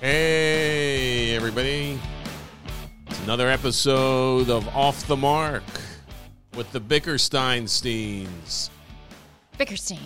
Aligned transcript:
Hey, 0.00 1.34
everybody. 1.34 1.98
It's 3.08 3.20
another 3.24 3.48
episode 3.48 4.48
of 4.48 4.68
Off 4.68 5.04
the 5.08 5.16
Marc 5.16 5.64
with 6.54 6.70
the 6.70 6.80
Bickersteinsteins. 6.80 8.70
Bickersteins. 9.58 9.98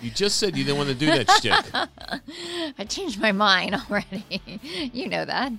You 0.00 0.10
just 0.10 0.38
said 0.38 0.56
you 0.56 0.62
didn't 0.62 0.78
want 0.78 0.90
to 0.90 0.94
do 0.94 1.06
that 1.06 1.28
shit. 1.42 2.74
I 2.78 2.84
changed 2.84 3.20
my 3.20 3.32
mind 3.32 3.74
already. 3.74 4.24
you 4.92 5.08
know 5.08 5.24
that. 5.24 5.50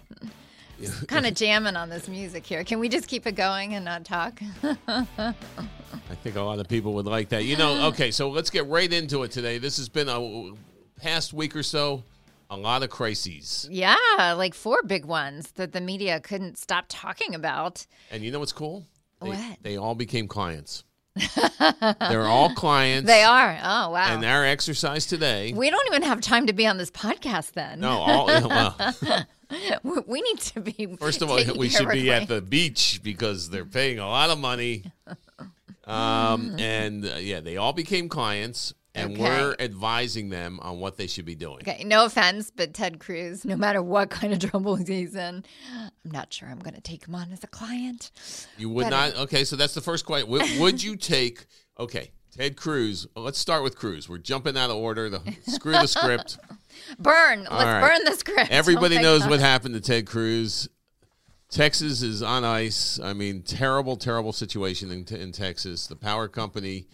kind 1.07 1.25
of 1.25 1.33
jamming 1.33 1.75
on 1.75 1.89
this 1.89 2.07
music 2.07 2.45
here. 2.45 2.63
Can 2.63 2.79
we 2.79 2.87
just 2.87 3.09
keep 3.09 3.27
it 3.27 3.33
going 3.33 3.73
and 3.73 3.83
not 3.83 4.05
talk? 4.05 4.39
I 4.63 5.35
think 6.23 6.37
a 6.37 6.41
lot 6.41 6.59
of 6.59 6.69
people 6.69 6.93
would 6.93 7.07
like 7.07 7.27
that. 7.29 7.43
You 7.43 7.57
know, 7.57 7.87
okay, 7.87 8.09
so 8.09 8.29
let's 8.29 8.49
get 8.49 8.67
right 8.67 8.91
into 8.91 9.23
it 9.23 9.31
today. 9.31 9.57
This 9.57 9.75
has 9.75 9.89
been 9.89 10.07
a 10.07 10.53
past 11.01 11.33
week 11.33 11.57
or 11.57 11.63
so, 11.63 12.03
a 12.49 12.57
lot 12.57 12.83
of 12.83 12.89
crises. 12.89 13.67
yeah, 13.71 13.95
like 14.37 14.53
four 14.53 14.83
big 14.83 15.05
ones 15.05 15.51
that 15.53 15.71
the 15.71 15.81
media 15.81 16.19
couldn't 16.19 16.57
stop 16.57 16.85
talking 16.89 17.33
about. 17.35 17.85
And 18.11 18.23
you 18.23 18.31
know 18.31 18.39
what's 18.39 18.53
cool? 18.53 18.85
They, 19.21 19.29
What? 19.29 19.57
They 19.61 19.77
all 19.77 19.95
became 19.95 20.27
clients. 20.27 20.83
They're 22.09 22.23
all 22.25 22.53
clients. 22.55 23.07
They 23.07 23.23
are. 23.23 23.57
Oh, 23.61 23.91
wow. 23.91 24.07
And 24.13 24.25
our 24.25 24.43
exercise 24.45 25.05
today. 25.05 25.53
we 25.53 25.69
don't 25.69 25.87
even 25.87 26.01
have 26.03 26.21
time 26.21 26.47
to 26.47 26.53
be 26.53 26.65
on 26.65 26.77
this 26.77 26.89
podcast 26.91 27.51
then. 27.53 27.79
No, 27.79 27.89
all 27.89 28.25
well. 28.27 28.75
We- 30.07 30.21
need 30.21 30.39
to 30.39 30.61
be. 30.61 30.95
First 30.99 31.21
of 31.21 31.29
all, 31.29 31.39
we 31.55 31.69
should 31.69 31.89
be 31.89 32.09
at 32.11 32.27
the 32.27 32.41
beach 32.41 33.01
because 33.03 33.51
they're 33.51 33.65
paying 33.65 33.99
a 33.99 34.07
lot 34.07 34.29
of 34.31 34.39
money. 34.39 34.83
Um, 35.85 36.55
and 36.59 37.05
uh, 37.05 37.15
yeah, 37.19 37.41
they 37.41 37.57
all 37.57 37.73
became 37.73 38.07
clients, 38.07 38.73
and 38.95 39.13
Okay. 39.13 39.21
we're 39.21 39.55
advising 39.59 40.29
them 40.29 40.59
on 40.61 40.79
what 40.79 40.97
they 40.97 41.07
should 41.07 41.25
be 41.25 41.35
doing. 41.35 41.57
Okay, 41.67 41.83
no 41.83 42.05
offense, 42.05 42.51
but 42.55 42.73
Ted 42.73 42.99
Cruz, 42.99 43.43
no 43.45 43.55
matter 43.55 43.81
what 43.81 44.09
kind 44.09 44.33
of 44.33 44.39
trouble 44.51 44.75
he's 44.75 45.15
in, 45.15 45.43
I'm 45.73 46.11
not 46.11 46.31
sure 46.33 46.47
I'm 46.49 46.59
going 46.59 46.75
to 46.75 46.81
take 46.81 47.07
him 47.07 47.15
on 47.15 47.31
as 47.31 47.43
a 47.43 47.47
client. 47.47 48.11
You 48.57 48.69
would 48.69 48.89
Better. 48.89 48.95
not. 49.13 49.17
Uh, 49.17 49.23
okay, 49.23 49.43
so 49.43 49.55
that's 49.55 49.73
the 49.73 49.81
first 49.81 50.05
question. 50.05 50.29
Would, 50.29 50.59
would 50.59 50.83
you 50.83 50.95
take? 50.95 51.45
Okay, 51.79 52.11
Ted 52.31 52.55
Cruz. 52.55 53.07
Let's 53.15 53.39
start 53.39 53.63
with 53.63 53.75
Cruz. 53.77 54.07
We're 54.07 54.19
jumping 54.19 54.57
out 54.57 54.69
of 54.69 54.75
order. 54.77 55.09
The, 55.09 55.21
screw 55.47 55.71
the 55.73 55.87
script. 55.87 56.37
Burn. 56.99 57.41
Let's 57.43 57.51
right. 57.51 57.81
burn 57.81 58.03
the 58.05 58.15
script. 58.15 58.49
Everybody 58.51 58.97
Oh 58.97 59.01
knows 59.01 59.21
God. 59.21 59.29
what 59.31 59.39
happened 59.39 59.73
to 59.75 59.81
Ted 59.81 60.05
Cruz. 60.05 60.67
Texas 61.49 62.01
is 62.01 62.23
on 62.23 62.43
ice. 62.43 62.99
I 62.99 63.13
mean, 63.13 63.43
terrible, 63.43 63.95
terrible 63.95 64.33
situation 64.33 64.89
in, 64.91 65.05
in 65.15 65.31
Texas. 65.31 65.85
The 65.85 65.95
power 65.95 66.27
company 66.27 66.87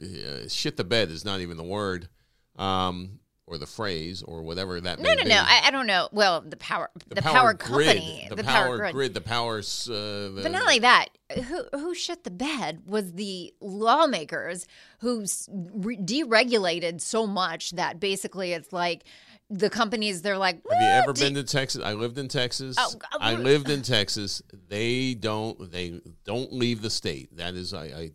uh, 0.00 0.48
shit 0.48 0.76
the 0.76 0.84
bed 0.84 1.10
is 1.10 1.24
not 1.24 1.40
even 1.40 1.56
the 1.56 1.64
word, 1.64 2.08
um, 2.56 3.18
or 3.46 3.58
the 3.58 3.66
phrase, 3.66 4.22
or 4.22 4.42
whatever 4.42 4.80
that. 4.80 4.98
No, 4.98 5.10
may 5.10 5.16
no, 5.16 5.22
be. 5.24 5.28
no. 5.28 5.42
I, 5.44 5.62
I 5.64 5.70
don't 5.70 5.86
know. 5.86 6.08
Well, 6.12 6.42
the 6.42 6.56
power, 6.56 6.90
the, 7.08 7.22
power, 7.22 7.54
grid, 7.54 7.86
company, 7.88 8.26
the, 8.28 8.36
the, 8.36 8.44
power, 8.44 8.78
power, 8.78 8.92
grid, 8.92 9.14
the 9.14 9.20
power. 9.20 9.58
Uh, 9.58 9.90
the, 9.90 10.40
But 10.42 10.52
not 10.52 10.62
only 10.62 10.78
that, 10.78 11.08
who 11.44 11.64
who 11.72 11.94
shit 11.94 12.24
the 12.24 12.30
bed 12.30 12.82
was 12.86 13.12
the 13.12 13.52
lawmakers 13.60 14.66
who 15.00 15.26
re- 15.48 15.96
deregulated 15.96 17.00
so 17.00 17.26
much 17.26 17.72
that 17.72 18.00
basically 18.00 18.52
it's 18.52 18.72
like 18.72 19.04
the 19.52 19.70
companies 19.70 20.22
they're 20.22 20.38
like. 20.38 20.62
Have 20.70 20.80
you 20.80 20.88
ever 20.88 21.12
been 21.12 21.34
to 21.34 21.44
Texas? 21.44 21.82
I 21.84 21.92
lived 21.92 22.18
in 22.18 22.28
Texas. 22.28 22.76
Oh, 22.78 22.94
I 23.20 23.34
lived 23.34 23.68
in 23.68 23.82
Texas. 23.82 24.42
They 24.68 25.14
don't. 25.14 25.70
They 25.70 26.00
don't 26.24 26.52
leave 26.52 26.82
the 26.82 26.90
state. 26.90 27.36
That 27.36 27.54
is, 27.54 27.74
I, 27.74 27.84
I. 27.84 28.10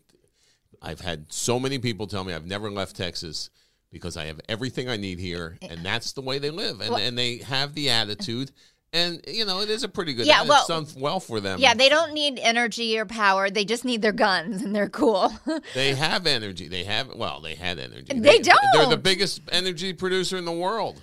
I've 0.81 1.01
had 1.01 1.25
so 1.31 1.59
many 1.59 1.79
people 1.79 2.07
tell 2.07 2.23
me 2.23 2.33
I've 2.33 2.45
never 2.45 2.69
left 2.71 2.95
Texas 2.95 3.49
because 3.91 4.17
I 4.17 4.25
have 4.25 4.39
everything 4.49 4.89
I 4.89 4.97
need 4.97 5.17
here, 5.19 5.57
and 5.61 5.83
that's 5.85 6.11
the 6.13 6.21
way 6.21 6.39
they 6.39 6.49
live, 6.49 6.81
and 6.81 6.91
Well- 6.91 6.99
and 6.99 7.17
they 7.17 7.37
have 7.37 7.73
the 7.73 7.89
attitude, 7.89 8.51
and 8.93 9.21
you 9.27 9.45
know 9.45 9.61
it 9.61 9.69
is 9.69 9.83
a 9.83 9.87
pretty 9.89 10.13
good. 10.13 10.25
Yeah, 10.27 10.41
it's 10.41 10.49
well- 10.49 10.67
done 10.67 10.87
well 10.97 11.19
for 11.19 11.39
them. 11.39 11.59
Yeah, 11.59 11.73
they 11.73 11.87
don't 11.89 12.13
need 12.13 12.37
energy 12.39 12.97
or 12.99 13.05
power. 13.05 13.49
They 13.49 13.63
just 13.65 13.85
need 13.85 14.01
their 14.01 14.11
guns, 14.11 14.61
and 14.61 14.75
they're 14.75 14.89
cool. 14.89 15.31
They 15.73 15.93
have 15.95 16.27
energy. 16.27 16.67
They 16.67 16.83
have 16.83 17.15
well, 17.15 17.39
they 17.41 17.55
had 17.55 17.79
energy. 17.79 18.19
They 18.19 18.39
don't. 18.39 18.59
They're 18.73 18.85
the 18.89 18.97
biggest 18.97 19.41
energy 19.51 19.93
producer 19.93 20.37
in 20.37 20.45
the 20.45 20.51
world. 20.51 21.01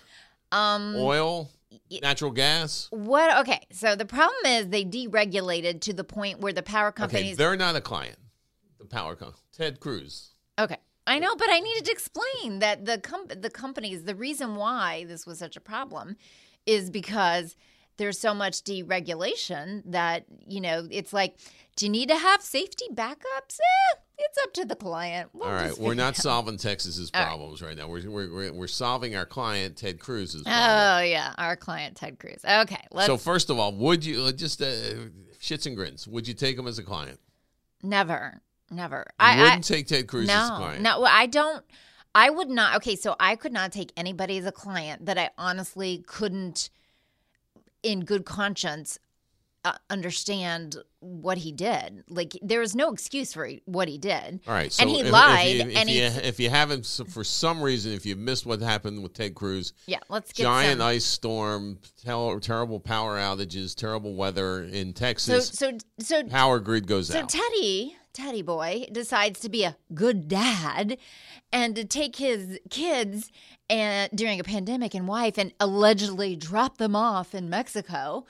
um, 0.53 0.95
Oil, 0.97 1.51
natural 2.03 2.31
gas. 2.31 2.87
what? 2.91 3.39
Okay, 3.41 3.61
so 3.73 3.97
the 3.97 4.05
problem 4.07 4.37
is 4.47 4.69
they 4.69 4.85
deregulated 4.85 5.81
to 5.83 5.93
the 5.93 6.05
point 6.05 6.41
where 6.41 6.53
the 6.53 6.63
power 6.63 6.89
Okay, 6.89 6.97
companies. 6.97 7.37
they're 7.37 7.57
not 7.57 7.75
a 7.77 7.81
client. 7.81 8.17
The 8.85 8.95
power 8.95 9.17
company. 9.17 9.43
Ted 9.53 9.81
Cruz. 9.81 10.35
Okay. 10.59 10.77
I 11.07 11.19
know, 11.19 11.35
but 11.37 11.49
I 11.51 11.61
needed 11.61 11.87
to 11.87 11.93
explain 11.93 12.59
that 12.59 12.85
the 12.85 12.99
com- 12.99 13.29
the 13.29 13.51
companies, 13.51 14.05
the 14.05 14.15
reason 14.15 14.57
why 14.57 15.05
this 15.07 15.27
was 15.27 15.39
such 15.39 15.57
a 15.57 15.61
problem 15.61 16.17
is 16.67 16.91
because 16.91 17.57
there's 17.97 18.19
so 18.19 18.35
much 18.35 18.63
deregulation 18.63 19.83
that, 19.87 20.25
you 20.47 20.61
know, 20.61 20.87
it's 20.91 21.13
like, 21.13 21.37
do 21.77 21.87
you 21.87 21.91
need 21.91 22.09
to 22.09 22.17
have 22.17 22.43
safety 22.43 22.87
backups? 22.93 23.59
Eh, 23.59 23.99
it's 24.19 24.39
up 24.43 24.53
to 24.55 24.65
the 24.65 24.77
client. 24.77 25.31
We'll 25.33 25.49
All 25.49 25.55
right, 25.55 25.79
we're 25.79 25.95
not 25.95 26.17
solving 26.17 26.57
Texas's 26.57 27.11
All 27.15 27.21
right. 27.21 27.27
problems 27.27 27.63
right 27.63 27.77
now. 27.77 27.89
We're, 27.89 28.11
we're, 28.11 28.33
we're, 28.35 28.53
we're 28.53 28.67
solving 28.67 29.15
our 29.17 29.27
client 29.27 29.77
Ted 29.77 29.99
Cruz's 29.99 30.43
Oh, 30.47 31.01
yeah. 31.01 31.33
Our 31.39 31.57
client, 31.57 31.97
Ted 31.97 32.19
Cruz. 32.19 32.41
Okay. 32.45 32.85
Let's 32.91 33.07
so 33.07 33.17
first 33.17 33.51
of 33.51 33.59
all, 33.59 33.75
would 33.77 34.05
you 34.05 34.23
uh, 34.23 34.33
just 34.33 34.61
uh, 34.63 34.67
shits 35.41 35.67
and 35.67 35.77
grins? 35.77 36.07
Would 36.09 36.29
you 36.29 36.35
take 36.35 36.59
him 36.59 36.67
as 36.67 36.79
a 36.79 36.83
client? 36.83 37.21
never, 37.83 38.41
never. 38.75 38.99
You 39.09 39.15
I, 39.21 39.39
I, 39.39 39.43
wouldn't 39.43 39.65
take 39.65 39.87
Ted 39.87 40.07
Cruz 40.07 40.29
as 40.29 40.49
a 40.49 40.53
no, 40.53 40.57
client. 40.59 40.83
no, 40.83 41.05
I 41.05 41.27
don't. 41.27 41.65
I 42.15 42.31
would 42.31 42.49
not. 42.49 42.77
Okay, 42.77 42.97
so 42.97 43.17
I 43.19 43.35
could 43.37 43.53
not 43.53 43.73
take 43.73 43.93
anybody 43.97 44.39
as 44.39 44.47
a 44.47 44.53
client 44.53 45.07
that 45.07 45.19
I 45.19 45.31
honestly 45.37 46.05
couldn't, 46.07 46.71
in 47.83 48.01
good 48.05 48.25
conscience, 48.25 48.99
uh, 49.65 49.73
understand 49.91 50.77
what 51.01 51.39
he 51.39 51.51
did. 51.51 52.05
Like 52.09 52.39
there 52.43 52.61
is 52.63 52.77
no 52.77 52.93
excuse 52.93 53.33
for 53.33 53.51
what 53.65 53.89
he 53.89 53.97
did. 53.99 54.41
All 54.47 54.53
right, 54.55 54.71
so 54.73 54.83
and 54.83 54.91
he 54.91 55.01
if, 55.01 55.11
lied, 55.11 55.47
If 55.49 55.55
you, 55.55 55.71
if, 55.71 55.77
and 55.77 55.91
you, 55.91 56.01
he- 56.11 56.29
if 56.29 56.39
you 56.41 56.51
haven't, 56.51 56.87
for 57.09 57.25
some 57.25 57.63
reason, 57.63 57.93
if 57.93 58.05
you 58.07 58.15
missed 58.15 58.45
what 58.47 58.61
happened 58.61 59.03
with 59.03 59.15
Ted 59.15 59.35
Cruz, 59.35 59.73
Yeah, 59.87 59.99
let's 60.09 60.33
get 60.33 60.43
giant 60.45 60.81
some. 60.81 60.89
ice 60.89 61.05
storm, 61.05 61.79
terrible 62.05 62.79
power 62.79 63.17
outages, 63.19 63.75
terrible 63.75 64.15
weather 64.15 64.63
in 64.65 64.89
So 64.95 65.01
Texas, 65.01 65.49
so 65.49 65.73
so 65.99 66.23
power 66.25 66.59
grid 66.61 66.87
goes 66.87 67.09
So 67.09 67.19
out. 67.21 67.31
So 67.31 67.39
Teddy, 67.39 67.97
Teddy 68.15 68.43
boy, 68.43 68.87
decides 68.93 69.41
to 69.41 69.49
be 69.49 69.65
a 69.65 69.77
good 69.93 70.29
dad 70.29 70.97
and 71.53 71.75
to 71.75 71.85
take 71.85 72.17
his 72.17 72.59
kids 72.71 73.31
and 73.69 74.09
during 74.15 74.39
a 74.39 74.45
pandemic 74.45 74.95
and 74.95 75.09
wife 75.09 75.37
and 75.37 75.53
allegedly 75.59 76.37
drop 76.37 76.79
them 76.79 76.95
off 76.95 77.35
in 77.35 77.51
Mexico. 77.51 78.25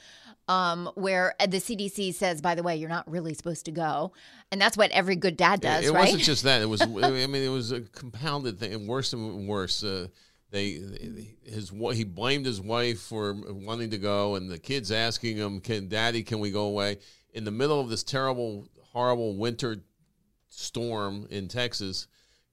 Um, 0.46 0.90
where 0.94 1.34
the 1.40 1.56
CDC 1.56 2.12
says, 2.12 2.42
by 2.42 2.54
the 2.54 2.62
way, 2.62 2.76
you're 2.76 2.90
not 2.90 3.10
really 3.10 3.32
supposed 3.32 3.64
to 3.64 3.70
go, 3.72 4.12
and 4.52 4.60
that's 4.60 4.76
what 4.76 4.90
every 4.90 5.16
good 5.16 5.38
dad 5.38 5.62
does, 5.62 5.86
it 5.86 5.92
right? 5.92 6.00
wasn't 6.00 6.22
just 6.22 6.42
that. 6.42 6.60
It 6.60 6.66
was. 6.66 6.82
I 6.82 6.86
mean, 6.86 7.36
it 7.36 7.48
was 7.48 7.72
a 7.72 7.80
compounded 7.80 8.58
thing, 8.58 8.74
and 8.74 8.86
worse 8.86 9.14
and 9.14 9.48
worse. 9.48 9.82
Uh, 9.82 10.08
they 10.50 10.82
his 11.44 11.72
he 11.94 12.04
blamed 12.04 12.44
his 12.44 12.60
wife 12.60 13.00
for 13.00 13.34
wanting 13.34 13.88
to 13.88 13.96
go, 13.96 14.34
and 14.34 14.50
the 14.50 14.58
kids 14.58 14.92
asking 14.92 15.38
him, 15.38 15.60
"Can 15.60 15.88
Daddy? 15.88 16.22
Can 16.22 16.40
we 16.40 16.50
go 16.50 16.66
away?" 16.66 16.98
In 17.32 17.44
the 17.44 17.50
middle 17.50 17.80
of 17.80 17.88
this 17.88 18.02
terrible, 18.02 18.68
horrible 18.94 19.36
winter 19.36 19.82
storm 20.48 21.26
in 21.30 21.48
Texas. 21.48 22.06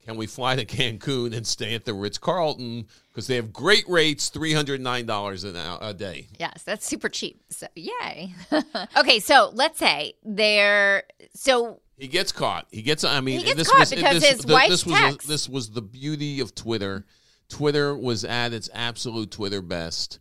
Can 0.04 0.18
we 0.18 0.26
fly 0.26 0.56
to 0.56 0.66
Cancun 0.66 1.36
and 1.36 1.46
stay 1.46 1.76
at 1.76 1.86
the 1.86 1.94
Ritz 1.94 2.18
Carlton 2.18 2.88
because 3.10 3.28
they 3.28 3.36
have 3.36 3.54
great 3.54 3.88
rates, 3.88 4.30
three 4.30 4.52
hundred 4.52 4.82
nine 4.82 5.06
dollars 5.06 5.44
an 5.44 5.56
hour 5.56 5.78
a 5.80 5.94
day. 5.94 6.28
Yes, 6.40 6.64
that's 6.64 6.88
super 6.88 7.08
cheap. 7.08 7.40
So 7.52 7.68
yay. 7.76 8.34
okay, 8.98 9.20
so 9.20 9.52
let's 9.54 9.78
say 9.78 10.14
they're 10.24 11.04
so 11.36 11.82
He 12.00 12.08
gets 12.08 12.32
caught. 12.32 12.66
He 12.72 12.82
gets. 12.82 13.04
I 13.04 13.22
mean, 13.22 13.40
He 13.40 13.46
gets 13.46 13.58
this 13.58 13.70
caught 13.70 13.80
was 13.82 13.90
because 13.94 14.22
this, 14.22 14.32
his 14.32 14.42
the- 14.42 14.54
wife's 14.54 14.70
this 14.72 14.86
was 14.88 14.96
text. 14.96 15.28
this 15.28 15.48
was 15.48 15.70
the 15.70 15.84
beauty 15.84 16.40
of 16.40 16.56
Twitter. 16.56 17.06
Twitter 17.48 17.96
was 17.96 18.26
at 18.26 18.54
its 18.54 18.70
absolute 18.74 19.30
Twitter 19.30 19.62
best. 19.62 20.18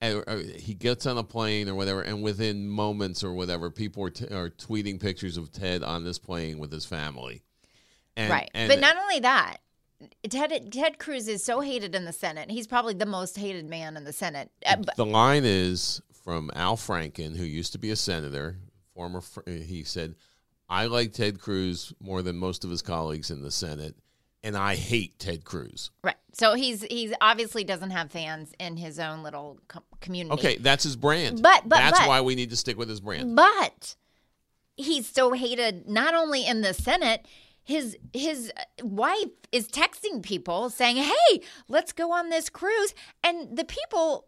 And, 0.00 0.22
uh, 0.26 0.36
he 0.36 0.74
gets 0.74 1.06
on 1.06 1.16
a 1.16 1.24
plane 1.24 1.68
or 1.68 1.74
whatever, 1.74 2.02
and 2.02 2.22
within 2.22 2.68
moments 2.68 3.24
or 3.24 3.32
whatever, 3.32 3.70
people 3.70 4.04
are, 4.04 4.10
t- 4.10 4.26
are 4.26 4.50
tweeting 4.50 5.00
pictures 5.00 5.36
of 5.38 5.50
Ted 5.50 5.82
on 5.82 6.04
this 6.04 6.18
plane 6.18 6.58
with 6.58 6.70
his 6.70 6.84
family. 6.84 7.42
And, 8.16 8.30
right. 8.30 8.50
and 8.54 8.68
but 8.68 8.80
not 8.80 8.96
only 8.96 9.20
that, 9.20 9.58
Ted 10.28 10.72
Ted 10.72 10.98
Cruz 10.98 11.28
is 11.28 11.44
so 11.44 11.60
hated 11.60 11.94
in 11.94 12.04
the 12.04 12.12
Senate. 12.12 12.50
He's 12.50 12.66
probably 12.66 12.94
the 12.94 13.06
most 13.06 13.38
hated 13.38 13.66
man 13.66 13.96
in 13.96 14.04
the 14.04 14.12
Senate. 14.12 14.50
Uh, 14.64 14.76
the 14.96 15.06
line 15.06 15.42
is 15.44 16.02
from 16.24 16.50
Al 16.54 16.76
Franken, 16.76 17.36
who 17.36 17.44
used 17.44 17.72
to 17.72 17.78
be 17.78 17.90
a 17.90 17.96
senator, 17.96 18.58
former. 18.94 19.22
He 19.46 19.84
said, 19.84 20.14
"I 20.68 20.86
like 20.86 21.12
Ted 21.12 21.40
Cruz 21.40 21.92
more 22.00 22.22
than 22.22 22.36
most 22.36 22.64
of 22.64 22.70
his 22.70 22.82
colleagues 22.82 23.30
in 23.30 23.42
the 23.42 23.50
Senate, 23.50 23.96
and 24.42 24.56
I 24.56 24.76
hate 24.76 25.18
Ted 25.18 25.44
Cruz." 25.44 25.90
right. 26.02 26.15
So 26.38 26.54
he's 26.54 26.82
he's 26.82 27.14
obviously 27.20 27.64
doesn't 27.64 27.90
have 27.90 28.10
fans 28.10 28.52
in 28.60 28.76
his 28.76 28.98
own 28.98 29.22
little 29.22 29.58
com- 29.68 29.84
community. 30.00 30.34
Okay, 30.34 30.56
that's 30.58 30.84
his 30.84 30.94
brand. 30.94 31.40
But- 31.42 31.62
but- 31.66 31.78
that's 31.78 31.98
but- 32.00 32.08
why 32.08 32.20
we 32.20 32.34
need 32.34 32.50
to 32.50 32.56
stick 32.56 32.76
with 32.76 32.90
his 32.90 33.00
brand. 33.00 33.34
But 33.34 33.96
he's 34.76 35.08
so 35.08 35.32
hated 35.32 35.88
not 35.88 36.14
only 36.14 36.46
in 36.46 36.60
the 36.60 36.74
Senate, 36.74 37.26
his 37.64 37.96
his 38.12 38.52
wife 38.82 39.30
is 39.50 39.66
texting 39.68 40.22
people 40.22 40.68
saying, 40.68 40.96
"Hey, 40.96 41.40
let's 41.68 41.92
go 41.92 42.12
on 42.12 42.28
this 42.28 42.50
cruise." 42.50 42.92
And 43.24 43.56
the 43.56 43.64
people 43.64 44.26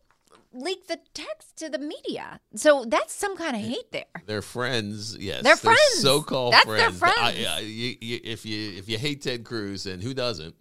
leak 0.51 0.87
the 0.87 0.99
text 1.13 1.57
to 1.57 1.69
the 1.69 1.79
media. 1.79 2.41
So 2.55 2.87
that's 2.87 3.13
some 3.13 3.37
kind 3.37 3.55
of 3.55 3.61
hate 3.61 3.93
there. 3.93 4.07
They're 4.25 4.41
friends, 4.41 5.15
yes. 5.19 5.43
They're 5.43 5.57
friends. 5.57 6.01
So-called 6.01 6.55
That's 6.55 6.65
their 6.65 6.91
friends. 6.91 7.19
I- 7.19 7.57
I- 7.57 7.61
you- 7.61 7.99
you- 8.01 8.21
if 8.25 8.47
you 8.47 8.73
if 8.79 8.89
you 8.89 8.97
hate 8.97 9.21
Ted 9.23 9.45
Cruz, 9.45 9.85
and 9.85 10.03
who 10.03 10.15
doesn't? 10.15 10.57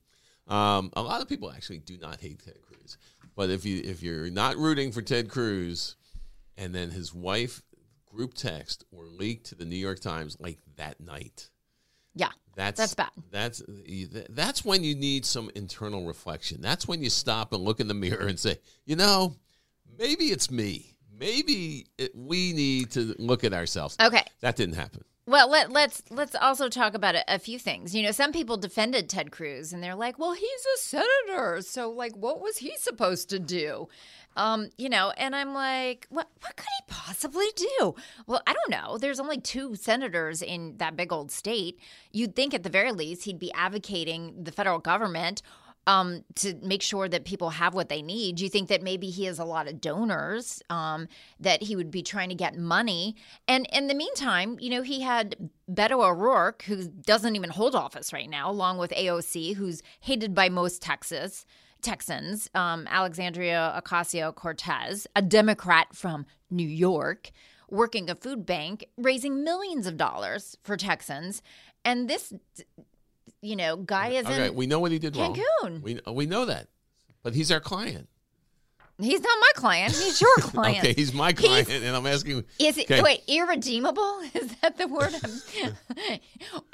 Um, 0.48 0.92
a 0.96 1.02
lot 1.02 1.22
of 1.22 1.28
people 1.28 1.52
actually 1.52 1.80
do 1.80 1.98
not 1.98 2.20
hate 2.22 2.40
Ted 2.44 2.62
Cruz, 2.62 2.98
but 3.36 3.50
if 3.50 3.66
you 3.66 3.82
if 3.84 4.02
you're 4.02 4.30
not 4.30 4.58
rooting 4.58 4.92
for 4.92 5.02
Ted 5.02 5.30
Cruz, 5.30 5.96
and 6.58 6.74
then 6.74 6.90
his 6.92 7.14
wife 7.14 7.62
group 8.06 8.34
text 8.34 8.84
or 8.92 9.06
leaked 9.06 9.48
to 9.48 9.56
the 9.56 9.66
New 9.66 9.76
York 9.76 10.00
Times 10.00 10.38
like 10.40 10.58
that 10.78 11.00
night, 11.00 11.50
Yeah. 12.16 12.30
that's 12.56 12.80
That's 12.80 12.96
bad. 12.96 13.10
That's 13.30 13.62
that's 14.30 14.64
when 14.66 14.84
you 14.84 14.96
need 14.96 15.26
some 15.26 15.52
internal 15.56 16.06
reflection. 16.06 16.62
That's 16.62 16.88
when 16.88 17.04
you 17.04 17.10
stop 17.10 17.54
and 17.54 17.64
look 17.64 17.80
in 17.80 17.88
the 17.88 17.94
mirror 17.94 18.28
and 18.28 18.40
say, 18.40 18.60
you 18.86 18.96
know, 18.96 19.36
maybe 20.00 20.26
it's 20.26 20.50
me. 20.50 20.94
Maybe 21.20 21.88
it, 21.98 22.16
we 22.16 22.54
need 22.54 22.92
to 22.92 23.16
look 23.18 23.44
at 23.44 23.52
ourselves. 23.54 23.98
Okay. 24.02 24.24
That 24.42 24.56
didn't 24.56 24.76
happen. 24.76 25.04
Well, 25.28 25.50
let, 25.50 25.74
let's 25.74 26.04
let's 26.10 26.36
also 26.36 26.70
talk 26.70 26.94
about 26.94 27.16
a, 27.16 27.36
a 27.36 27.38
few 27.38 27.60
things. 27.60 27.94
You 27.94 28.02
know, 28.02 28.12
some 28.12 28.32
people 28.32 28.56
defended 28.56 29.10
Ted 29.10 29.30
Cruz, 29.30 29.74
and 29.74 29.84
they're 29.84 29.94
like, 29.94 30.18
"Well, 30.18 30.32
he's 30.32 30.66
a 30.76 30.80
senator, 30.80 31.62
so 31.62 31.90
like, 31.92 32.16
what 32.16 32.40
was 32.40 32.60
he 32.60 32.78
supposed 32.78 33.30
to 33.32 33.40
do?" 33.40 33.90
Um, 34.38 34.70
you 34.78 34.88
know, 34.88 35.12
and 35.18 35.36
I'm 35.36 35.54
like, 35.54 36.08
"What? 36.10 36.30
What 36.42 36.56
could 36.56 36.66
he 36.80 36.86
possibly 36.88 37.48
do?" 37.58 37.94
Well, 38.26 38.42
I 38.48 38.54
don't 38.54 38.70
know. 38.72 38.98
There's 38.98 39.20
only 39.20 39.38
two 39.38 39.76
senators 39.76 40.42
in 40.42 40.78
that 40.78 40.96
big 40.96 41.12
old 41.12 41.30
state. 41.30 41.78
You'd 42.14 42.34
think, 42.34 42.54
at 42.54 42.64
the 42.64 42.70
very 42.70 42.94
least, 42.94 43.26
he'd 43.26 43.38
be 43.38 43.52
advocating 43.54 44.46
the 44.46 44.54
federal 44.54 44.80
government 44.80 45.42
um, 45.88 46.26
to 46.36 46.54
make 46.62 46.82
sure 46.82 47.08
that 47.08 47.24
people 47.24 47.50
have 47.50 47.74
what 47.74 47.88
they 47.88 48.02
need. 48.02 48.36
Do 48.36 48.44
you 48.44 48.50
think 48.50 48.68
that 48.68 48.84
maybe 48.84 49.10
he 49.10 49.24
has 49.26 49.40
a 49.40 49.46
lot 49.46 49.68
of 49.68 49.80
donors 49.80 50.62
um, 50.70 51.08
that 51.40 51.64
he 51.64 51.76
would 51.76 51.90
be 51.90 52.04
trying 52.04 52.30
to 52.30 52.36
get 52.36 52.58
money? 52.58 53.16
And 53.48 53.68
in 53.72 53.88
the 53.88 53.96
meantime, 53.96 54.58
you 54.60 54.70
know, 54.70 54.82
he 54.82 55.02
had 55.02 55.50
Beto 55.72 56.06
O'Rourke, 56.06 56.64
who 56.64 56.84
doesn't 56.88 57.36
even 57.36 57.50
hold 57.50 57.74
office 57.74 58.12
right 58.12 58.30
now, 58.30 58.52
along 58.52 58.78
with 58.78 58.92
AOC, 58.92 59.56
who's 59.56 59.82
hated 60.02 60.36
by 60.36 60.50
most 60.50 60.82
Texas. 60.82 61.46
Texans, 61.80 62.50
um, 62.56 62.88
Alexandria 62.90 63.80
Ocasio 63.80 64.34
Cortez, 64.34 65.06
a 65.16 65.22
Democrat 65.22 65.96
from 65.96 66.26
New 66.50 66.68
York, 66.68 67.30
working 67.70 68.10
a 68.10 68.16
food 68.16 68.48
bank, 68.48 68.88
raising 68.98 69.44
millions 69.44 69.86
of 69.86 69.96
dollars 69.96 70.58
for 70.64 70.76
Texans. 70.76 71.44
And 71.86 72.10
this, 72.10 72.34
you 73.48 73.56
know, 73.56 73.78
guy 73.78 74.10
is 74.10 74.26
Okay, 74.26 74.48
in 74.48 74.56
we 74.56 74.68
know 74.68 74.80
what 74.80 74.92
he 74.92 75.00
did 75.00 75.14
Cancun. 75.14 75.44
wrong. 75.64 75.82
We 75.82 76.00
we 76.12 76.26
know 76.26 76.46
that, 76.46 76.68
but 77.24 77.34
he's 77.34 77.52
our 77.52 77.62
client. 77.62 78.10
He's 79.00 79.22
not 79.22 79.38
my 79.40 79.52
client. 79.56 79.94
He's 79.94 80.20
your 80.20 80.36
client. 80.40 80.80
Okay, 80.80 80.94
he's 80.94 81.14
my 81.14 81.32
client, 81.32 81.70
and 81.70 81.96
I'm 81.96 82.06
asking. 82.08 82.44
Is 82.60 82.78
it 82.78 82.92
Okay. 82.92 83.02
wait 83.02 83.22
irredeemable? 83.28 84.20
Is 84.34 84.54
that 84.62 84.78
the 84.78 84.88
word? 84.88 85.14
I'm- 85.14 86.20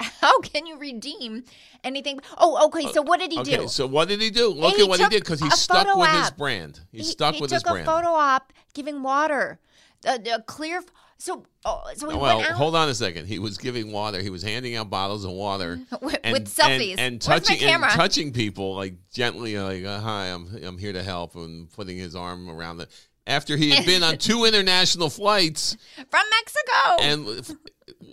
How 0.20 0.40
can 0.40 0.66
you 0.66 0.78
redeem 0.78 1.44
anything? 1.84 2.18
Oh, 2.38 2.66
okay. 2.66 2.90
So 2.92 3.00
uh, 3.00 3.04
what 3.04 3.20
did 3.20 3.30
he 3.30 3.40
Okay, 3.40 3.56
do? 3.58 3.68
so 3.68 3.86
what 3.86 4.08
did 4.08 4.20
he 4.22 4.30
do? 4.30 4.48
Look 4.48 4.78
at 4.78 4.88
what 4.88 4.98
he 5.00 5.08
did 5.08 5.22
because 5.22 5.40
he's 5.40 5.54
stuck 5.60 5.86
with 5.96 6.08
his 6.10 6.30
brand. 6.30 6.80
He's 6.90 7.06
he, 7.06 7.12
stuck 7.12 7.34
he 7.34 7.40
with 7.42 7.50
his 7.50 7.62
brand. 7.62 7.78
He 7.78 7.84
took 7.84 7.88
a 7.92 7.96
photo 8.02 8.08
op 8.14 8.52
giving 8.72 9.02
water, 9.02 9.60
a, 10.04 10.14
a 10.34 10.42
clear. 10.42 10.82
So, 11.18 11.46
oh, 11.64 11.82
so 11.94 12.10
he 12.10 12.16
well, 12.16 12.42
hold 12.42 12.74
on 12.74 12.88
a 12.88 12.94
second. 12.94 13.26
He 13.26 13.38
was 13.38 13.56
giving 13.56 13.92
water. 13.92 14.20
He 14.20 14.30
was 14.30 14.42
handing 14.42 14.76
out 14.76 14.90
bottles 14.90 15.24
of 15.24 15.30
water 15.30 15.80
with, 16.02 16.18
and, 16.22 16.32
with 16.32 16.48
selfies 16.48 16.92
and, 16.92 17.00
and 17.00 17.20
touching 17.22 17.62
and 17.62 17.82
touching 17.84 18.32
people 18.32 18.74
like 18.74 18.94
gently, 19.12 19.58
like 19.58 19.84
uh, 19.84 20.00
"Hi, 20.00 20.26
I'm 20.26 20.48
I'm 20.62 20.78
here 20.78 20.92
to 20.92 21.02
help," 21.02 21.36
and 21.36 21.70
putting 21.72 21.96
his 21.96 22.14
arm 22.14 22.48
around 22.48 22.78
the. 22.78 22.88
After 23.26 23.56
he 23.56 23.70
had 23.70 23.86
been 23.86 24.02
on 24.02 24.18
two 24.18 24.44
international 24.44 25.08
flights 25.08 25.78
from 25.96 26.24
Mexico. 26.30 27.00
and 27.00 27.58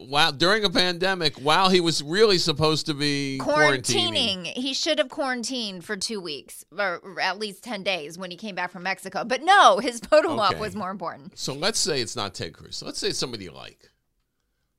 while 0.08 0.32
during 0.32 0.64
a 0.64 0.70
pandemic, 0.70 1.36
while 1.38 1.70
he 1.70 1.80
was 1.80 2.02
really 2.04 2.38
supposed 2.38 2.86
to 2.88 2.94
be 2.94 3.40
quarantining. 3.42 3.84
quarantining. 3.84 4.46
He 4.48 4.74
should 4.74 4.98
have 4.98 5.10
quarantined 5.10 5.84
for 5.86 5.96
two 5.98 6.20
weeks 6.22 6.64
or 6.78 7.20
at 7.22 7.38
least 7.40 7.64
10 7.64 7.84
days 7.84 8.18
when 8.18 8.32
he 8.32 8.38
came 8.38 8.56
back 8.56 8.72
from 8.72 8.84
Mexico. 8.84 9.24
But 9.24 9.42
no, 9.44 9.80
his 9.80 10.00
photo 10.00 10.38
op 10.40 10.58
was 10.58 10.76
more 10.76 10.92
important. 10.92 11.38
So 11.38 11.54
let's 11.54 11.80
say 11.80 12.02
it's 12.02 12.16
not 12.16 12.34
Ted 12.34 12.54
Cruz. 12.54 12.82
Let's 12.86 13.00
say 13.00 13.10
it's 13.10 13.20
somebody 13.20 13.46
you 13.46 13.52
like. 13.52 13.90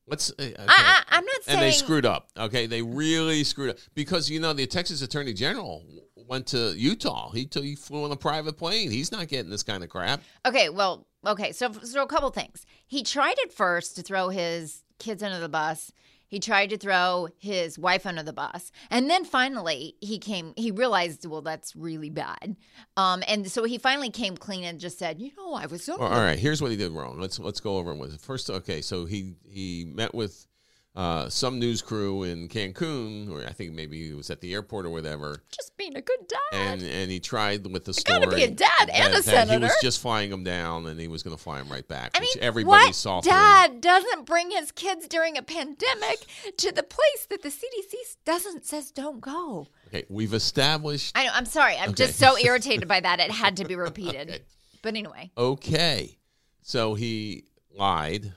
Let's. 0.06 0.30
uh, 0.30 0.34
Okay. 0.42 0.54
I, 0.58 1.02
I'm 1.10 1.24
not 1.24 1.44
saying. 1.44 1.58
and 1.58 1.66
they 1.66 1.70
screwed 1.72 2.04
up. 2.04 2.28
Okay, 2.36 2.66
they 2.66 2.82
really 2.82 3.44
screwed 3.44 3.70
up 3.70 3.76
because 3.94 4.28
you 4.28 4.40
know 4.40 4.52
the 4.52 4.66
Texas 4.66 5.00
Attorney 5.00 5.32
General 5.32 5.84
went 6.26 6.46
to 6.48 6.74
Utah. 6.76 7.30
He 7.32 7.46
took, 7.46 7.62
he 7.62 7.76
flew 7.76 8.04
on 8.04 8.10
a 8.12 8.16
private 8.16 8.58
plane. 8.58 8.90
He's 8.90 9.12
not 9.12 9.28
getting 9.28 9.50
this 9.50 9.62
kind 9.62 9.84
of 9.84 9.90
crap. 9.90 10.22
Okay, 10.46 10.68
well, 10.70 11.06
okay. 11.26 11.52
So, 11.52 11.72
so 11.72 12.02
a 12.02 12.06
couple 12.06 12.30
things. 12.30 12.66
He 12.86 13.02
tried 13.02 13.36
at 13.44 13.52
first 13.52 13.96
to 13.96 14.02
throw 14.02 14.28
his 14.28 14.82
kids 15.02 15.22
under 15.22 15.38
the 15.38 15.48
bus. 15.48 15.92
He 16.28 16.40
tried 16.40 16.70
to 16.70 16.78
throw 16.78 17.28
his 17.38 17.78
wife 17.78 18.06
under 18.06 18.22
the 18.22 18.32
bus, 18.32 18.72
and 18.90 19.10
then 19.10 19.26
finally 19.26 19.96
he 20.00 20.18
came. 20.18 20.54
He 20.56 20.70
realized, 20.70 21.26
well, 21.26 21.42
that's 21.42 21.76
really 21.76 22.08
bad. 22.08 22.56
Um, 22.96 23.22
and 23.28 23.52
so 23.52 23.64
he 23.64 23.76
finally 23.76 24.08
came 24.08 24.38
clean 24.38 24.64
and 24.64 24.80
just 24.80 24.98
said, 24.98 25.20
you 25.20 25.30
know, 25.36 25.52
I 25.52 25.66
was 25.66 25.84
so. 25.84 25.98
All 25.98 26.08
right, 26.08 26.38
here's 26.38 26.62
what 26.62 26.70
he 26.70 26.78
did 26.78 26.92
wrong. 26.92 27.20
Let's 27.20 27.38
let's 27.38 27.60
go 27.60 27.76
over 27.76 27.92
it. 27.92 28.18
First 28.18 28.48
okay. 28.48 28.80
So 28.80 29.04
he 29.04 29.34
he 29.44 29.84
met 29.84 30.14
with 30.14 30.46
uh, 30.94 31.26
some 31.30 31.58
news 31.58 31.80
crew 31.80 32.22
in 32.22 32.48
Cancun, 32.48 33.30
or 33.30 33.46
I 33.46 33.52
think 33.52 33.72
maybe 33.72 34.06
he 34.08 34.12
was 34.12 34.28
at 34.28 34.42
the 34.42 34.52
airport 34.52 34.84
or 34.84 34.90
whatever. 34.90 35.42
just 35.50 35.74
being 35.78 35.96
a 35.96 36.02
good 36.02 36.28
dad. 36.28 36.38
and 36.52 36.82
and 36.82 37.10
he 37.10 37.18
tried 37.18 37.66
with 37.66 37.86
the 37.86 37.94
story. 37.94 38.20
gotta 38.20 38.36
be 38.36 38.42
a 38.42 38.50
dad 38.50 38.90
and 38.92 39.14
that- 39.14 39.20
a 39.20 39.22
that 39.30 39.48
He 39.50 39.56
was 39.56 39.72
just 39.80 40.00
flying 40.00 40.30
him 40.30 40.44
down, 40.44 40.86
and 40.86 41.00
he 41.00 41.08
was 41.08 41.22
going 41.22 41.34
to 41.34 41.42
fly 41.42 41.60
him 41.60 41.68
right 41.70 41.86
back. 41.88 42.10
I 42.14 42.20
which 42.20 42.34
mean, 42.36 42.44
everybody 42.44 42.92
saw 42.92 43.22
through. 43.22 43.32
dad 43.32 43.80
doesn't 43.80 44.26
bring 44.26 44.50
his 44.50 44.70
kids 44.70 45.08
during 45.08 45.38
a 45.38 45.42
pandemic 45.42 46.26
to 46.58 46.70
the 46.72 46.82
place 46.82 47.26
that 47.30 47.40
the 47.42 47.48
CDC 47.48 47.94
doesn't 48.26 48.66
says 48.66 48.90
don't 48.90 49.20
go? 49.22 49.68
Okay, 49.88 50.04
we've 50.10 50.34
established. 50.34 51.12
I 51.16 51.24
know. 51.24 51.32
I'm 51.34 51.46
sorry. 51.46 51.76
I'm 51.78 51.90
Okay. 51.90 52.04
just 52.06 52.18
so 52.18 52.36
irritated 52.44 52.86
by 52.86 53.00
that. 53.00 53.18
It 53.18 53.30
had 53.30 53.56
to 53.56 53.64
be 53.64 53.76
repeated. 53.76 54.28
Okay. 54.28 54.42
But 54.82 54.90
anyway, 54.90 55.30
Okay, 55.38 56.18
so 56.60 56.92
he 56.94 57.44
lied. 57.74 58.34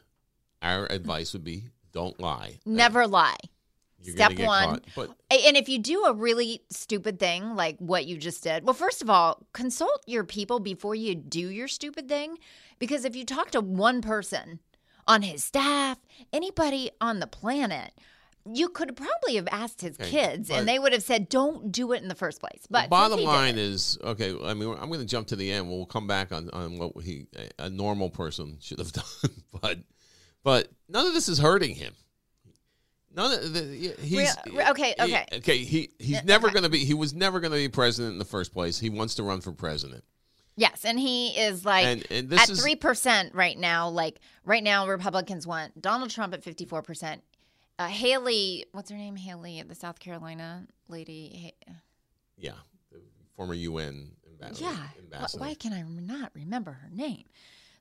Our 0.61 0.85
advice 0.91 1.33
would 1.33 1.43
be 1.43 1.69
don't 1.95 2.19
lie. 2.19 2.59
never 2.65 3.07
lie. 3.07 3.37
You're 4.03 4.15
Step 4.15 4.37
one. 4.37 4.81
caught. 4.93 5.07
And 5.31 5.57
if 5.57 5.67
you 5.67 5.79
do 5.79 6.03
a 6.03 6.13
really 6.13 6.61
stupid 6.69 7.17
thing 7.19 7.55
like 7.55 7.77
what 7.79 8.05
you 8.05 8.17
just 8.17 8.43
did, 8.43 8.63
well, 8.63 8.75
first 8.75 9.01
of 9.01 9.09
all, 9.09 9.47
consult 9.53 10.03
your 10.05 10.23
people 10.23 10.59
before 10.59 10.93
you 10.93 11.15
do 11.15 11.49
your 11.49 11.67
stupid 11.67 12.07
thing. 12.07 12.37
Because 12.77 13.03
if 13.05 13.15
you 13.15 13.25
talk 13.25 13.49
to 13.51 13.61
one 13.61 14.01
person 14.03 14.59
on 15.07 15.23
his 15.23 15.43
staff, 15.43 15.97
anybody 16.31 16.91
on 17.01 17.19
the 17.19 17.25
planet, 17.25 17.93
you 18.53 18.69
could 18.69 18.95
probably 18.95 19.37
have 19.37 19.47
asked 19.51 19.81
his 19.81 19.99
Okay, 19.99 20.11
kids 20.11 20.51
and 20.51 20.67
they 20.67 20.77
would 20.77 20.93
have 20.93 21.01
said, 21.01 21.27
don't 21.29 21.71
do 21.71 21.93
it 21.93 22.03
in 22.03 22.07
the 22.07 22.13
first 22.15 22.39
place. 22.39 22.67
But 22.69 22.83
the 22.83 22.89
bottom 22.89 23.21
line 23.23 23.57
is 23.57 23.97
okay. 24.03 24.35
I 24.43 24.53
mean, 24.53 24.69
I'm 24.79 24.89
going 24.89 24.99
to 24.99 25.05
jump 25.05 25.27
to 25.27 25.35
the 25.35 25.51
end. 25.51 25.67
We'll 25.67 25.87
come 25.87 26.05
back 26.05 26.31
on, 26.31 26.51
on 26.51 26.77
what 26.77 26.91
he 27.03 27.25
a 27.57 27.71
normal 27.71 28.11
person 28.11 28.57
should 28.61 28.77
have 28.77 28.91
done. 28.91 29.31
but 29.61 29.79
but 30.45 30.69
none 30.87 31.05
of 31.05 31.13
this 31.13 31.27
is 31.27 31.39
hurting 31.39 31.75
him. 31.75 31.93
None 33.13 33.31
of 33.33 33.53
the, 33.53 33.95
he's 34.01 34.17
Re- 34.45 34.53
re- 34.57 34.69
okay, 34.71 34.93
he- 34.97 35.03
okay. 35.03 35.25
okay. 35.33 35.57
He 35.59 35.89
he's 35.99 36.23
never 36.25 36.49
going 36.51 36.63
to 36.63 36.69
be. 36.69 36.79
He 36.85 36.93
was 36.93 37.13
never 37.13 37.39
going 37.39 37.51
to 37.51 37.57
be 37.57 37.69
president 37.69 38.13
in 38.13 38.19
the 38.19 38.25
first 38.25 38.51
place. 38.53 38.77
He 38.79 38.89
wants 38.89 39.15
to 39.15 39.23
run 39.23 39.39
for 39.41 39.51
president. 39.53 40.03
Yes, 40.57 40.83
and 40.85 40.99
he 40.99 41.29
is 41.29 41.65
like 41.65 41.85
And- 41.85 42.05
and 42.11 42.33
at 42.33 42.47
three 42.49 42.75
percent 42.75 43.33
right 43.33 43.57
now. 43.57 43.87
Like 43.89 44.19
right 44.43 44.63
now, 44.63 44.87
Republicans 44.87 45.47
want 45.47 45.81
Donald 45.81 46.09
Trump 46.11 46.33
at 46.33 46.43
fifty 46.43 46.65
four 46.65 46.81
percent. 46.81 47.23
Uh, 47.79 47.87
Haley, 47.87 48.65
what's 48.73 48.89
her 48.89 48.97
name? 48.97 49.15
Haley, 49.15 49.61
the 49.65 49.75
South 49.75 49.99
Carolina 49.99 50.65
lady. 50.89 51.53
Yeah, 52.37 52.51
the 52.91 52.99
former 53.37 53.53
UN 53.53 54.11
ambassador. 54.29 54.65
yeah, 54.71 54.87
ambassador. 54.99 55.41
why 55.41 55.53
can 55.55 55.71
I 55.73 55.83
not 55.83 56.31
remember 56.33 56.71
her 56.71 56.89
name? 56.91 57.23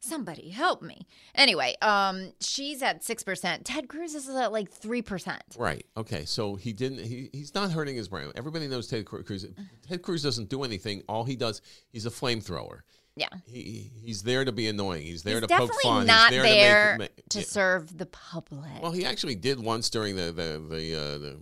Somebody 0.04 0.50
help 0.50 0.82
me. 0.82 1.06
Anyway, 1.34 1.74
um, 1.82 2.32
she's 2.40 2.82
at 2.82 3.02
six 3.02 3.22
percent. 3.22 3.64
Ted 3.64 3.88
Cruz 3.88 4.14
is 4.14 4.28
at 4.28 4.52
like 4.52 4.70
three 4.70 5.02
percent. 5.02 5.42
Right. 5.58 5.86
Okay. 5.96 6.24
So 6.24 6.54
he 6.56 6.72
didn't. 6.72 6.98
He, 7.04 7.30
he's 7.32 7.54
not 7.54 7.70
hurting 7.72 7.96
his 7.96 8.08
brand. 8.08 8.32
Everybody 8.36 8.68
knows 8.68 8.86
Ted 8.88 9.06
Cruz. 9.06 9.46
Ted 9.88 10.02
Cruz 10.02 10.22
doesn't 10.22 10.48
do 10.48 10.62
anything. 10.62 11.02
All 11.08 11.24
he 11.24 11.36
does, 11.36 11.62
he's 11.90 12.06
a 12.06 12.10
flamethrower. 12.10 12.80
Yeah, 13.16 13.28
He 13.46 13.92
he's 13.94 14.22
there 14.24 14.44
to 14.44 14.50
be 14.50 14.66
annoying. 14.66 15.02
He's 15.02 15.22
there 15.22 15.38
he's 15.38 15.46
to 15.46 15.56
poke 15.56 15.70
fun. 15.82 16.04
not 16.04 16.32
he's 16.32 16.42
there 16.42 16.92
to 16.94 16.98
make, 16.98 17.28
to 17.28 17.38
yeah. 17.38 17.44
serve 17.44 17.96
the 17.96 18.06
public. 18.06 18.82
Well, 18.82 18.90
he 18.90 19.04
actually 19.06 19.36
did 19.36 19.60
once 19.60 19.88
during 19.88 20.16
the 20.16 20.32
the 20.32 20.60
the, 20.68 20.94
uh, 20.96 21.18
the 21.18 21.36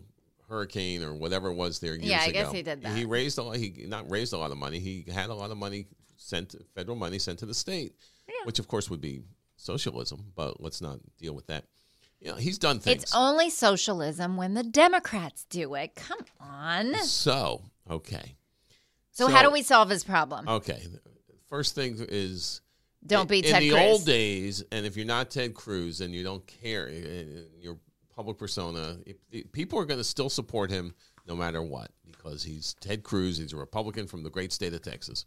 hurricane 0.50 1.02
or 1.02 1.14
whatever 1.14 1.48
it 1.48 1.54
was 1.54 1.78
there 1.80 1.94
years 1.94 2.04
Yeah, 2.04 2.20
I 2.20 2.24
ago. 2.26 2.32
guess 2.32 2.52
he 2.52 2.62
did 2.62 2.82
that. 2.82 2.94
He 2.94 3.06
raised 3.06 3.38
a 3.38 3.42
lot. 3.42 3.56
He 3.56 3.84
not 3.88 4.10
raised 4.10 4.34
a 4.34 4.38
lot 4.38 4.50
of 4.50 4.58
money. 4.58 4.80
He 4.80 5.06
had 5.10 5.30
a 5.30 5.34
lot 5.34 5.50
of 5.50 5.56
money 5.56 5.86
sent 6.18 6.54
federal 6.74 6.96
money 6.96 7.18
sent 7.18 7.38
to 7.38 7.46
the 7.46 7.54
state, 7.54 7.94
which 8.44 8.58
of 8.58 8.68
course 8.68 8.88
would 8.90 9.00
be 9.00 9.22
socialism. 9.56 10.32
But 10.34 10.60
let's 10.60 10.80
not 10.80 10.98
deal 11.18 11.34
with 11.34 11.46
that. 11.46 11.64
You 12.20 12.28
know, 12.30 12.36
he's 12.36 12.58
done 12.58 12.78
things. 12.78 13.02
it's 13.02 13.14
only 13.14 13.50
socialism 13.50 14.36
when 14.36 14.54
the 14.54 14.62
Democrats 14.62 15.44
do 15.50 15.74
it. 15.74 15.94
Come 15.96 16.20
on. 16.40 16.94
so 17.04 17.62
okay. 17.90 18.36
So, 19.10 19.28
how 19.28 19.42
do 19.42 19.50
we 19.50 19.62
solve 19.62 19.90
his 19.90 20.04
problem? 20.04 20.48
Okay. 20.48 20.86
first 21.48 21.74
thing 21.74 21.96
is 22.08 22.60
Don't 23.06 23.28
be 23.28 23.38
in 23.40 23.44
Ted 23.44 23.62
the 23.62 23.70
Cruz. 23.70 23.82
old 23.82 24.06
days, 24.06 24.64
and 24.72 24.86
if 24.86 24.96
you're 24.96 25.04
not 25.04 25.30
Ted 25.30 25.52
Cruz 25.54 26.00
and 26.00 26.14
you 26.14 26.22
don't 26.24 26.46
care, 26.46 26.88
your 27.60 27.76
public 28.14 28.38
persona, 28.38 28.98
if- 29.04 29.16
if- 29.30 29.52
people 29.52 29.78
are 29.78 29.84
going 29.84 29.98
to 30.00 30.04
still 30.04 30.30
support 30.30 30.70
him 30.70 30.94
no 31.26 31.34
matter 31.36 31.60
what 31.60 31.90
because 32.10 32.42
he's 32.44 32.74
Ted 32.80 33.02
Cruz. 33.02 33.36
He's 33.36 33.52
a 33.52 33.56
Republican 33.56 34.06
from 34.06 34.22
the 34.22 34.30
great 34.30 34.52
state 34.52 34.72
of 34.72 34.80
Texas. 34.82 35.26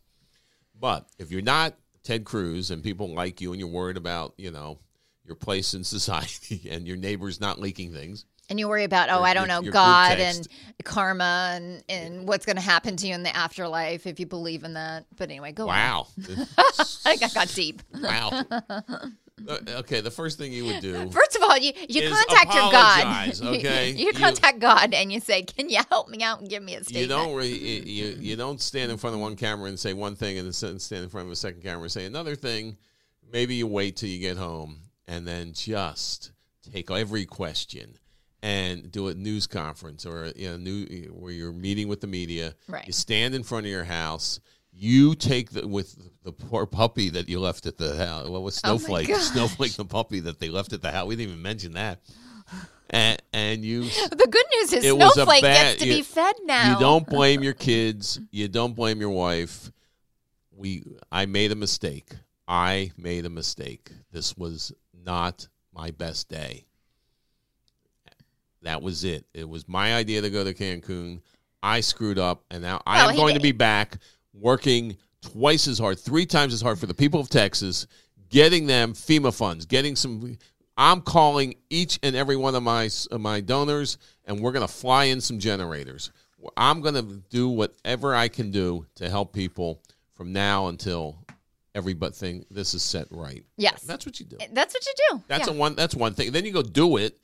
But 0.80 1.08
if 1.20 1.30
you're 1.32 1.42
not 1.42 1.78
Ted 2.06 2.24
Cruz 2.24 2.72
and 2.72 2.82
people 2.82 3.14
like 3.14 3.42
you 3.42 3.52
and 3.52 3.60
you're 3.60 3.68
worried 3.68 3.98
about, 3.98 4.34
you 4.38 4.52
know, 4.52 4.80
your 5.26 5.36
place 5.36 5.74
in 5.74 5.84
society 5.98 6.70
and 6.72 6.88
your 6.88 6.96
neighbors 6.98 7.42
not 7.42 7.60
leaking 7.60 7.92
things, 7.92 8.26
And 8.50 8.60
you 8.60 8.70
worry 8.70 8.84
about, 8.86 9.10
oh, 9.10 9.16
Your- 9.18 9.26
I 9.26 9.34
don't 9.34 9.48
know, 9.50 9.62
your 9.62 9.74
God 9.74 10.20
and 10.20 10.48
karma 10.84 11.54
and, 11.56 11.84
and 11.90 12.28
what's 12.28 12.46
going 12.46 12.58
to 12.58 12.62
happen 12.62 12.96
to 12.98 13.08
you 13.08 13.16
in 13.16 13.24
the 13.24 13.36
afterlife 13.36 14.06
if 14.08 14.20
you 14.20 14.28
believe 14.28 14.64
in 14.64 14.76
that. 14.76 15.06
But 15.18 15.30
anyway, 15.32 15.52
go 15.52 15.64
on. 15.64 15.70
wow. 15.70 16.08
I 17.06 17.18
got 17.18 17.52
deep. 17.56 17.82
wow. 18.00 18.44
Uh, 19.48 19.58
Okay, 19.80 20.02
the 20.02 20.12
first 20.12 20.38
thing 20.38 20.54
you 20.54 20.66
would 20.66 20.82
do 20.82 21.10
First 21.12 21.36
of 21.36 21.44
all, 21.44 21.58
you, 21.58 21.74
you 21.90 22.10
contact 22.10 22.54
your 22.54 22.72
God. 22.72 23.42
okay? 23.56 23.92
you, 23.92 24.08
You- 24.08 24.14
contact 24.14 24.60
God 24.60 24.94
and 24.94 25.12
you 25.12 25.20
say, 25.20 25.44
"Can 25.44 25.70
you 25.70 25.82
help 25.90 26.10
me 26.10 26.24
out 26.24 26.40
and 26.40 26.50
give 26.50 26.64
me 26.64 26.76
a 26.76 26.84
statement?" 26.84 27.02
you 27.02 27.08
don't 27.08 27.36
re, 27.36 27.48
you 27.48 28.18
you 28.20 28.36
don't 28.36 28.62
stand 28.62 28.92
in 28.92 28.98
front 28.98 29.16
of 29.16 29.22
one 29.22 29.36
camera 29.36 29.68
and 29.68 29.78
say 29.80 29.94
one 29.94 30.16
thing 30.16 30.38
and 30.38 30.48
then 30.48 30.80
stand 30.80 31.04
in 31.04 31.10
front 31.10 31.28
of 31.28 31.32
a 31.34 31.36
second 31.36 31.62
camera 31.62 31.84
and 31.84 31.92
say 31.92 32.06
another 32.06 32.36
thing. 32.36 32.78
Maybe 33.32 33.56
you 33.56 33.68
wait 33.68 33.98
till 33.98 34.10
you 34.10 34.20
get 34.20 34.38
home 34.38 34.80
and 35.08 35.28
then 35.28 35.52
just 35.54 36.32
take 36.72 36.90
every 36.90 37.26
question 37.26 37.98
and 38.42 38.92
do 38.92 39.08
a 39.08 39.14
news 39.14 39.48
conference 39.48 40.06
or 40.06 40.32
you 40.36 40.50
know 40.52 40.58
new 40.58 40.86
where 41.12 41.32
you're 41.32 41.52
meeting 41.52 41.88
with 41.88 42.00
the 42.00 42.08
media. 42.08 42.56
Right. 42.68 42.88
You 42.88 42.94
stand 42.94 43.36
in 43.36 43.44
front 43.44 43.66
of 43.66 43.72
your 43.72 43.84
house. 43.84 44.40
You 44.78 45.16
take 45.16 45.52
the 45.52 45.68
with 45.68 45.96
the 46.24 46.32
poor 46.34 46.66
puppy 46.66 47.10
that 47.12 47.30
you 47.30 47.40
left 47.40 47.66
at 47.66 47.78
the 47.78 47.96
house. 47.96 48.28
What 48.28 48.42
was 48.42 48.60
Oh 48.64 48.78
Snowflake? 48.78 49.08
gosh. 49.08 49.22
Snowflake, 49.22 49.74
the 49.74 49.86
puppy 49.86 50.20
that 50.22 50.40
they 50.40 50.50
left 50.50 50.74
at 50.74 50.82
the 50.82 50.92
house. 50.92 51.08
We 51.08 51.16
didn't 51.16 51.30
even 51.32 51.42
mention 51.42 51.74
that. 51.74 52.02
And 52.90 53.22
and 53.34 53.64
you 53.64 53.84
the 54.12 54.28
good 54.30 54.46
news 54.60 54.74
is 54.74 54.84
It 54.86 54.98
was 54.98 55.12
a 55.12 55.14
Snowflake 55.14 55.42
bad- 55.44 55.64
gets 55.78 55.82
to 55.82 55.88
you- 55.88 55.96
be 55.98 56.02
fed 56.02 56.36
now. 56.44 56.74
you 56.74 56.80
don't 56.80 57.08
blame 57.10 57.42
your 57.42 57.54
kids. 57.54 58.20
You 58.32 58.48
don't 58.50 58.74
blame 58.76 59.00
your 59.00 59.10
wife. 59.12 59.72
We 60.56 60.84
I 61.12 61.26
made 61.26 61.52
a 61.52 61.56
mistake. 61.56 62.12
I 62.48 62.92
made 62.98 63.26
a 63.26 63.30
mistake. 63.30 63.92
This 64.12 64.36
was 64.38 64.72
not 65.06 65.48
my 65.74 65.92
best 65.92 66.28
day. 66.30 66.66
That 68.64 68.82
was 68.82 69.04
it. 69.04 69.26
It 69.34 69.48
was 69.48 69.68
my 69.68 69.96
idea 69.96 70.22
to 70.22 70.30
go 70.30 70.44
to 70.44 70.54
Cancun. 70.54 71.22
I 71.62 71.82
screwed 71.82 72.20
up 72.20 72.44
and 72.52 72.62
now 72.62 72.82
I 72.86 73.10
am 73.10 73.16
going 73.16 73.36
to 73.36 73.42
be 73.42 73.52
back 73.52 73.98
working 74.40 74.98
twice 75.22 75.68
as 75.68 75.80
hard, 75.80 76.00
three 76.00 76.26
times 76.26 76.54
as 76.54 76.62
hard 76.62 76.80
for 76.80 76.86
the 76.86 76.94
people 76.94 77.20
of 77.20 77.30
Texas, 77.30 77.88
getting 78.30 78.68
them 78.68 78.94
FEMA 78.94 79.36
funds, 79.36 79.66
getting 79.66 79.96
some 79.96 80.38
I'm 80.78 81.02
calling 81.02 81.56
each 81.70 82.00
and 82.04 82.16
every 82.16 82.36
one 82.36 82.54
of 82.56 82.64
my 82.64 82.90
of 83.12 83.22
my 83.22 83.40
donors, 83.40 83.98
and 84.26 84.40
we're 84.42 84.52
going 84.52 84.68
to 84.68 84.74
fly 84.74 85.06
in 85.06 85.22
some 85.22 85.40
generators. 85.40 86.12
I'm 86.58 86.82
going 86.82 86.96
to 86.96 87.24
do 87.30 87.50
whatever 87.50 88.14
I 88.14 88.28
can 88.28 88.52
do 88.52 88.86
to 88.96 89.10
help 89.10 89.34
people 89.34 89.82
from 90.14 90.32
now 90.32 90.68
until 90.68 91.18
everything 91.74 92.46
this 92.52 92.74
is 92.74 92.84
set 92.84 93.08
right. 93.10 93.44
Yes, 93.58 93.82
That's 93.82 94.06
what 94.06 94.20
you 94.20 94.26
do. 94.26 94.38
that's 94.52 94.74
what 94.74 94.86
you 94.86 94.94
do. 95.10 95.24
That's 95.28 95.48
yeah. 95.48 95.54
a 95.54 95.58
one. 95.58 95.76
That's 95.76 95.96
one 95.96 96.14
thing. 96.14 96.32
Then 96.32 96.46
you 96.46 96.52
go 96.52 96.62
do 96.62 96.98
it, 96.98 97.18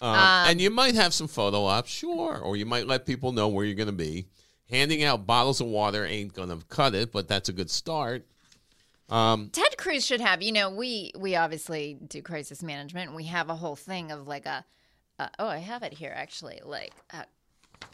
um, 0.00 0.10
Um, 0.10 0.50
and 0.50 0.60
you 0.60 0.70
might 0.70 0.94
have 0.94 1.12
some 1.12 1.28
photo 1.28 1.64
ops, 1.64 1.90
sure, 1.90 2.38
or 2.38 2.56
you 2.56 2.66
might 2.66 2.86
let 2.86 3.04
people 3.04 3.32
know 3.32 3.48
where 3.48 3.64
you're 3.64 3.74
going 3.74 3.86
to 3.86 3.92
be. 3.92 4.26
Handing 4.72 5.04
out 5.04 5.26
bottles 5.26 5.60
of 5.60 5.66
water 5.66 6.06
ain't 6.06 6.34
to 6.34 6.58
cut 6.70 6.94
it, 6.94 7.12
but 7.12 7.28
that's 7.28 7.50
a 7.50 7.52
good 7.52 7.70
start. 7.70 8.26
Um, 9.10 9.50
Ted 9.52 9.76
Cruz 9.76 10.06
should 10.06 10.22
have. 10.22 10.42
You 10.42 10.52
know, 10.52 10.70
we 10.70 11.12
we 11.14 11.36
obviously 11.36 11.98
do 12.08 12.22
crisis 12.22 12.62
management. 12.62 13.08
and 13.08 13.16
We 13.16 13.24
have 13.24 13.50
a 13.50 13.54
whole 13.54 13.76
thing 13.76 14.10
of 14.10 14.26
like 14.26 14.46
a. 14.46 14.64
Uh, 15.18 15.28
oh, 15.38 15.46
I 15.46 15.58
have 15.58 15.82
it 15.82 15.92
here 15.92 16.12
actually, 16.16 16.60
like 16.64 16.94
a 17.10 17.26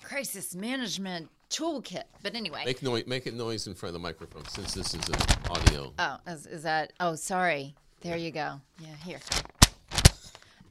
crisis 0.03 0.55
management 0.55 1.29
toolkit. 1.51 2.05
But 2.23 2.37
anyway, 2.37 2.63
make 2.65 2.81
noise. 2.81 3.05
Make 3.09 3.27
it 3.27 3.35
noise 3.35 3.67
in 3.67 3.75
front 3.75 3.97
of 3.97 4.01
the 4.01 4.07
microphone, 4.07 4.47
since 4.47 4.73
this 4.73 4.95
is 4.95 5.09
an 5.09 5.17
audio. 5.51 5.93
Oh, 5.99 6.19
is, 6.29 6.47
is 6.47 6.63
that? 6.63 6.93
Oh, 7.01 7.17
sorry. 7.17 7.75
There 8.03 8.17
you 8.17 8.31
go. 8.31 8.61
Yeah, 8.79 8.95
here. 9.05 9.19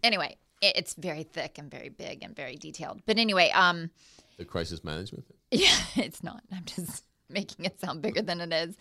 Anyway, 0.01 0.37
it, 0.61 0.77
it's 0.77 0.93
very 0.93 1.23
thick 1.23 1.57
and 1.57 1.69
very 1.69 1.89
big 1.89 2.23
and 2.23 2.33
very 2.33 2.55
detailed. 2.55 3.01
But 3.05 3.17
anyway, 3.17 3.51
um, 3.53 3.89
the 4.37 4.45
crisis 4.45 4.85
management. 4.85 5.25
Yeah, 5.51 5.75
it's 5.95 6.23
not. 6.23 6.41
I'm 6.51 6.65
just 6.65 7.03
making 7.29 7.65
it 7.65 7.79
sound 7.79 8.01
bigger 8.01 8.21
than 8.21 8.39
it 8.41 8.53
is. 8.53 8.75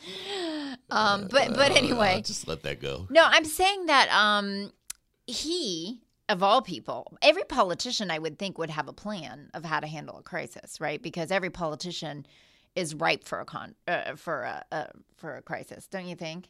Um, 0.90 1.28
but 1.30 1.54
but 1.54 1.72
anyway, 1.76 2.16
Uh, 2.18 2.20
just 2.20 2.46
let 2.48 2.62
that 2.62 2.80
go. 2.80 3.06
no, 3.10 3.22
I'm 3.24 3.44
saying 3.44 3.86
that 3.86 4.08
um, 4.10 4.72
he, 5.26 6.00
of 6.28 6.42
all 6.42 6.62
people, 6.62 7.16
every 7.22 7.44
politician 7.44 8.10
I 8.10 8.18
would 8.18 8.38
think 8.38 8.58
would 8.58 8.70
have 8.70 8.88
a 8.88 8.92
plan 8.92 9.50
of 9.54 9.64
how 9.64 9.80
to 9.80 9.86
handle 9.86 10.18
a 10.18 10.22
crisis, 10.22 10.80
right? 10.80 11.02
Because 11.02 11.30
every 11.30 11.50
politician 11.50 12.26
is 12.74 12.94
ripe 12.94 13.24
for 13.24 13.40
a 13.40 13.44
con 13.44 13.74
uh, 13.88 14.14
for 14.16 14.42
a 14.42 14.64
uh, 14.70 14.86
for 15.16 15.36
a 15.36 15.42
crisis, 15.42 15.86
don't 15.86 16.06
you 16.06 16.14
think? 16.16 16.48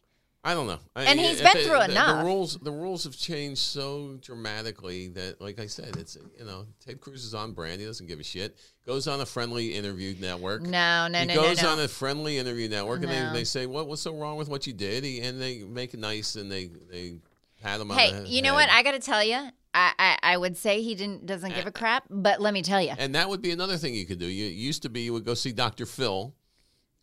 I 0.48 0.54
don't 0.54 0.68
know. 0.68 0.78
I- 0.94 1.04
And 1.06 1.18
he's 1.18 1.40
been 1.42 1.50
through 1.52 1.78
the, 1.78 1.90
enough. 1.90 2.18
The 2.20 2.24
rules, 2.24 2.56
the 2.58 2.70
rules 2.70 3.02
have 3.02 3.16
changed 3.16 3.60
so 3.60 4.16
dramatically 4.22 5.08
that, 5.08 5.40
like 5.40 5.58
I 5.58 5.66
said, 5.66 5.96
it's 5.96 6.16
you 6.38 6.44
know 6.44 6.66
Ted 6.84 7.00
Cruz 7.00 7.24
is 7.24 7.34
on 7.34 7.52
brand. 7.52 7.80
He 7.80 7.86
doesn't 7.86 8.06
give 8.06 8.20
a 8.20 8.22
shit. 8.24 8.56
Goes 8.86 9.08
on 9.08 9.20
a 9.20 9.26
friendly 9.26 9.74
interview 9.74 10.14
network. 10.20 10.62
No, 10.62 11.08
no, 11.08 11.18
he 11.18 11.26
no, 11.26 11.32
He 11.32 11.38
goes 11.40 11.56
no, 11.62 11.64
no. 11.64 11.72
on 11.72 11.80
a 11.80 11.88
friendly 11.88 12.38
interview 12.38 12.68
network, 12.68 13.02
and 13.02 13.10
they, 13.10 13.38
they 13.40 13.44
say, 13.44 13.66
"What 13.66 13.88
what's 13.88 14.02
so 14.02 14.14
wrong 14.16 14.36
with 14.36 14.48
what 14.48 14.66
you 14.68 14.72
did?" 14.72 15.02
He, 15.02 15.20
and 15.20 15.40
they 15.42 15.64
make 15.64 15.94
it 15.94 15.98
nice, 16.00 16.36
and 16.36 16.50
they 16.50 16.66
they 16.90 17.16
pat 17.60 17.80
him 17.80 17.90
on 17.90 17.96
the 17.96 18.02
Hey, 18.02 18.12
head. 18.12 18.28
you 18.28 18.40
know 18.42 18.54
what? 18.54 18.68
I 18.70 18.84
got 18.84 18.92
to 18.92 19.00
tell 19.00 19.24
you, 19.24 19.34
I, 19.74 19.92
I 19.98 20.18
I 20.22 20.36
would 20.36 20.56
say 20.56 20.80
he 20.80 20.94
didn't 20.94 21.26
doesn't 21.26 21.54
give 21.56 21.66
a 21.66 21.72
crap, 21.72 22.04
but 22.08 22.40
let 22.40 22.54
me 22.54 22.62
tell 22.62 22.80
you, 22.80 22.92
And 22.96 23.16
that 23.16 23.28
would 23.28 23.42
be 23.42 23.50
another 23.50 23.78
thing 23.78 23.94
you 23.96 24.06
could 24.06 24.20
do. 24.20 24.26
You 24.26 24.46
it 24.46 24.52
used 24.52 24.82
to 24.82 24.88
be 24.88 25.00
you 25.00 25.12
would 25.12 25.24
go 25.24 25.34
see 25.34 25.50
Dr. 25.50 25.86
Phil, 25.86 26.32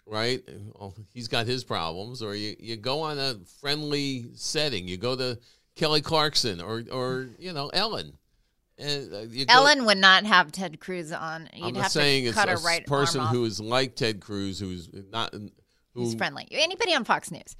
right? 0.06 0.42
Well, 0.80 0.96
he's 1.14 1.28
got 1.28 1.46
his 1.46 1.64
problems, 1.64 2.22
or 2.22 2.36
you, 2.36 2.56
you 2.60 2.76
go 2.78 3.02
on 3.02 3.20
a 3.20 3.36
friendly 3.62 4.26
setting. 4.36 4.88
You 4.88 4.98
go 4.98 5.16
to 5.16 5.40
Kelly 5.76 6.02
Clarkson 6.02 6.62
or 6.62 6.84
or 6.92 7.30
you 7.40 7.54
know 7.54 7.70
Ellen. 7.70 8.14
And 8.78 9.14
uh, 9.14 9.20
you 9.30 9.46
go- 9.46 9.54
Ellen 9.54 9.86
would 9.86 10.00
not 10.00 10.26
have 10.26 10.52
Ted 10.52 10.80
Cruz 10.80 11.12
on. 11.12 11.48
You'd 11.54 11.66
I'm 11.66 11.76
have 11.76 11.92
saying 11.92 12.24
to 12.24 12.30
it's 12.30 12.38
cut 12.38 12.50
a 12.50 12.54
her 12.54 12.58
right 12.58 12.86
person 12.86 13.22
who 13.28 13.46
is 13.46 13.60
like 13.60 13.96
Ted 13.96 14.20
Cruz, 14.20 14.60
who's 14.60 14.90
not 15.12 15.34
who 15.94 16.02
He's 16.02 16.16
friendly. 16.16 16.48
Anybody 16.52 16.96
on 16.96 17.04
Fox 17.04 17.30
News, 17.32 17.56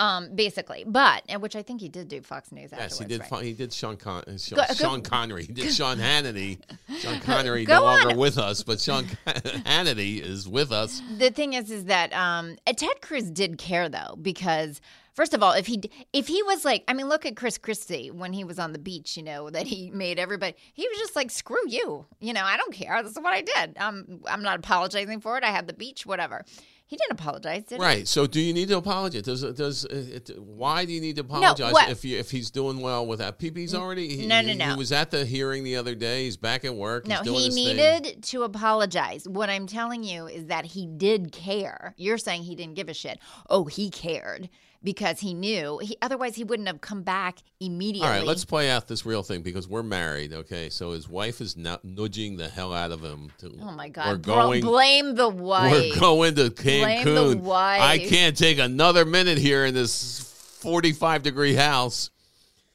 um, 0.00 0.34
basically. 0.34 0.84
But 0.86 1.22
and 1.28 1.40
which 1.42 1.54
I 1.54 1.62
think 1.62 1.80
he 1.80 1.88
did 1.88 2.08
do 2.08 2.20
Fox 2.22 2.50
News. 2.50 2.70
Yes, 2.76 2.98
he 2.98 3.04
did. 3.04 3.20
right? 3.30 3.44
He 3.44 3.52
did 3.52 3.72
Sean 3.72 3.96
Con- 3.96 4.24
uh, 4.26 4.36
Sean, 4.38 4.56
Go- 4.56 4.64
go- 4.68 4.74
Sean 4.74 5.02
Connery. 5.02 5.44
He 5.44 5.52
did 5.52 5.72
Sean 5.72 5.98
Hannity. 5.98 6.58
Sean 6.98 7.20
Connery 7.30 7.64
Go 7.64 7.74
no 7.74 7.82
longer 7.84 8.10
on. 8.10 8.16
with 8.16 8.38
us, 8.38 8.62
but 8.62 8.80
Sean 8.80 9.04
Hannity 9.26 10.20
is 10.20 10.48
with 10.48 10.72
us. 10.72 11.02
the 11.18 11.30
thing 11.30 11.52
is 11.52 11.70
is 11.70 11.84
that 11.86 12.12
um 12.12 12.56
Ted 12.66 13.00
Cruz 13.02 13.30
did 13.30 13.58
care 13.58 13.88
though 13.88 14.16
because 14.20 14.80
first 15.14 15.34
of 15.34 15.42
all 15.42 15.52
if 15.52 15.66
he 15.66 15.80
if 16.12 16.26
he 16.28 16.42
was 16.44 16.64
like 16.64 16.84
I 16.88 16.94
mean 16.94 17.08
look 17.08 17.26
at 17.26 17.36
Chris 17.36 17.58
Christie 17.58 18.10
when 18.10 18.32
he 18.32 18.44
was 18.44 18.58
on 18.58 18.72
the 18.72 18.78
beach 18.78 19.16
you 19.16 19.22
know 19.22 19.50
that 19.50 19.66
he 19.66 19.90
made 19.90 20.18
everybody 20.18 20.54
he 20.72 20.86
was 20.88 20.98
just 20.98 21.16
like 21.16 21.30
screw 21.30 21.58
you 21.68 22.06
you 22.20 22.32
know 22.32 22.42
I 22.44 22.56
don't 22.56 22.72
care 22.72 23.02
this 23.02 23.12
is 23.12 23.18
what 23.18 23.32
I 23.34 23.42
did 23.42 23.76
um 23.78 24.20
I'm 24.26 24.42
not 24.42 24.58
apologizing 24.58 25.20
for 25.20 25.36
it 25.36 25.44
I 25.44 25.48
had 25.50 25.66
the 25.66 25.72
beach 25.74 26.06
whatever 26.06 26.44
he 26.90 26.96
didn't 26.96 27.12
apologize 27.20 27.62
did 27.62 27.76
he? 27.76 27.80
Right. 27.80 28.08
So, 28.08 28.26
do 28.26 28.40
you 28.40 28.52
need 28.52 28.66
to 28.70 28.76
apologize? 28.76 29.22
Does 29.22 29.42
does 29.54 29.84
uh, 29.84 29.90
it, 29.90 30.30
why 30.40 30.84
do 30.84 30.92
you 30.92 31.00
need 31.00 31.14
to 31.14 31.20
apologize 31.22 31.72
what- 31.72 31.88
if 31.88 32.04
you, 32.04 32.18
if 32.18 32.32
he's 32.32 32.50
doing 32.50 32.80
well 32.80 33.06
with 33.06 33.20
that? 33.20 33.38
PP's 33.38 33.76
already. 33.76 34.16
He, 34.16 34.26
No, 34.26 34.40
no, 34.40 34.52
no. 34.54 34.70
He 34.70 34.76
was 34.76 34.90
at 34.90 35.12
the 35.12 35.24
hearing 35.24 35.62
the 35.62 35.76
other 35.76 35.94
day. 35.94 36.24
He's 36.24 36.36
back 36.36 36.64
at 36.64 36.74
work. 36.74 37.06
No, 37.06 37.18
he's 37.18 37.24
doing 37.24 37.38
he 37.38 37.44
his 37.46 37.54
thing. 37.54 37.76
needed 37.76 38.22
to 38.24 38.42
apologize. 38.42 39.28
What 39.28 39.48
I'm 39.48 39.68
telling 39.68 40.02
you 40.02 40.26
is 40.26 40.46
that 40.46 40.64
he 40.64 40.88
did 40.88 41.30
care. 41.30 41.94
You're 41.96 42.18
saying 42.18 42.42
he 42.42 42.56
didn't 42.56 42.74
give 42.74 42.88
a 42.88 42.94
shit. 42.94 43.20
Oh, 43.48 43.66
he 43.66 43.88
cared 43.88 44.48
because 44.82 45.20
he 45.20 45.34
knew. 45.34 45.78
He 45.82 45.96
otherwise 46.02 46.34
he 46.36 46.42
wouldn't 46.44 46.66
have 46.66 46.80
come 46.80 47.02
back 47.02 47.38
immediately. 47.60 48.08
All 48.08 48.14
right, 48.14 48.24
let's 48.26 48.46
play 48.46 48.70
out 48.70 48.88
this 48.88 49.04
real 49.04 49.22
thing 49.22 49.42
because 49.42 49.68
we're 49.68 49.82
married. 49.82 50.32
Okay, 50.32 50.70
so 50.70 50.92
his 50.92 51.06
wife 51.08 51.40
is 51.42 51.54
nudging 51.56 52.36
the 52.38 52.48
hell 52.48 52.72
out 52.72 52.90
of 52.90 53.02
him. 53.02 53.30
To, 53.38 53.52
Oh 53.60 53.72
my 53.72 53.88
god! 53.90 54.06
We're 54.08 54.16
God! 54.16 54.22
Bro- 54.22 54.42
going. 54.46 54.60
blame 54.62 55.14
the 55.16 55.28
wife. 55.28 55.72
We're 55.94 56.00
going 56.00 56.34
to 56.36 56.48
Cancun. 56.86 57.40
wife. 57.40 57.80
I 57.80 57.98
can't 57.98 58.36
take 58.36 58.58
another 58.58 59.04
minute 59.04 59.38
here 59.38 59.64
in 59.66 59.74
this 59.74 60.20
45 60.60 61.22
degree 61.22 61.54
house. 61.54 62.10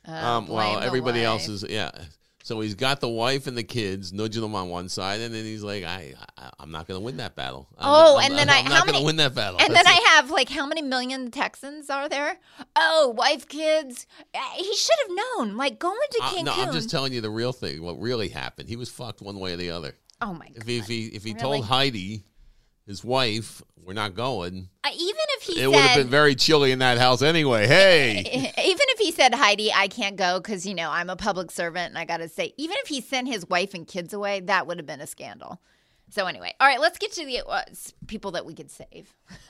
Uh, 0.08 0.12
Um, 0.12 0.46
the 0.48 0.56
everybody 0.84 1.24
else 1.24 1.48
is 1.48 1.64
yeah. 1.68 1.92
So 2.44 2.60
he's 2.60 2.76
got 2.76 3.02
the 3.02 3.10
wife 3.10 3.48
and 3.48 3.58
the 3.58 3.64
kids 3.64 4.14
nudging 4.14 4.44
them 4.44 4.54
on 4.54 4.70
one 4.70 4.88
side, 4.88 5.20
and 5.20 5.34
then 5.34 5.44
he's 5.46 5.64
like, 5.64 5.84
"I, 5.84 6.14
I 6.38 6.50
I'm 6.60 6.70
not 6.70 6.88
going 6.88 7.00
to 7.00 7.04
win 7.04 7.18
that 7.18 7.36
battle." 7.36 7.68
I'm 7.76 7.86
Oh, 7.90 8.18
I'm- 8.18 8.30
and 8.30 8.38
then 8.40 8.50
I'm 8.52 8.68
I- 8.68 8.70
not 8.70 8.78
how 8.80 8.86
going 8.86 9.00
to 9.00 9.04
win 9.04 9.16
that 9.16 9.34
battle. 9.34 9.58
And 9.60 9.74
then 9.74 9.84
That's 9.84 9.88
I 9.88 10.00
have 10.16 10.30
like 10.30 10.50
how 10.50 10.68
many 10.68 10.84
million 10.84 11.32
Texans 11.32 11.90
are 11.90 12.08
there? 12.08 12.38
Oh, 12.76 13.16
wife, 13.18 13.48
kids. 13.48 14.06
Uh, 14.36 14.38
He 14.58 14.76
should 14.76 14.96
have 15.08 15.18
known. 15.40 15.58
Like 15.58 15.80
going 15.80 15.98
to 16.12 16.18
it. 16.18 16.24
Uh, 16.24 16.30
Cancun. 16.36 16.44
no, 16.46 16.54
I'm 16.54 16.72
just 16.72 16.92
telling 16.92 17.14
you 17.14 17.22
the 17.22 17.32
real 17.32 17.52
thing. 17.52 17.82
What 17.82 18.00
really 18.00 18.30
happened? 18.30 18.70
He 18.70 18.76
was 18.76 18.92
fucked 18.92 19.24
one 19.24 19.40
way 19.40 19.54
or 19.54 19.58
the 19.58 19.72
other. 19.72 19.96
oh 20.22 20.34
my 20.34 20.46
god. 20.50 20.58
If 20.58 20.68
he 20.68 20.78
if 20.78 20.86
he, 20.86 21.06
if 21.08 21.24
he 21.24 21.32
Really? 21.32 21.42
told 21.42 21.66
Heidi, 21.66 22.26
his 22.86 23.04
wife, 23.04 23.62
we're 23.84 23.94
not 23.94 24.16
going. 24.16 24.70
Uh, 24.84 24.90
even 24.94 25.16
if 25.38 25.44
he 25.44 25.62
it 25.62 25.68
would 25.68 25.78
have 25.78 25.98
been 25.98 26.08
very 26.08 26.36
chilly 26.36 26.72
in 26.72 26.80
that 26.80 26.98
house 26.98 27.22
anyway. 27.22 27.68
Hey, 27.68 28.20
even 28.64 28.86
if 28.90 29.00
he 29.00 29.12
said 29.12 29.34
Heidi, 29.34 29.72
I 29.74 29.88
can't 29.88 30.16
go 30.16 30.40
because 30.40 30.66
you 30.66 30.74
know 30.76 30.90
I'm 30.90 31.10
a 31.10 31.16
public 31.16 31.52
servant 31.52 31.90
and 31.90 31.98
I 31.98 32.06
got 32.06 32.18
to 32.18 32.30
say, 32.30 32.54
even 32.58 32.78
if 32.82 32.88
he 32.88 33.02
sent 33.02 33.28
his 33.28 33.48
wife 33.48 33.74
and 33.74 33.88
kids 33.88 34.14
away, 34.14 34.40
that 34.42 34.68
would 34.68 34.78
have 34.78 34.86
been 34.86 35.02
a 35.02 35.08
scandal. 35.08 35.62
So 36.12 36.28
anyway, 36.28 36.54
all 36.60 36.68
right, 36.68 36.80
let's 36.80 36.98
get 36.98 37.12
to 37.14 37.26
the 37.26 37.42
uh, 37.48 37.64
people 38.08 38.32
that 38.32 38.46
we 38.46 38.54
could 38.54 38.70
save. 38.70 39.14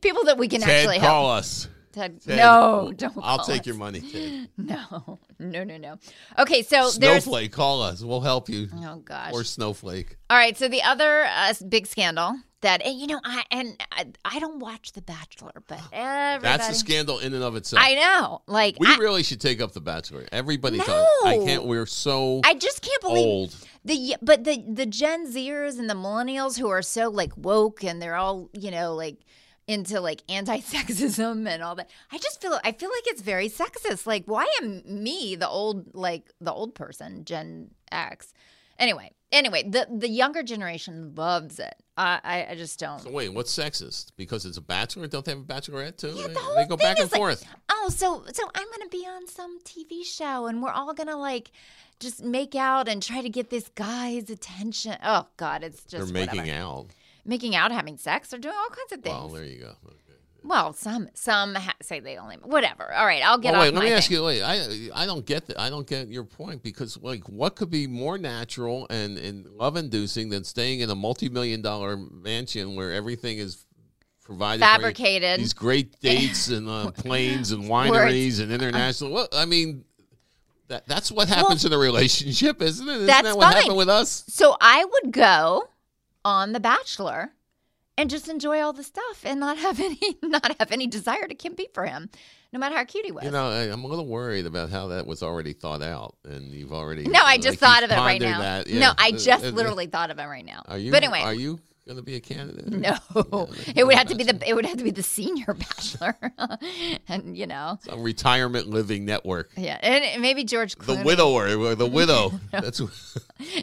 people 0.00 0.24
that 0.24 0.36
we 0.38 0.48
can 0.48 0.62
Ted, 0.62 0.70
actually 0.70 0.98
help. 0.98 1.10
call 1.10 1.30
us. 1.30 1.68
Ted, 1.94 2.20
Ted, 2.22 2.36
no, 2.36 2.92
don't. 2.96 3.14
I'll 3.22 3.44
take 3.44 3.60
us. 3.60 3.66
your 3.66 3.76
money, 3.76 4.00
Ted. 4.00 4.48
No, 4.58 5.18
no, 5.38 5.64
no, 5.64 5.76
no. 5.76 5.98
Okay, 6.38 6.62
so. 6.62 6.88
Snowflake, 6.88 7.52
call 7.52 7.82
us. 7.82 8.02
We'll 8.02 8.20
help 8.20 8.48
you. 8.48 8.68
Oh 8.74 8.96
gosh. 8.96 9.32
Or 9.32 9.44
Snowflake. 9.44 10.16
All 10.28 10.36
right, 10.36 10.56
so 10.56 10.68
the 10.68 10.82
other 10.82 11.24
uh, 11.24 11.54
big 11.68 11.86
scandal 11.86 12.34
that 12.64 12.82
and, 12.82 12.98
you 12.98 13.06
know 13.06 13.20
I 13.22 13.44
and 13.50 13.76
I, 13.92 14.06
I 14.24 14.38
don't 14.40 14.58
watch 14.58 14.92
The 14.92 15.02
Bachelor, 15.02 15.52
but 15.68 15.80
everybody. 15.92 16.42
That's 16.58 16.68
a 16.70 16.74
scandal 16.74 17.18
in 17.20 17.32
and 17.34 17.44
of 17.44 17.54
itself. 17.56 17.82
I 17.84 17.94
know, 17.94 18.42
like 18.48 18.76
we 18.80 18.88
I, 18.88 18.96
really 18.96 19.22
should 19.22 19.40
take 19.40 19.60
up 19.60 19.72
the 19.72 19.80
Bachelor. 19.80 20.26
Everybody, 20.32 20.78
No. 20.78 20.84
talk- 20.84 21.08
I 21.24 21.38
can't. 21.38 21.64
We're 21.64 21.86
so 21.86 22.40
I 22.44 22.54
just 22.54 22.82
can't 22.82 23.00
believe 23.02 23.26
old. 23.26 23.56
the 23.84 24.16
but 24.20 24.44
the 24.44 24.64
the 24.68 24.86
Gen 24.86 25.30
Zers 25.32 25.78
and 25.78 25.88
the 25.88 25.94
millennials 25.94 26.58
who 26.58 26.68
are 26.68 26.82
so 26.82 27.08
like 27.10 27.32
woke 27.36 27.84
and 27.84 28.02
they're 28.02 28.16
all 28.16 28.50
you 28.52 28.70
know 28.70 28.94
like 28.94 29.18
into 29.66 30.00
like 30.00 30.22
anti-sexism 30.28 31.48
and 31.48 31.62
all 31.62 31.74
that. 31.76 31.90
I 32.12 32.18
just 32.18 32.40
feel 32.40 32.58
I 32.64 32.72
feel 32.72 32.90
like 32.90 33.06
it's 33.06 33.22
very 33.22 33.48
sexist. 33.48 34.06
Like 34.06 34.24
why 34.26 34.46
am 34.62 34.82
me 34.86 35.36
the 35.36 35.48
old 35.48 35.94
like 35.94 36.30
the 36.40 36.52
old 36.52 36.74
person 36.74 37.24
Gen 37.24 37.70
X? 37.90 38.32
Anyway, 38.78 39.12
anyway, 39.30 39.62
the 39.68 39.86
the 39.90 40.08
younger 40.08 40.42
generation 40.42 41.14
loves 41.14 41.58
it. 41.58 41.74
I 41.96 42.20
I, 42.24 42.46
I 42.50 42.54
just 42.56 42.78
don't. 42.78 43.00
So 43.00 43.10
wait, 43.10 43.28
what's 43.30 43.56
sexist? 43.56 44.10
Because 44.16 44.44
it's 44.44 44.56
a 44.56 44.60
bachelor? 44.62 45.06
Don't 45.06 45.24
they 45.24 45.32
have 45.32 45.40
a 45.40 45.44
bachelorette 45.44 45.96
too? 45.96 46.08
Yeah, 46.16 46.28
the 46.28 46.40
whole 46.40 46.56
they 46.56 46.62
go 46.66 46.76
thing 46.76 46.84
back 46.86 46.98
and 46.98 47.10
like, 47.12 47.18
forth. 47.18 47.46
oh, 47.70 47.88
so 47.88 48.24
so 48.32 48.50
I'm 48.54 48.66
gonna 48.70 48.90
be 48.90 49.06
on 49.06 49.28
some 49.28 49.60
TV 49.60 50.04
show, 50.04 50.46
and 50.46 50.62
we're 50.62 50.72
all 50.72 50.92
gonna 50.92 51.16
like 51.16 51.52
just 52.00 52.24
make 52.24 52.56
out 52.56 52.88
and 52.88 53.00
try 53.00 53.22
to 53.22 53.28
get 53.30 53.50
this 53.50 53.68
guy's 53.76 54.28
attention. 54.28 54.96
Oh 55.04 55.28
God, 55.36 55.62
it's 55.62 55.84
just 55.84 56.12
They're 56.12 56.12
making 56.12 56.40
whatever. 56.40 56.58
out. 56.58 56.86
Making 57.24 57.54
out, 57.54 57.72
having 57.72 57.96
sex, 57.96 58.28
they're 58.28 58.40
doing 58.40 58.54
all 58.56 58.68
kinds 58.68 58.92
of 58.92 59.00
things. 59.02 59.14
Well, 59.14 59.28
there 59.28 59.44
you 59.44 59.60
go. 59.60 59.76
Okay. 59.86 59.96
Well, 60.46 60.74
some 60.74 61.08
some 61.14 61.54
ha- 61.54 61.74
say 61.80 62.00
they 62.00 62.18
only 62.18 62.36
whatever. 62.36 62.92
All 62.92 63.06
right, 63.06 63.22
I'll 63.24 63.38
get 63.38 63.54
Oh, 63.54 63.60
wait, 63.60 63.72
let 63.72 63.82
me 63.82 63.92
ask 63.92 64.10
you. 64.10 64.22
Wait, 64.22 64.42
I 64.42 64.90
I 64.94 65.06
don't 65.06 65.24
get 65.24 65.46
that. 65.46 65.58
I 65.58 65.70
don't 65.70 65.86
get 65.86 66.08
your 66.08 66.24
point 66.24 66.62
because 66.62 66.98
like, 67.02 67.26
what 67.30 67.56
could 67.56 67.70
be 67.70 67.86
more 67.86 68.18
natural 68.18 68.86
and 68.90 69.16
and 69.16 69.46
love 69.46 69.76
inducing 69.76 70.28
than 70.28 70.44
staying 70.44 70.80
in 70.80 70.90
a 70.90 70.94
multi 70.94 71.30
million 71.30 71.62
dollar 71.62 71.96
mansion 71.96 72.76
where 72.76 72.92
everything 72.92 73.38
is 73.38 73.64
provided? 74.22 74.60
Fabricated. 74.60 75.40
these 75.40 75.54
great 75.54 75.98
dates 76.00 76.48
and 76.48 76.68
uh, 76.68 76.90
planes 76.90 77.50
and 77.50 77.64
wineries 77.70 78.38
and 78.40 78.52
international. 78.52 79.12
Well, 79.12 79.28
I 79.32 79.46
mean. 79.46 79.84
That, 80.68 80.88
that's 80.88 81.12
what 81.12 81.28
happens 81.28 81.66
in 81.66 81.74
a 81.74 81.78
relationship, 81.78 82.62
isn't 82.62 82.88
it? 82.88 82.92
Isn't 82.92 83.06
That's 83.06 83.22
that 83.24 83.36
what 83.36 83.52
fine. 83.52 83.56
happened 83.56 83.76
with 83.76 83.90
us? 83.90 84.24
So 84.28 84.56
I 84.62 84.82
would 84.82 85.12
go 85.12 85.68
on 86.24 86.52
The 86.52 86.60
Bachelor 86.60 87.32
and 87.96 88.10
just 88.10 88.28
enjoy 88.28 88.60
all 88.60 88.72
the 88.72 88.82
stuff 88.82 89.22
and 89.24 89.38
not 89.40 89.58
have 89.58 89.78
any 89.88 89.98
not 90.22 90.56
have 90.58 90.72
any 90.72 90.86
desire 90.86 91.26
to 91.28 91.34
compete 91.34 91.72
for 91.74 91.84
him, 91.86 92.10
no 92.52 92.58
matter 92.58 92.76
how 92.76 92.84
cute 92.84 93.04
he 93.04 93.12
was. 93.12 93.24
You 93.24 93.30
know, 93.30 93.48
I, 93.50 93.62
I'm 93.72 93.84
a 93.84 93.86
little 93.86 94.06
worried 94.06 94.46
about 94.46 94.70
how 94.70 94.88
that 94.88 95.06
was 95.06 95.22
already 95.22 95.52
thought 95.52 95.82
out, 95.82 96.16
and 96.24 96.52
you've 96.52 96.72
already. 96.72 97.04
no, 97.04 97.20
I 97.22 97.36
just 97.36 97.46
you've 97.46 97.58
thought 97.60 97.82
of 97.84 97.90
it 97.90 97.96
right 97.96 98.20
now. 98.20 98.40
that. 98.40 98.68
No, 98.68 98.92
I 98.98 99.10
Uh, 99.14 99.18
just 99.18 99.44
uh, 99.44 99.48
literally 99.50 99.86
thought 99.86 100.10
of 100.10 100.18
it 100.18 100.24
right 100.24 100.44
now. 100.44 100.62
Are 100.66 100.78
you? 100.78 100.90
But 100.90 101.02
anyway, 101.04 101.20
are 101.20 101.34
you 101.34 101.60
going 101.86 101.96
to 101.96 102.02
be 102.02 102.14
a 102.16 102.20
candidate? 102.20 102.66
No, 102.68 102.96
it 103.76 103.86
would 103.86 103.94
have 103.94 104.08
to 104.08 104.14
be 104.14 104.24
the 104.24 104.40
it 104.48 104.54
would 104.54 104.66
have 104.66 104.78
to 104.78 104.84
be 104.84 104.90
the 104.90 105.02
senior 105.02 105.54
bachelor, 105.54 106.16
and 107.08 107.36
you 107.36 107.46
know, 107.46 107.78
A 107.88 107.98
retirement 107.98 108.68
living 108.68 109.04
network. 109.04 109.50
yeah, 109.56 109.78
and 109.82 110.20
maybe 110.22 110.44
George 110.44 110.76
The 110.76 111.02
widower, 111.04 111.74
the 111.74 111.86
widow. 111.92 112.32
That's. 112.50 112.80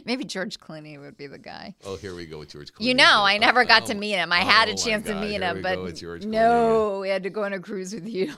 Maybe 0.04 0.24
George 0.24 0.58
Clooney 0.60 1.00
would 1.00 1.16
be 1.16 1.26
the 1.26 1.38
guy. 1.38 1.74
Oh, 1.84 1.96
here 1.96 2.14
we 2.14 2.26
go 2.26 2.38
with 2.38 2.50
George. 2.50 2.72
Clooney. 2.72 2.86
You 2.86 2.94
know, 2.94 3.22
I 3.24 3.38
never 3.38 3.64
got 3.64 3.86
to 3.86 3.94
Oh, 3.94 3.98
meet 3.98 4.12
him. 4.12 4.32
I 4.32 4.40
had 4.40 4.68
oh 4.68 4.72
a 4.72 4.76
chance 4.76 5.06
to 5.06 5.14
meet 5.14 5.40
him, 5.40 5.62
but 5.62 5.76
go 5.76 5.82
with 5.84 5.98
George 6.00 6.22
Clooney 6.22 6.28
no, 6.30 7.00
we 7.00 7.08
had 7.08 7.22
to 7.24 7.30
go 7.30 7.44
on 7.44 7.52
a 7.52 7.60
cruise 7.60 7.94
with 7.94 8.06
you. 8.06 8.32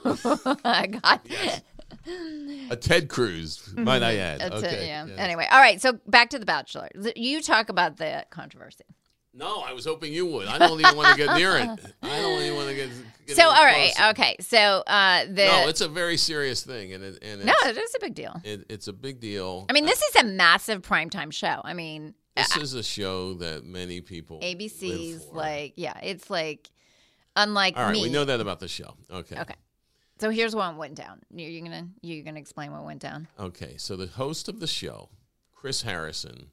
I 0.65 0.87
got 0.87 1.25
again. 1.27 1.63
A 2.71 2.77
Ted 2.77 3.09
Cruz, 3.09 3.73
might 3.77 4.03
I 4.03 4.17
add. 4.17 4.41
Mm-hmm. 4.41 4.51
that's 4.51 4.65
okay. 4.65 4.85
it. 4.85 4.87
Yeah. 4.89 5.07
yeah. 5.07 5.15
Anyway, 5.15 5.47
all 5.51 5.61
right. 5.61 5.81
So 5.81 5.99
back 6.07 6.31
to 6.31 6.39
the 6.39 6.45
Bachelor. 6.47 6.89
You 7.17 7.41
talk 7.41 7.69
about 7.69 7.97
the 7.99 8.27
controversy. 8.31 8.85
No, 9.37 9.63
I 9.63 9.73
was 9.73 9.85
hoping 9.85 10.13
you 10.13 10.27
would. 10.27 10.47
I 10.47 10.59
don't 10.59 10.81
even 10.81 10.97
want 10.97 11.09
to 11.11 11.17
get 11.17 11.37
near 11.37 11.57
it. 11.57 11.69
I 12.03 12.21
don't 12.21 12.41
even 12.41 12.55
want 12.57 12.69
to 12.69 12.75
get. 12.75 12.89
get 13.27 13.37
So 13.37 13.49
all 13.49 13.65
right, 13.65 13.93
okay. 14.11 14.37
So 14.41 14.59
uh, 14.59 15.25
the 15.25 15.47
No, 15.47 15.69
it's 15.69 15.81
a 15.81 15.89
very 15.89 16.17
serious 16.17 16.63
thing, 16.63 16.93
and 16.93 17.03
it, 17.03 17.19
and 17.21 17.41
it's, 17.41 17.47
no, 17.47 17.69
it 17.69 17.77
is 17.77 17.95
a 17.97 18.01
big 18.01 18.15
deal. 18.15 18.41
it, 18.45 18.67
it's 18.69 18.87
a 18.87 18.93
big 18.93 19.19
deal. 19.21 19.67
I 19.69 19.73
mean, 19.73 19.87
this 19.87 20.01
is 20.03 20.23
a 20.23 20.25
massive 20.25 20.83
primetime 20.83 21.33
show. 21.33 21.61
I 21.65 21.75
mean, 21.75 22.15
This 22.37 22.57
is 22.57 22.75
a 22.75 22.83
show 22.83 23.35
that 23.35 23.65
many 23.65 24.01
people 24.01 24.41
ABC's 24.41 25.27
like, 25.33 25.75
yeah, 25.77 25.99
it's 26.03 26.31
like 26.31 26.71
unlike 27.35 27.77
All 27.77 27.85
right, 27.85 27.93
me. 27.93 28.03
we 28.03 28.11
know 28.11 28.25
that 28.25 28.41
about 28.41 28.61
the 28.61 28.69
show. 28.69 28.95
Okay. 29.11 29.41
Okay. 29.41 29.55
So 30.21 30.31
here's 30.31 30.55
what 30.55 30.77
went 30.77 30.95
down. 30.95 31.23
You're, 31.35 31.51
you're 31.51 31.65
gonna 31.65 31.89
you're 32.03 32.25
gonna 32.25 32.39
explain 32.39 32.71
what 32.71 32.85
went 32.85 33.01
down. 33.01 33.27
Okay. 33.39 33.75
So 33.79 33.97
the 33.97 34.07
host 34.07 34.49
of 34.49 34.61
the 34.61 34.69
show, 34.69 35.09
Chris 35.53 35.83
Harrison, 35.83 36.51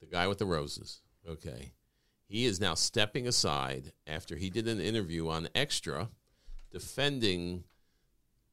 the 0.00 0.06
guy 0.06 0.26
with 0.26 0.38
the 0.38 0.46
roses. 0.46 1.00
Okay. 1.26 1.72
He 2.32 2.46
is 2.46 2.62
now 2.62 2.72
stepping 2.72 3.28
aside 3.28 3.92
after 4.06 4.36
he 4.36 4.48
did 4.48 4.66
an 4.66 4.80
interview 4.80 5.28
on 5.28 5.50
Extra, 5.54 6.08
defending 6.70 7.64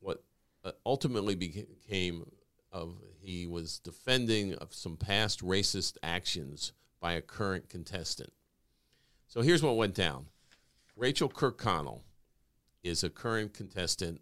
what 0.01 0.21
uh, 0.65 0.73
ultimately 0.85 1.33
became 1.33 2.29
of 2.73 2.97
he 3.21 3.47
was 3.47 3.79
defending 3.79 4.53
of 4.55 4.73
some 4.73 4.97
past 4.97 5.41
racist 5.41 5.95
actions 6.03 6.73
by 6.99 7.13
a 7.13 7.21
current 7.21 7.69
contestant. 7.69 8.33
So 9.27 9.39
here's 9.39 9.63
what 9.63 9.77
went 9.77 9.95
down. 9.95 10.25
Rachel 10.97 11.29
Kirkconnell 11.29 12.01
is 12.83 13.05
a 13.05 13.09
current 13.09 13.53
contestant 13.53 14.19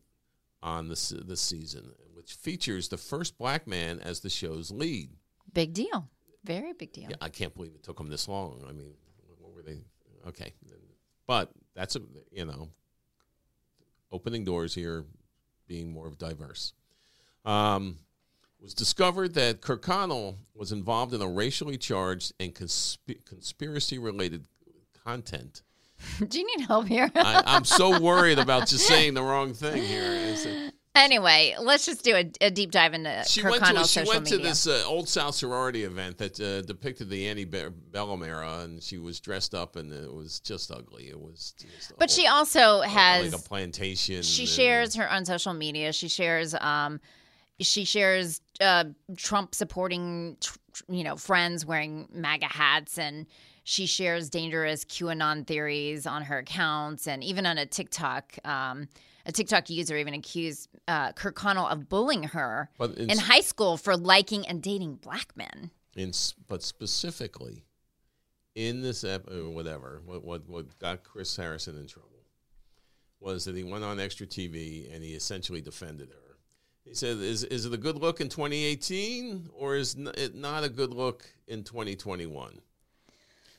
on 0.61 0.87
the 0.87 1.23
the 1.25 1.35
season, 1.35 1.93
which 2.13 2.33
features 2.33 2.89
the 2.89 2.97
first 2.97 3.39
black 3.39 3.65
man 3.65 3.99
as 4.01 4.19
the 4.19 4.29
show's 4.29 4.69
lead. 4.69 5.09
Big 5.51 5.73
deal. 5.73 6.11
Very 6.43 6.73
big 6.73 6.93
deal. 6.93 7.07
Yeah, 7.09 7.15
I 7.21 7.29
can't 7.29 7.55
believe 7.55 7.73
it 7.73 7.81
took 7.81 7.99
him 7.99 8.09
this 8.09 8.27
long. 8.27 8.63
I 8.69 8.71
mean, 8.71 8.93
what 8.93 8.93
were 8.93 8.99
they? 8.99 9.06
Okay, 10.27 10.53
but 11.25 11.51
that's 11.75 11.95
a 11.95 12.01
you 12.31 12.45
know, 12.45 12.69
opening 14.11 14.43
doors 14.43 14.73
here, 14.73 15.05
being 15.67 15.91
more 15.91 16.09
diverse. 16.17 16.73
Um, 17.45 17.97
it 18.59 18.63
was 18.63 18.73
discovered 18.73 19.35
that 19.35 19.61
Kirkconnell 19.61 20.35
was 20.55 20.71
involved 20.71 21.13
in 21.13 21.21
a 21.21 21.27
racially 21.27 21.77
charged 21.77 22.33
and 22.39 22.53
consp- 22.53 23.23
conspiracy-related 23.25 24.47
content. 25.05 25.61
Do 26.27 26.39
you 26.39 26.57
need 26.57 26.65
help 26.65 26.87
here? 26.87 27.09
I, 27.15 27.43
I'm 27.45 27.65
so 27.65 27.99
worried 27.99 28.39
about 28.39 28.67
just 28.67 28.87
saying 28.87 29.13
the 29.13 29.23
wrong 29.23 29.53
thing 29.53 29.83
here. 29.83 30.71
Anyway, 30.97 31.55
let's 31.61 31.85
just 31.85 32.03
do 32.03 32.15
a, 32.15 32.31
a 32.41 32.49
deep 32.49 32.71
dive 32.71 32.93
into 32.93 33.23
she 33.27 33.43
went 33.43 33.63
to 33.63 33.83
she 33.85 34.03
went 34.03 34.25
to 34.27 34.35
media. 34.35 34.49
this 34.49 34.65
uh, 34.67 34.83
old 34.87 35.07
South 35.07 35.35
sorority 35.35 35.83
event 35.83 36.17
that 36.17 36.39
uh, 36.39 36.61
depicted 36.63 37.09
the 37.09 37.27
Annie 37.27 37.45
Be- 37.45 37.69
Bellum 37.91 38.23
era, 38.23 38.61
and 38.63 38.81
she 38.81 38.97
was 38.97 39.19
dressed 39.19 39.53
up, 39.53 39.75
and 39.75 39.93
it 39.93 40.11
was 40.11 40.39
just 40.39 40.71
ugly. 40.71 41.09
It 41.09 41.19
was, 41.19 41.53
but 41.99 42.09
whole- 42.09 42.15
she 42.15 42.27
also 42.27 42.77
like 42.79 42.89
has 42.89 43.33
a 43.33 43.37
plantation. 43.37 44.23
she 44.23 44.43
and- 44.43 44.49
shares 44.49 44.95
her 44.95 45.09
on 45.09 45.23
social 45.25 45.53
media. 45.53 45.93
She 45.93 46.07
shares 46.07 46.55
um 46.55 46.99
she 47.59 47.85
shares 47.85 48.41
uh 48.59 48.85
Trump 49.15 49.53
supporting 49.55 50.37
you 50.89 51.03
know 51.03 51.15
friends 51.15 51.65
wearing 51.65 52.07
MAGA 52.11 52.45
hats 52.47 52.97
and 52.97 53.25
she 53.63 53.85
shares 53.85 54.29
dangerous 54.29 54.85
QAnon 54.85 55.45
theories 55.45 56.05
on 56.07 56.23
her 56.23 56.39
accounts 56.39 57.07
and 57.07 57.23
even 57.23 57.45
on 57.45 57.57
a 57.57 57.65
TikTok 57.65 58.37
um 58.45 58.87
a 59.27 59.31
TikTok 59.31 59.69
user 59.69 59.97
even 59.97 60.13
accused 60.13 60.69
uh, 60.87 61.11
Kirkconnell 61.11 61.69
of 61.69 61.89
bullying 61.89 62.23
her 62.23 62.69
in, 62.79 63.11
in 63.11 63.17
high 63.17 63.41
school 63.41 63.77
for 63.77 63.95
liking 63.95 64.47
and 64.47 64.63
dating 64.63 64.95
black 64.95 65.35
men. 65.35 65.69
in 65.95 66.13
but 66.47 66.63
specifically 66.63 67.65
in 68.55 68.81
this 68.81 69.03
ep- 69.03 69.29
or 69.29 69.49
whatever, 69.49 70.01
what, 70.05 70.23
what 70.23 70.49
what 70.49 70.79
got 70.79 71.03
Chris 71.03 71.35
Harrison 71.35 71.77
in 71.77 71.87
trouble 71.87 72.09
was 73.19 73.45
that 73.45 73.55
he 73.55 73.63
went 73.63 73.83
on 73.83 73.99
extra 73.99 74.25
TV 74.25 74.93
and 74.93 75.03
he 75.03 75.13
essentially 75.13 75.61
defended 75.61 76.09
her. 76.09 76.37
He 76.85 76.95
said, 76.95 77.17
"Is 77.17 77.43
is 77.43 77.65
it 77.65 77.73
a 77.73 77.77
good 77.77 77.97
look 77.97 78.21
in 78.21 78.29
2018 78.29 79.49
or 79.53 79.75
is 79.75 79.95
it 80.15 80.35
not 80.35 80.63
a 80.63 80.69
good 80.69 80.93
look 80.93 81.25
in 81.47 81.63
2021?" 81.63 82.61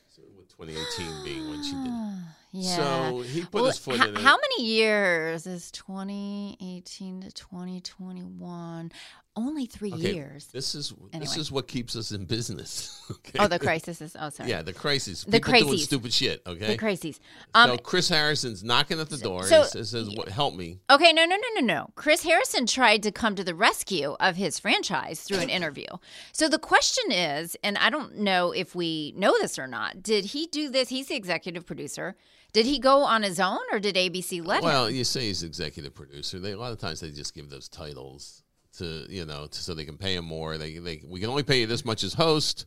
So 0.09 0.23
with 0.35 0.49
2018 0.49 1.23
being 1.23 1.49
when 1.49 1.63
she 1.63 1.73
did. 1.73 1.93
Yeah. 2.51 2.75
So 3.09 3.21
he 3.21 3.41
put 3.41 3.53
Well, 3.53 3.65
his 3.65 3.77
foot 3.77 3.97
ho- 3.99 4.07
in 4.07 4.15
it. 4.17 4.21
How 4.21 4.37
many 4.37 4.65
years 4.67 5.45
is 5.45 5.69
2018 5.71 7.21
to 7.21 7.31
2021? 7.31 8.91
Only 9.35 9.67
three 9.67 9.93
Okay, 9.93 10.13
years. 10.15 10.47
This 10.47 10.75
is 10.75 10.93
this 11.13 11.37
is 11.37 11.51
what 11.51 11.67
keeps 11.67 11.95
us 11.95 12.11
in 12.11 12.25
business. 12.25 13.01
okay? 13.11 13.39
Oh, 13.39 13.47
the 13.47 13.59
crisis 13.59 14.01
is. 14.01 14.15
Oh, 14.19 14.29
sorry. 14.29 14.49
yeah, 14.49 14.61
the 14.63 14.73
crisis. 14.73 15.23
The 15.23 15.33
People 15.33 15.53
doing 15.53 15.63
crises. 15.67 15.83
stupid 15.85 16.13
shit. 16.13 16.41
Okay. 16.45 16.67
The 16.67 16.77
crises. 16.77 17.19
Um, 17.53 17.69
so 17.69 17.77
Chris 17.77 18.09
Harrison's 18.09 18.63
knocking 18.63 18.99
at 18.99 19.09
the 19.09 19.17
door. 19.17 19.43
so- 19.43 19.61
he 19.61 19.67
says, 19.69 19.91
says, 19.91 20.09
"What- 20.09 20.29
"Help 20.29 20.55
me." 20.55 20.79
Okay, 20.89 21.13
no, 21.13 21.25
no, 21.25 21.35
no, 21.35 21.61
no, 21.61 21.61
no. 21.61 21.89
Chris 21.95 22.23
Harrison 22.23 22.65
tried 22.65 23.03
to 23.03 23.11
come 23.11 23.35
to 23.35 23.43
the 23.43 23.55
rescue 23.55 24.17
of 24.19 24.35
his 24.35 24.59
franchise 24.59 25.21
through 25.21 25.39
an 25.39 25.49
interview. 25.49 25.87
So 26.33 26.49
the 26.49 26.59
question 26.59 27.11
is, 27.11 27.55
and 27.63 27.77
I 27.77 27.89
don't 27.89 28.17
know 28.17 28.51
if 28.51 28.75
we 28.75 29.13
know 29.15 29.37
this 29.39 29.57
or 29.57 29.67
not, 29.67 30.03
did 30.03 30.25
he 30.25 30.47
do 30.47 30.69
this? 30.69 30.89
He's 30.89 31.07
the 31.07 31.15
executive 31.15 31.65
producer. 31.65 32.15
Did 32.51 32.65
he 32.65 32.79
go 32.79 33.03
on 33.03 33.21
his 33.23 33.39
own 33.39 33.59
or 33.71 33.79
did 33.79 33.95
ABC 33.95 34.41
let 34.41 34.63
him? 34.63 34.69
Well, 34.69 34.89
you 34.89 35.03
say 35.03 35.27
he's 35.27 35.43
executive 35.43 35.93
producer. 35.93 36.39
They 36.39 36.53
a 36.53 36.57
lot 36.59 36.71
of 36.71 36.79
times 36.79 36.99
they 36.99 37.11
just 37.11 37.35
give 37.35 37.49
those 37.49 37.69
titles 37.69 38.43
to 38.79 39.05
you 39.09 39.25
know 39.25 39.47
to, 39.47 39.57
so 39.61 39.73
they 39.73 39.85
can 39.85 39.97
pay 39.97 40.15
him 40.15 40.25
more. 40.25 40.57
They 40.57 40.77
they 40.77 41.01
we 41.07 41.19
can 41.19 41.29
only 41.29 41.43
pay 41.43 41.61
you 41.61 41.67
this 41.67 41.85
much 41.85 42.03
as 42.03 42.13
host, 42.13 42.65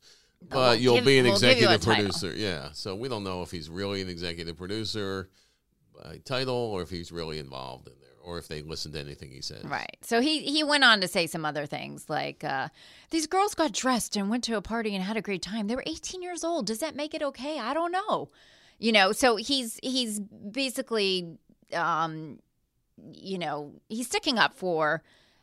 but 0.48 0.56
we'll 0.56 0.74
you'll 0.76 0.94
give- 0.96 1.04
be 1.04 1.18
an 1.18 1.24
we'll 1.24 1.34
executive 1.34 1.80
title. 1.80 1.94
producer. 1.94 2.34
Yeah. 2.34 2.70
So 2.72 2.94
we 2.94 3.08
don't 3.08 3.24
know 3.24 3.42
if 3.42 3.50
he's 3.50 3.68
really 3.68 4.00
an 4.00 4.08
executive 4.08 4.56
producer 4.56 5.28
by 6.02 6.18
title 6.24 6.54
or 6.54 6.82
if 6.82 6.90
he's 6.90 7.12
really 7.12 7.38
involved 7.38 7.88
in 7.88 7.94
there 8.00 8.08
or 8.24 8.38
if 8.38 8.48
they 8.48 8.62
listen 8.62 8.92
to 8.92 9.00
anything 9.00 9.30
he 9.30 9.40
says. 9.40 9.64
Right. 9.64 9.96
So 10.02 10.20
he 10.20 10.42
he 10.42 10.62
went 10.62 10.84
on 10.84 11.00
to 11.00 11.08
say 11.08 11.26
some 11.26 11.44
other 11.44 11.66
things 11.66 12.08
like 12.08 12.44
uh, 12.44 12.68
these 13.10 13.26
girls 13.26 13.54
got 13.54 13.72
dressed 13.72 14.16
and 14.16 14.30
went 14.30 14.44
to 14.44 14.56
a 14.56 14.62
party 14.62 14.94
and 14.94 15.04
had 15.04 15.16
a 15.16 15.22
great 15.22 15.42
time. 15.42 15.66
They 15.66 15.74
were 15.74 15.84
18 15.86 16.22
years 16.22 16.44
old. 16.44 16.66
Does 16.66 16.78
that 16.78 16.94
make 16.94 17.14
it 17.14 17.22
okay? 17.22 17.58
I 17.58 17.74
don't 17.74 17.92
know. 17.92 18.30
You 18.78 18.92
know, 18.92 19.12
so 19.12 19.36
he's 19.36 19.78
he's 19.82 20.20
basically 20.20 21.36
um 21.74 22.38
you 23.12 23.38
know, 23.38 23.72
he's 23.88 24.06
sticking 24.06 24.38
up 24.38 24.54
for 24.54 25.02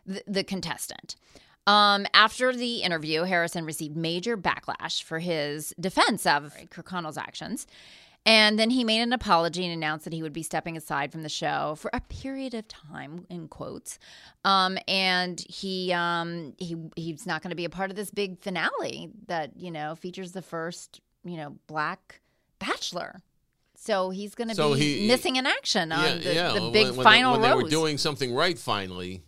the, 0.09 0.23
the 0.27 0.43
contestant. 0.43 1.15
Um, 1.67 2.05
after 2.13 2.51
the 2.53 2.77
interview, 2.81 3.23
Harrison 3.23 3.63
received 3.65 3.95
major 3.95 4.35
backlash 4.35 5.03
for 5.03 5.19
his 5.19 5.73
defense 5.79 6.25
of 6.25 6.53
Kirkconnell's 6.71 7.17
actions. 7.17 7.67
And 8.25 8.59
then 8.59 8.69
he 8.69 8.83
made 8.83 9.01
an 9.01 9.13
apology 9.13 9.63
and 9.63 9.73
announced 9.73 10.03
that 10.03 10.11
he 10.13 10.21
would 10.21 10.33
be 10.33 10.43
stepping 10.43 10.75
aside 10.75 11.11
from 11.11 11.23
the 11.23 11.29
show 11.29 11.75
for 11.77 11.89
a 11.93 12.01
period 12.01 12.53
of 12.53 12.67
time, 12.67 13.25
in 13.29 13.47
quotes. 13.47 13.97
Um, 14.43 14.77
and 14.89 15.39
he 15.47 15.93
um, 15.93 16.53
he 16.57 16.75
he's 16.97 17.25
not 17.25 17.41
going 17.41 17.51
to 17.51 17.55
be 17.55 17.63
a 17.65 17.69
part 17.69 17.89
of 17.91 17.95
this 17.95 18.11
big 18.11 18.37
finale 18.39 19.09
that 19.27 19.51
you 19.55 19.71
know 19.71 19.95
features 19.95 20.33
the 20.33 20.41
first 20.41 20.99
you 21.23 21.37
know 21.37 21.55
black 21.67 22.19
bachelor. 22.59 23.21
So 23.75 24.09
he's 24.09 24.35
going 24.35 24.49
to 24.49 24.55
So 24.55 24.73
be 24.73 24.99
he- 25.01 25.07
missing 25.07 25.37
in 25.37 25.45
action 25.45 25.91
on 25.93 26.03
Yeah, 26.03 26.15
the, 26.15 26.33
yeah. 26.33 26.51
the 26.53 26.69
big 26.71 26.87
when, 26.87 26.97
they- 26.97 27.03
final 27.03 27.31
when 27.33 27.41
they 27.41 27.53
were 27.55 27.69
doing 27.69 27.97
something 27.97 28.33
right, 28.33 28.59
finally, 28.59 29.23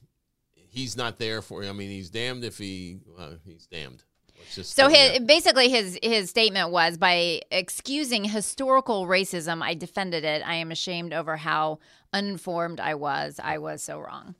he's 0.72 0.98
not 0.98 1.20
there 1.20 1.42
for. 1.42 1.64
I 1.64 1.72
mean, 1.72 1.90
he's 1.90 2.10
damned 2.10 2.44
if 2.44 2.58
he. 2.58 3.00
Uh, 3.20 3.34
he's 3.46 3.68
damned. 3.68 4.04
So 4.50 4.90
his, 4.90 5.20
basically, 5.20 5.70
his 5.70 6.00
his 6.02 6.30
statement 6.32 6.72
was 6.72 6.98
by 6.98 7.42
excusing 7.52 8.24
historical 8.24 9.06
racism, 9.06 9.62
I 9.62 9.76
defended 9.76 10.24
it. 10.24 10.42
I 10.46 10.56
am 10.56 10.72
ashamed 10.72 11.14
over 11.14 11.38
how 11.38 11.78
uninformed 12.12 12.80
I 12.80 12.96
was. 12.96 13.40
I 13.42 13.60
was 13.60 13.84
so 13.84 14.00
wrong. 14.00 14.34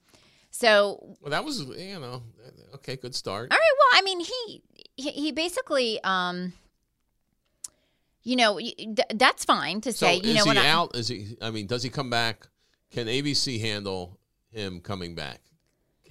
So, 0.50 1.16
Well, 1.22 1.30
that 1.30 1.46
was 1.46 1.62
you 1.62 2.00
know 2.00 2.24
okay, 2.76 2.96
good 2.96 3.14
start. 3.16 3.52
all 3.52 3.58
right. 3.58 3.78
Well, 3.78 4.00
I 4.00 4.02
mean, 4.02 4.20
he 4.22 4.64
he, 4.98 5.12
he 5.12 5.32
basically, 5.32 6.04
um, 6.04 6.54
you 8.24 8.36
know, 8.36 8.60
that's 9.14 9.46
fine 9.46 9.82
to 9.82 9.94
So 9.94 10.08
say. 10.08 10.16
You 10.16 10.32
is 10.32 10.36
know, 10.36 10.44
he 10.44 10.48
when 10.50 10.58
I, 10.58 10.68
out? 10.68 10.96
Is 10.96 11.08
he? 11.08 11.38
I 11.42 11.52
mean, 11.52 11.68
does 11.68 11.84
he 11.84 11.90
come 11.90 12.10
back? 12.10 12.48
Can 12.90 13.08
ABC 13.08 13.62
handle 13.62 14.18
him 14.52 14.82
coming 14.82 15.16
back? 15.16 15.42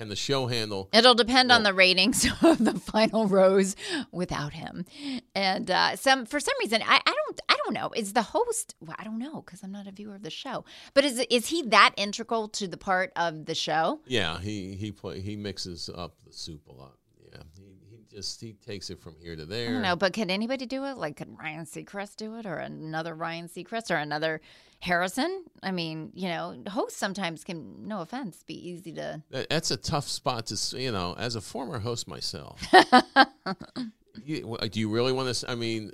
Can 0.01 0.09
the 0.09 0.17
show 0.17 0.47
handle? 0.47 0.89
It'll 0.95 1.15
depend 1.15 1.53
on 1.53 1.63
the 1.63 1.75
ratings 1.75 2.25
of 2.43 2.65
the 2.65 2.73
final 2.73 3.27
rose 3.27 3.77
without 4.11 4.55
him, 4.55 4.87
and 5.35 5.71
uh, 5.71 5.95
some 5.95 6.25
for 6.25 6.41
some 6.41 6.55
reason 6.59 6.81
I, 6.81 7.03
I 7.05 7.13
don't 7.13 7.41
I 7.51 7.57
don't 7.63 7.75
know 7.75 7.91
is 7.95 8.15
the 8.15 8.23
host 8.23 8.75
well, 8.81 8.97
I 8.99 9.05
don't 9.05 9.19
know 9.19 9.43
because 9.43 9.63
I'm 9.63 9.73
not 9.73 9.87
a 9.87 9.93
viewer 9.93 10.15
of 10.15 10.23
the 10.23 10.31
show, 10.31 10.65
but 10.95 11.05
is 11.05 11.19
is 11.29 11.49
he 11.49 11.65
that 11.65 11.93
integral 11.99 12.49
to 12.49 12.67
the 12.67 12.79
part 12.79 13.13
of 13.15 13.45
the 13.45 13.55
show? 13.55 14.01
Yeah, 14.07 14.39
he 14.39 14.75
he 14.75 14.91
play 14.91 15.21
he 15.21 15.37
mixes 15.37 15.91
up 15.95 16.15
the 16.27 16.33
soup 16.33 16.67
a 16.69 16.73
lot. 16.73 16.95
Yeah, 17.31 17.43
he 17.59 17.69
just 18.11 18.40
he 18.40 18.53
takes 18.55 18.90
it 18.90 19.01
from 19.01 19.14
here 19.20 19.37
to 19.37 19.44
there. 19.44 19.68
I 19.68 19.73
don't 19.73 19.83
know, 19.83 19.96
but 19.96 20.12
could 20.12 20.31
anybody 20.31 20.66
do 20.66 20.85
it? 20.85 20.96
Like, 20.96 21.16
could 21.16 21.37
Ryan 21.38 21.64
Seacrest 21.64 22.16
do 22.16 22.37
it, 22.37 22.46
or 22.46 22.57
another 22.57 23.14
Ryan 23.14 23.49
Seacrest, 23.49 23.90
or 23.90 23.96
another 23.96 24.40
Harrison? 24.81 25.44
I 25.62 25.70
mean, 25.70 26.11
you 26.14 26.29
know, 26.29 26.57
hosts 26.68 26.99
sometimes 26.99 27.44
can, 27.44 27.87
no 27.87 28.01
offense, 28.01 28.42
be 28.42 28.55
easy 28.68 28.92
to. 28.92 29.23
That- 29.31 29.49
That's 29.51 29.70
a 29.70 29.77
tough 29.77 30.09
spot 30.09 30.46
to 30.46 30.79
you 30.81 30.92
know. 30.92 31.14
As 31.18 31.37
a 31.37 31.40
former 31.40 31.79
host 31.79 32.09
myself, 32.09 32.61
you, 34.25 34.57
do 34.70 34.81
you 34.81 34.88
really 34.90 35.12
want 35.12 35.35
to? 35.35 35.51
I 35.51 35.55
mean, 35.55 35.92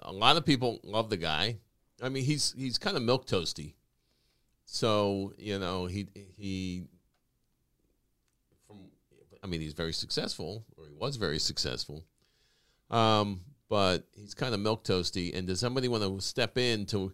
a 0.00 0.12
lot 0.12 0.36
of 0.36 0.44
people 0.44 0.80
love 0.84 1.10
the 1.10 1.16
guy. 1.16 1.58
I 2.02 2.08
mean, 2.08 2.24
he's 2.24 2.54
he's 2.56 2.78
kind 2.78 2.96
of 2.96 3.02
milk 3.02 3.26
toasty. 3.26 3.74
So 4.64 5.32
you 5.38 5.58
know, 5.58 5.86
he 5.86 6.06
he. 6.36 6.84
I 9.42 9.46
mean, 9.46 9.60
he's 9.60 9.72
very 9.72 9.92
successful, 9.92 10.64
or 10.76 10.84
he 10.86 10.92
was 10.92 11.16
very 11.16 11.38
successful. 11.38 12.04
Um, 12.90 13.40
but 13.68 14.06
he's 14.14 14.34
kind 14.34 14.52
of 14.54 14.60
milk 14.60 14.84
toasty. 14.84 15.36
And 15.36 15.46
does 15.46 15.60
somebody 15.60 15.88
want 15.88 16.02
to 16.02 16.20
step 16.20 16.58
in 16.58 16.86
to, 16.86 17.12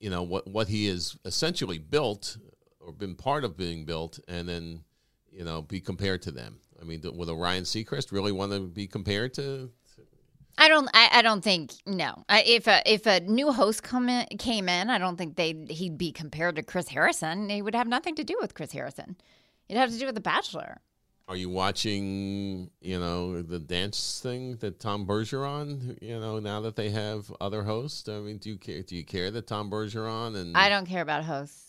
you 0.00 0.10
know, 0.10 0.22
what 0.22 0.46
what 0.46 0.68
he 0.68 0.86
has 0.86 1.16
essentially 1.24 1.78
built 1.78 2.36
or 2.80 2.92
been 2.92 3.14
part 3.14 3.44
of 3.44 3.56
being 3.56 3.84
built, 3.84 4.18
and 4.28 4.48
then, 4.48 4.84
you 5.30 5.44
know, 5.44 5.62
be 5.62 5.80
compared 5.80 6.22
to 6.22 6.30
them? 6.30 6.58
I 6.80 6.84
mean, 6.84 7.00
would 7.04 7.28
a 7.28 7.34
Ryan 7.34 7.64
Seacrest 7.64 8.12
really 8.12 8.32
want 8.32 8.52
to 8.52 8.60
be 8.60 8.86
compared 8.86 9.34
to? 9.34 9.70
I 10.56 10.68
don't. 10.68 10.88
I, 10.94 11.08
I 11.12 11.22
don't 11.22 11.42
think 11.42 11.72
no. 11.86 12.24
I, 12.28 12.42
if 12.42 12.66
a 12.66 12.82
if 12.86 13.06
a 13.06 13.20
new 13.20 13.52
host 13.52 13.82
come 13.82 14.08
in, 14.08 14.26
came 14.38 14.68
in, 14.68 14.90
I 14.90 14.98
don't 14.98 15.16
think 15.16 15.36
they 15.36 15.64
he'd 15.68 15.98
be 15.98 16.12
compared 16.12 16.56
to 16.56 16.62
Chris 16.62 16.88
Harrison. 16.88 17.48
He 17.48 17.62
would 17.62 17.74
have 17.74 17.88
nothing 17.88 18.14
to 18.16 18.24
do 18.24 18.36
with 18.40 18.54
Chris 18.54 18.72
Harrison. 18.72 19.16
It'd 19.68 19.80
have 19.80 19.90
to 19.90 19.98
do 19.98 20.06
with 20.06 20.14
The 20.14 20.20
Bachelor. 20.20 20.80
Are 21.26 21.36
you 21.36 21.48
watching, 21.48 22.70
you 22.82 22.98
know, 22.98 23.40
the 23.40 23.58
dance 23.58 24.20
thing 24.22 24.56
that 24.56 24.78
Tom 24.78 25.06
Bergeron? 25.06 25.96
You 26.02 26.20
know, 26.20 26.38
now 26.38 26.60
that 26.60 26.76
they 26.76 26.90
have 26.90 27.32
other 27.40 27.62
hosts, 27.62 28.08
I 28.08 28.18
mean, 28.20 28.36
do 28.36 28.50
you 28.50 28.58
care? 28.58 28.82
Do 28.82 28.94
you 28.94 29.04
care 29.04 29.30
that 29.30 29.46
Tom 29.46 29.70
Bergeron 29.70 30.36
and 30.36 30.54
I 30.56 30.68
don't 30.68 30.86
care 30.86 31.00
about 31.00 31.24
hosts 31.24 31.64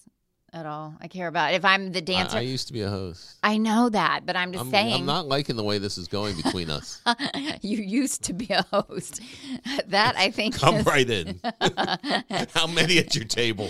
at 0.55 0.65
all. 0.65 0.95
I 1.01 1.07
care 1.07 1.27
about 1.27 1.53
if 1.53 1.65
I'm 1.65 1.91
the 1.91 2.01
dancer. 2.01 2.37
I 2.37 2.39
I, 2.39 2.43
used 2.43 2.67
to 2.67 2.73
be 2.73 2.81
a 2.81 2.89
host. 2.89 3.37
I 3.43 3.57
know 3.57 3.89
that, 3.89 4.25
but 4.25 4.35
I'm 4.35 4.53
just 4.53 4.65
I'm, 4.65 4.71
saying. 4.71 4.93
I'm 4.93 5.05
not 5.05 5.27
liking 5.27 5.57
the 5.57 5.63
way 5.63 5.77
this 5.77 5.97
is 5.97 6.07
going 6.07 6.37
between 6.37 6.69
us. 6.69 7.01
you 7.61 7.77
used 7.77 8.23
to 8.23 8.33
be 8.33 8.47
a 8.49 8.63
host. 8.71 9.21
that 9.87 10.15
I 10.17 10.31
think. 10.31 10.55
Come 10.55 10.75
is- 10.75 10.85
right 10.85 11.09
in. 11.09 11.41
How 12.53 12.67
many 12.67 12.97
at 12.97 13.13
your 13.15 13.25
table? 13.25 13.69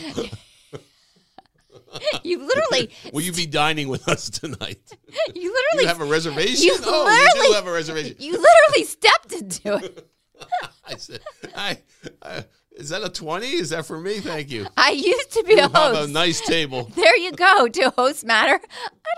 You 2.24 2.40
literally. 2.46 2.90
Will 3.14 3.22
you 3.22 3.32
be 3.32 3.46
dining 3.46 3.88
with 3.90 4.08
us 4.10 4.30
tonight? 4.30 4.80
You 5.36 5.54
literally. 5.54 5.82
You 5.84 5.88
have 5.88 6.02
a 6.02 6.06
reservation? 6.06 6.66
You 6.66 6.78
oh, 6.84 7.10
you 7.10 7.18
do 7.18 7.40
literally- 7.40 7.56
have 7.56 7.68
a 7.68 7.72
reservation. 7.72 8.16
you 8.20 8.32
literally 8.34 8.84
stepped 8.86 9.32
into 9.34 9.76
it. 9.84 10.10
I 10.88 10.96
said, 10.98 11.22
I, 11.56 11.78
I, 12.22 12.46
is 12.74 12.90
that 12.90 13.04
a 13.04 13.10
20? 13.10 13.48
Is 13.48 13.70
that 13.70 13.86
for 13.86 14.00
me? 14.00 14.20
Thank 14.20 14.52
you. 14.52 14.68
I 14.76 14.92
used 14.92 15.32
to 15.34 15.44
be 15.44 15.54
You 15.54 15.60
a 15.60 15.62
have 15.64 15.74
a 15.74 15.96
host. 15.96 16.12
nice 16.12 16.42
table. 16.42 16.92
there 16.96 17.18
you 17.18 17.32
go 17.32 17.68
to 17.68 17.90
host 17.92 18.26
matter. 18.26 18.60
I 18.62 19.14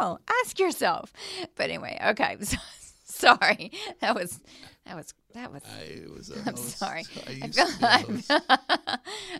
know. 0.10 0.18
Ask 0.42 0.58
yourself. 0.58 1.12
But 1.56 1.68
anyway, 1.70 1.98
okay. 2.08 2.36
So, 2.42 2.56
sorry. 3.04 3.70
That 4.00 4.14
was 4.16 4.40
that 4.84 4.96
was 4.96 5.14
that 5.34 5.52
was. 5.52 5.62
I 5.64 6.02
was 6.14 6.30
a 6.30 6.38
I'm 6.46 6.54
host. 6.56 6.78
sorry. 6.78 7.04
I 7.26 7.40
I 7.42 7.48
feel, 7.48 7.66
a 7.66 7.70
host. 7.70 8.30
I 8.48 8.98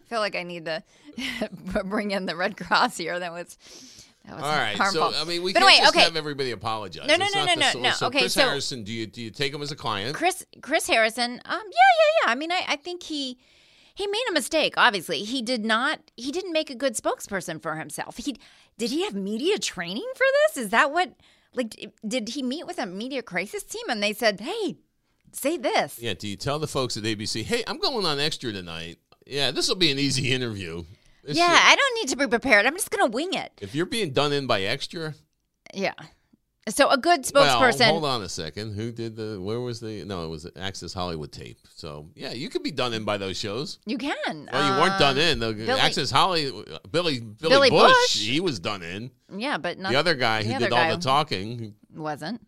feel 0.09 0.21
like 0.21 0.37
I 0.37 0.43
need 0.43 0.65
to 0.67 0.83
bring 1.85 2.11
in 2.13 2.27
the 2.27 2.37
Red 2.37 2.57
Cross 2.57 2.97
here. 2.97 3.19
That 3.19 3.33
was 3.33 3.59
that 4.25 4.37
was 4.37 4.45
All 4.45 4.51
right. 4.51 4.77
harmful. 4.77 5.13
So, 5.13 5.21
I 5.21 5.25
mean, 5.25 5.43
we 5.43 5.53
But 5.53 5.61
can't 5.61 5.73
anyway, 5.73 5.85
just 5.85 5.97
okay. 5.97 6.05
have 6.05 6.17
everybody 6.17 6.53
apologize. 6.53 7.09
No, 7.09 7.17
no, 7.17 7.25
It's 7.25 7.35
no, 7.35 7.45
not 7.45 7.59
no, 7.59 7.73
no, 7.73 7.81
no. 7.81 7.91
So, 7.91 8.07
Okay, 8.07 8.21
Chris 8.21 8.35
so- 8.35 8.43
Harrison, 8.43 8.85
do 8.85 8.93
you 8.93 9.07
do 9.07 9.21
you 9.21 9.31
take 9.31 9.53
him 9.53 9.63
as 9.63 9.73
a 9.73 9.77
client? 9.77 10.15
Chris 10.17 10.45
Chris 10.63 10.87
Harrison. 10.87 11.33
Um, 11.33 11.41
yeah, 11.45 11.59
yeah, 11.65 12.27
yeah. 12.27 12.33
I 12.33 12.35
mean, 12.37 12.53
I, 12.53 12.63
I 12.69 12.77
think 12.77 13.03
he 13.03 13.39
he 13.95 14.07
made 14.07 14.25
a 14.31 14.33
mistake. 14.33 14.75
Obviously, 14.77 15.25
he 15.25 15.43
did 15.43 15.65
not. 15.65 15.99
He 16.17 16.31
didn't 16.33 16.53
make 16.53 16.71
a 16.71 16.75
good 16.75 16.95
spokesperson 16.97 17.61
for 17.61 17.75
himself. 17.75 18.17
He 18.19 18.37
did 18.79 18.91
he 18.91 19.05
have 19.05 19.15
media 19.15 19.59
training 19.59 20.09
for 20.15 20.25
this? 20.55 20.65
Is 20.65 20.71
that 20.71 20.93
what? 20.93 21.13
Like, 21.55 21.93
did 22.09 22.31
he 22.31 22.43
meet 22.43 22.67
with 22.67 22.79
a 22.79 22.87
media 22.87 23.21
crisis 23.23 23.63
team 23.65 23.83
and 23.91 24.03
they 24.03 24.15
said, 24.15 24.41
"Hey, 24.41 24.77
say 25.33 25.57
this"? 25.57 25.99
Yeah. 26.01 26.15
Do 26.15 26.29
you 26.29 26.37
tell 26.37 26.59
the 26.59 26.67
folks 26.67 26.97
at 26.97 27.03
ABC, 27.05 27.43
hey, 27.45 27.65
I'm 27.67 27.79
going 27.79 28.05
on 28.07 28.19
extra 28.21 28.53
tonight? 28.53 28.99
Yeah, 29.27 29.51
this 29.51 29.69
will 29.69 29.77
be 29.77 29.91
an 29.91 29.99
easy 29.99 30.33
interview. 30.37 30.85
This 31.25 31.37
yeah, 31.37 31.57
I 31.63 31.77
don't 31.77 31.95
need 32.01 32.09
to 32.11 32.17
be 32.17 32.27
prepared. 32.27 32.67
I'm 32.67 32.75
just 32.75 32.91
gonna 32.91 33.11
wing 33.11 33.33
it. 33.35 33.53
if 33.61 33.75
you're 33.75 33.87
being 33.87 34.13
done 34.13 34.33
in 34.33 34.47
by 34.47 34.63
extra, 34.63 35.15
Yeah. 35.73 35.95
So 36.69 36.89
a 36.91 36.97
good 36.97 37.25
spokesperson. 37.25 37.81
Well, 37.81 37.91
hold 37.91 38.05
on 38.05 38.23
a 38.23 38.29
second. 38.29 38.75
Who 38.75 38.93
did 38.93 39.17
the? 39.17 39.41
Where 39.41 39.59
was 39.61 39.81
the? 39.81 40.05
No, 40.05 40.25
it 40.25 40.29
was 40.29 40.49
Access 40.57 40.93
Hollywood 40.93 41.33
tape. 41.33 41.59
So 41.75 42.09
yeah, 42.15 42.31
you 42.33 42.49
could 42.49 42.63
be 42.63 42.71
done 42.71 42.93
in 42.93 43.05
by 43.05 43.19
those 43.19 43.37
shows. 43.37 43.81
You 43.85 43.99
can. 43.99 44.15
Well, 44.53 44.75
you 44.77 44.81
weren't 44.81 44.97
done 45.01 45.17
Um, 45.17 45.23
in. 45.23 45.39
The 45.41 45.53
Billy- 45.55 45.81
Access 45.81 46.13
Holly, 46.13 46.53
Billy, 46.93 47.19
Billy, 47.19 47.27
Billy 47.41 47.71
Bush, 47.71 47.93
Bush. 47.93 48.21
he 48.29 48.39
was 48.39 48.61
done 48.61 48.83
in. 48.85 49.11
Yeah, 49.37 49.59
but 49.59 49.77
not 49.79 49.91
the 49.91 49.99
other 49.99 50.15
guy 50.15 50.45
who 50.45 50.57
did 50.57 50.73
all 50.73 50.95
the 50.97 51.03
talking 51.03 51.75
wasn't. 51.93 52.41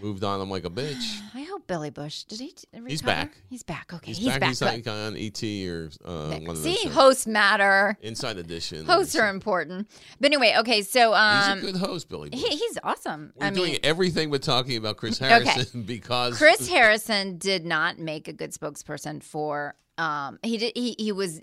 Moved 0.00 0.24
on 0.24 0.40
him 0.40 0.50
like 0.50 0.64
a 0.64 0.70
bitch. 0.70 1.20
I 1.34 1.42
hope 1.42 1.66
Billy 1.66 1.90
Bush 1.90 2.24
did 2.24 2.40
he? 2.40 2.54
Recover? 2.72 2.88
He's 2.88 3.02
back. 3.02 3.36
He's 3.48 3.62
back. 3.62 3.92
Okay, 3.92 4.06
He's, 4.08 4.18
he's, 4.18 4.28
back. 4.28 4.40
back. 4.40 4.48
He's 4.48 4.62
like 4.62 4.86
on 4.86 5.16
ET 5.16 5.42
or 5.68 5.90
uh, 6.04 6.38
one 6.40 6.50
of 6.50 6.58
See, 6.58 6.76
shows. 6.76 6.92
hosts 6.92 7.26
matter. 7.26 7.96
Inside 8.02 8.38
Edition. 8.38 8.86
Hosts 8.86 9.16
are 9.16 9.28
important. 9.28 9.88
But 10.20 10.26
anyway, 10.26 10.54
okay, 10.58 10.82
so 10.82 11.12
He's 11.12 11.48
um, 11.48 11.58
a 11.58 11.60
good 11.62 11.76
host, 11.76 12.08
Billy. 12.08 12.30
Bush. 12.30 12.40
he, 12.40 12.48
he's 12.56 12.78
awesome. 12.82 13.32
We're 13.36 13.46
I 13.46 13.50
doing 13.50 13.72
mean, 13.72 13.80
everything 13.82 14.30
but 14.30 14.42
talking 14.42 14.76
about 14.76 14.96
Chris 14.96 15.18
Harrison 15.20 15.82
because 15.86 16.36
Chris 16.38 16.68
Harrison 16.68 17.38
did 17.38 17.64
not 17.64 17.98
make 17.98 18.28
a 18.28 18.32
good 18.32 18.52
spokesperson 18.52 19.22
for. 19.22 19.74
Um, 19.96 20.38
he 20.42 20.58
did. 20.58 20.72
He 20.76 20.94
he 20.98 21.12
was. 21.12 21.40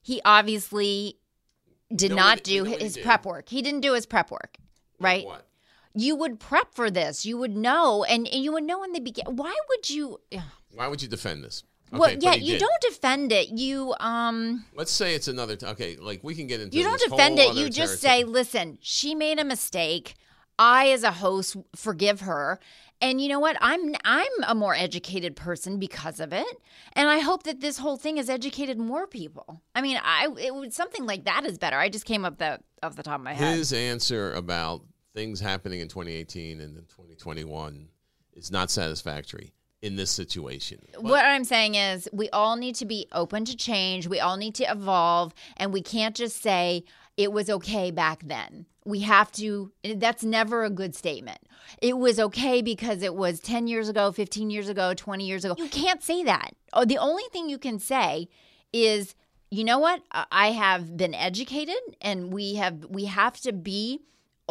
He 0.00 0.22
obviously 0.24 1.18
did 1.94 2.12
not 2.14 2.42
do 2.42 2.64
know 2.64 2.76
his 2.76 2.96
prep 2.96 3.26
work. 3.26 3.48
He 3.48 3.62
didn't 3.62 3.80
do 3.80 3.94
his 3.94 4.06
prep 4.06 4.30
work, 4.30 4.56
right? 5.00 5.26
What? 5.26 5.47
You 5.94 6.14
would 6.16 6.38
prep 6.38 6.74
for 6.74 6.90
this. 6.90 7.24
You 7.26 7.38
would 7.38 7.56
know, 7.56 8.04
and, 8.04 8.26
and 8.28 8.42
you 8.44 8.52
would 8.52 8.64
know 8.64 8.84
in 8.84 8.92
the 8.92 9.00
beginning. 9.00 9.36
Why 9.36 9.54
would 9.68 9.90
you? 9.90 10.20
Why 10.72 10.86
would 10.88 11.02
you 11.02 11.08
defend 11.08 11.42
this? 11.44 11.64
well, 11.90 12.04
Okay, 12.04 12.14
but 12.16 12.22
yeah, 12.22 12.34
you 12.34 12.52
did. 12.52 12.60
don't 12.60 12.80
defend 12.82 13.32
it. 13.32 13.48
You 13.48 13.94
um. 14.00 14.64
Let's 14.74 14.92
say 14.92 15.14
it's 15.14 15.28
another. 15.28 15.56
T- 15.56 15.66
okay, 15.66 15.96
like 15.96 16.20
we 16.22 16.34
can 16.34 16.46
get 16.46 16.60
into. 16.60 16.76
You 16.76 16.84
don't 16.84 17.00
defend 17.00 17.38
it. 17.38 17.54
You 17.54 17.68
just 17.70 18.02
territory. 18.02 18.22
say, 18.22 18.24
listen, 18.24 18.78
she 18.80 19.14
made 19.14 19.38
a 19.38 19.44
mistake. 19.44 20.14
I, 20.58 20.88
as 20.88 21.04
a 21.04 21.12
host, 21.12 21.56
forgive 21.76 22.20
her. 22.22 22.58
And 23.00 23.20
you 23.20 23.28
know 23.28 23.38
what? 23.38 23.56
I'm 23.60 23.94
I'm 24.04 24.26
a 24.46 24.56
more 24.56 24.74
educated 24.74 25.36
person 25.36 25.78
because 25.78 26.18
of 26.18 26.32
it, 26.32 26.46
and 26.94 27.08
I 27.08 27.20
hope 27.20 27.44
that 27.44 27.60
this 27.60 27.78
whole 27.78 27.96
thing 27.96 28.16
has 28.16 28.28
educated 28.28 28.76
more 28.76 29.06
people. 29.06 29.62
I 29.72 29.82
mean, 29.82 30.00
I 30.02 30.28
it 30.40 30.52
would 30.52 30.74
something 30.74 31.06
like 31.06 31.24
that 31.24 31.44
is 31.46 31.58
better. 31.58 31.78
I 31.78 31.90
just 31.90 32.04
came 32.06 32.24
up 32.24 32.38
the 32.38 32.58
off 32.82 32.96
the 32.96 33.04
top 33.04 33.20
of 33.20 33.24
my 33.24 33.34
head. 33.34 33.56
his 33.56 33.72
answer 33.72 34.32
about 34.32 34.82
things 35.18 35.40
happening 35.40 35.80
in 35.80 35.88
2018 35.88 36.60
and 36.60 36.76
in 36.76 36.84
2021 36.84 37.88
is 38.34 38.52
not 38.52 38.70
satisfactory 38.70 39.52
in 39.82 39.96
this 39.96 40.12
situation. 40.12 40.78
what 41.00 41.24
I'm 41.24 41.42
saying 41.42 41.74
is, 41.74 42.08
we 42.12 42.30
all 42.30 42.54
need 42.54 42.76
to 42.76 42.84
be 42.84 43.08
open 43.10 43.44
to 43.46 43.56
change. 43.56 44.06
We 44.06 44.20
all 44.20 44.36
need 44.36 44.54
to 44.56 44.64
evolve, 44.64 45.34
and 45.56 45.72
we 45.72 45.82
can't 45.82 46.14
just 46.14 46.40
say 46.40 46.84
it 47.16 47.32
was 47.32 47.50
okay 47.50 47.90
back 47.90 48.22
then. 48.24 48.66
We 48.84 49.00
have 49.00 49.32
to, 49.32 49.72
that's 49.96 50.22
never 50.22 50.62
a 50.62 50.70
good 50.70 50.94
statement. 50.94 51.38
It 51.82 51.98
was 51.98 52.20
okay 52.20 52.62
because 52.62 53.02
it 53.02 53.16
was 53.16 53.40
10 53.40 53.66
years 53.66 53.88
ago, 53.88 54.12
15 54.12 54.50
years 54.50 54.68
ago, 54.68 54.94
20 54.94 55.26
years 55.26 55.44
ago. 55.44 55.56
You 55.58 55.68
can't 55.68 56.02
say 56.02 56.22
that. 56.22 56.50
Oh, 56.72 56.84
The 56.84 56.98
only 56.98 57.24
thing 57.32 57.48
you 57.48 57.58
can 57.58 57.80
say 57.80 58.28
is, 58.72 59.16
you 59.50 59.64
know 59.64 59.80
what? 59.80 60.00
I 60.12 60.52
have 60.52 60.96
been 60.96 61.14
educated, 61.14 61.80
and 62.00 62.32
we 62.32 62.54
have 62.54 62.84
we 62.88 63.06
have 63.06 63.40
to 63.40 63.52
be 63.52 64.00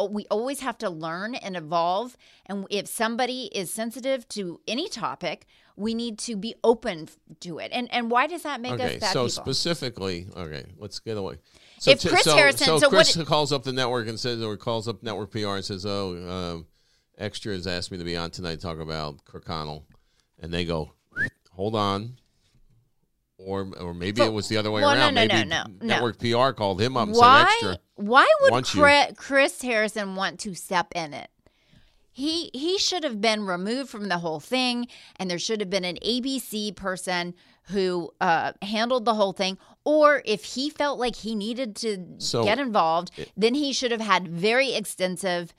we 0.06 0.26
always 0.30 0.60
have 0.60 0.78
to 0.78 0.90
learn 0.90 1.34
and 1.34 1.56
evolve. 1.56 2.16
And 2.46 2.66
if 2.70 2.86
somebody 2.86 3.44
is 3.54 3.72
sensitive 3.72 4.28
to 4.28 4.60
any 4.68 4.88
topic, 4.88 5.46
we 5.76 5.94
need 5.94 6.18
to 6.20 6.36
be 6.36 6.54
open 6.64 7.08
to 7.40 7.58
it. 7.58 7.70
And 7.72 7.92
and 7.92 8.10
why 8.10 8.26
does 8.26 8.42
that 8.42 8.60
make 8.60 8.72
Okay, 8.72 8.96
us 8.96 9.00
bad 9.00 9.12
so 9.12 9.26
people? 9.26 9.42
specifically, 9.44 10.26
okay, 10.36 10.64
let's 10.76 10.98
get 10.98 11.16
away. 11.16 11.36
So, 11.80 11.90
If 11.92 12.00
t- 12.00 12.08
Chris 12.08 12.24
so, 12.24 12.34
Harrison- 12.36 12.66
so, 12.66 12.78
so 12.78 12.88
Chris 12.88 13.16
it- 13.16 13.26
calls 13.26 13.52
up 13.52 13.62
the 13.62 13.72
network 13.72 14.08
and 14.08 14.18
says, 14.18 14.42
or 14.42 14.56
calls 14.56 14.88
up 14.88 15.02
network 15.02 15.30
PR 15.30 15.54
and 15.56 15.64
says, 15.64 15.86
"Oh, 15.86 16.16
um, 16.28 16.66
extra 17.16 17.52
has 17.54 17.66
asked 17.68 17.92
me 17.92 17.98
to 17.98 18.04
be 18.04 18.16
on 18.16 18.30
tonight 18.32 18.56
to 18.56 18.60
talk 18.60 18.80
about 18.80 19.24
Kirkconnell," 19.24 19.84
and 20.40 20.52
they 20.52 20.64
go, 20.64 20.92
"Hold 21.52 21.76
on." 21.76 22.16
Or, 23.38 23.68
or 23.78 23.94
maybe 23.94 24.18
But- 24.20 24.26
it 24.26 24.32
was 24.32 24.48
the 24.48 24.56
other 24.56 24.70
way 24.72 24.82
well, 24.82 24.90
around. 24.90 25.14
no, 25.14 25.24
no, 25.24 25.34
maybe 25.34 25.48
no, 25.48 25.62
no. 25.80 25.86
network 25.86 26.18
PR 26.18 26.50
called 26.50 26.80
him 26.80 26.96
up 26.96 27.06
and 27.08 27.16
why 27.16 27.40
said 27.60 27.70
extra. 27.70 27.78
why 27.94 28.26
would. 28.42 28.64
Chris, 28.64 29.12
Chris 29.16 29.62
Harrison 29.62 30.16
want 30.16 30.40
to 30.40 30.54
step 30.54 30.88
in 30.94 31.14
it? 31.14 31.30
He 32.10 32.50
he 32.52 32.78
should 32.78 33.04
have 33.04 33.20
been 33.20 33.46
removed 33.46 33.90
from 33.90 34.08
the 34.08 34.18
whole 34.18 34.40
thing, 34.40 34.88
and 35.16 35.30
there 35.30 35.38
should 35.38 35.60
have 35.60 35.70
been 35.70 35.84
an 35.84 35.98
ABC 36.04 36.74
person 36.74 37.32
who 37.68 38.10
uh, 38.20 38.54
handled 38.62 39.04
the 39.04 39.14
whole 39.14 39.32
thing. 39.32 39.56
Or 39.84 40.20
if 40.24 40.42
he 40.42 40.68
felt 40.68 40.98
like 40.98 41.14
he 41.16 41.36
needed 41.36 41.76
to 41.76 42.16
So- 42.18 42.42
get 42.42 42.58
involved, 42.58 43.12
then 43.36 43.54
he 43.54 43.72
should 43.72 43.92
have 43.92 44.00
had 44.00 44.26
very 44.26 44.74
extensive 44.74 45.54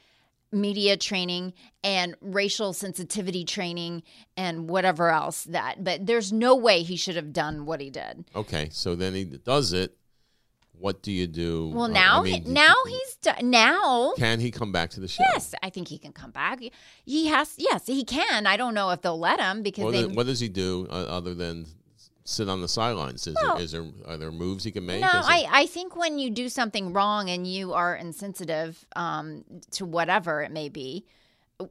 media 0.52 0.98
training 0.98 1.54
and 1.84 2.16
racial 2.22 2.74
sensitivity 2.74 3.44
training 3.46 4.04
and 4.36 4.70
whatever 4.70 5.10
else 5.10 5.44
that. 5.46 5.84
But 5.84 6.06
there's 6.06 6.32
no 6.32 6.56
way 6.56 6.82
he 6.84 6.96
should 6.96 7.16
have 7.16 7.32
done 7.34 7.66
what 7.66 7.82
he 7.82 7.90
did. 7.90 8.26
Okay, 8.36 8.70
so 8.72 8.96
then 8.96 9.14
he 9.14 9.26
does 9.26 9.74
it. 9.74 9.96
What 10.72 11.02
do 11.02 11.12
you 11.12 11.28
do? 11.28 11.72
Well, 11.76 11.90
now 11.90 12.22
I 12.22 12.24
mean, 12.24 12.44
he, 12.46 12.52
now 12.52 12.74
he's 12.88 13.16
done. 13.16 13.50
Now 13.50 14.14
can 14.18 14.40
he 14.40 14.50
come 14.50 14.72
back 14.72 14.92
to 14.92 15.02
the 15.02 15.10
show? 15.10 15.24
Yes, 15.34 15.54
I 15.62 15.70
think 15.70 15.90
he 15.90 15.98
can 15.98 16.14
come 16.14 16.32
back. 16.32 16.62
He 17.06 17.28
has. 17.28 17.56
Yes, 17.58 17.86
he 17.86 18.06
can. 18.06 18.48
I 18.48 18.56
don't 18.56 18.74
know 18.74 18.90
if 18.92 19.02
they'll 19.02 19.20
let 19.20 19.42
him 19.42 19.62
because 19.62 19.84
What, 19.84 19.92
they. 19.92 20.04
does, 20.04 20.16
what 20.16 20.26
does 20.26 20.40
he 20.40 20.48
do 20.48 20.88
uh, 20.90 20.94
other 20.94 21.34
than 21.36 21.66
sit 22.30 22.48
on 22.50 22.62
the 22.62 22.68
sidelines? 22.68 23.26
Is, 23.28 23.36
Well- 23.42 23.56
there, 23.56 23.64
is 23.64 23.72
there 23.72 23.86
are 24.06 24.18
there 24.18 24.32
moves 24.32 24.64
he 24.64 24.72
can 24.72 24.86
make? 24.86 25.02
no, 25.02 25.08
Is 25.08 25.26
I, 25.28 25.46
I 25.52 25.66
think 25.66 25.96
when 25.96 26.20
you 26.20 26.30
do 26.30 26.48
something 26.50 26.94
wrong 26.94 27.30
and 27.30 27.46
you 27.48 27.74
are 27.74 27.96
insensitive 27.96 28.86
um, 28.96 29.44
to 29.72 29.86
whatever 29.86 30.42
it 30.42 30.52
may 30.52 30.70
be, 30.70 31.06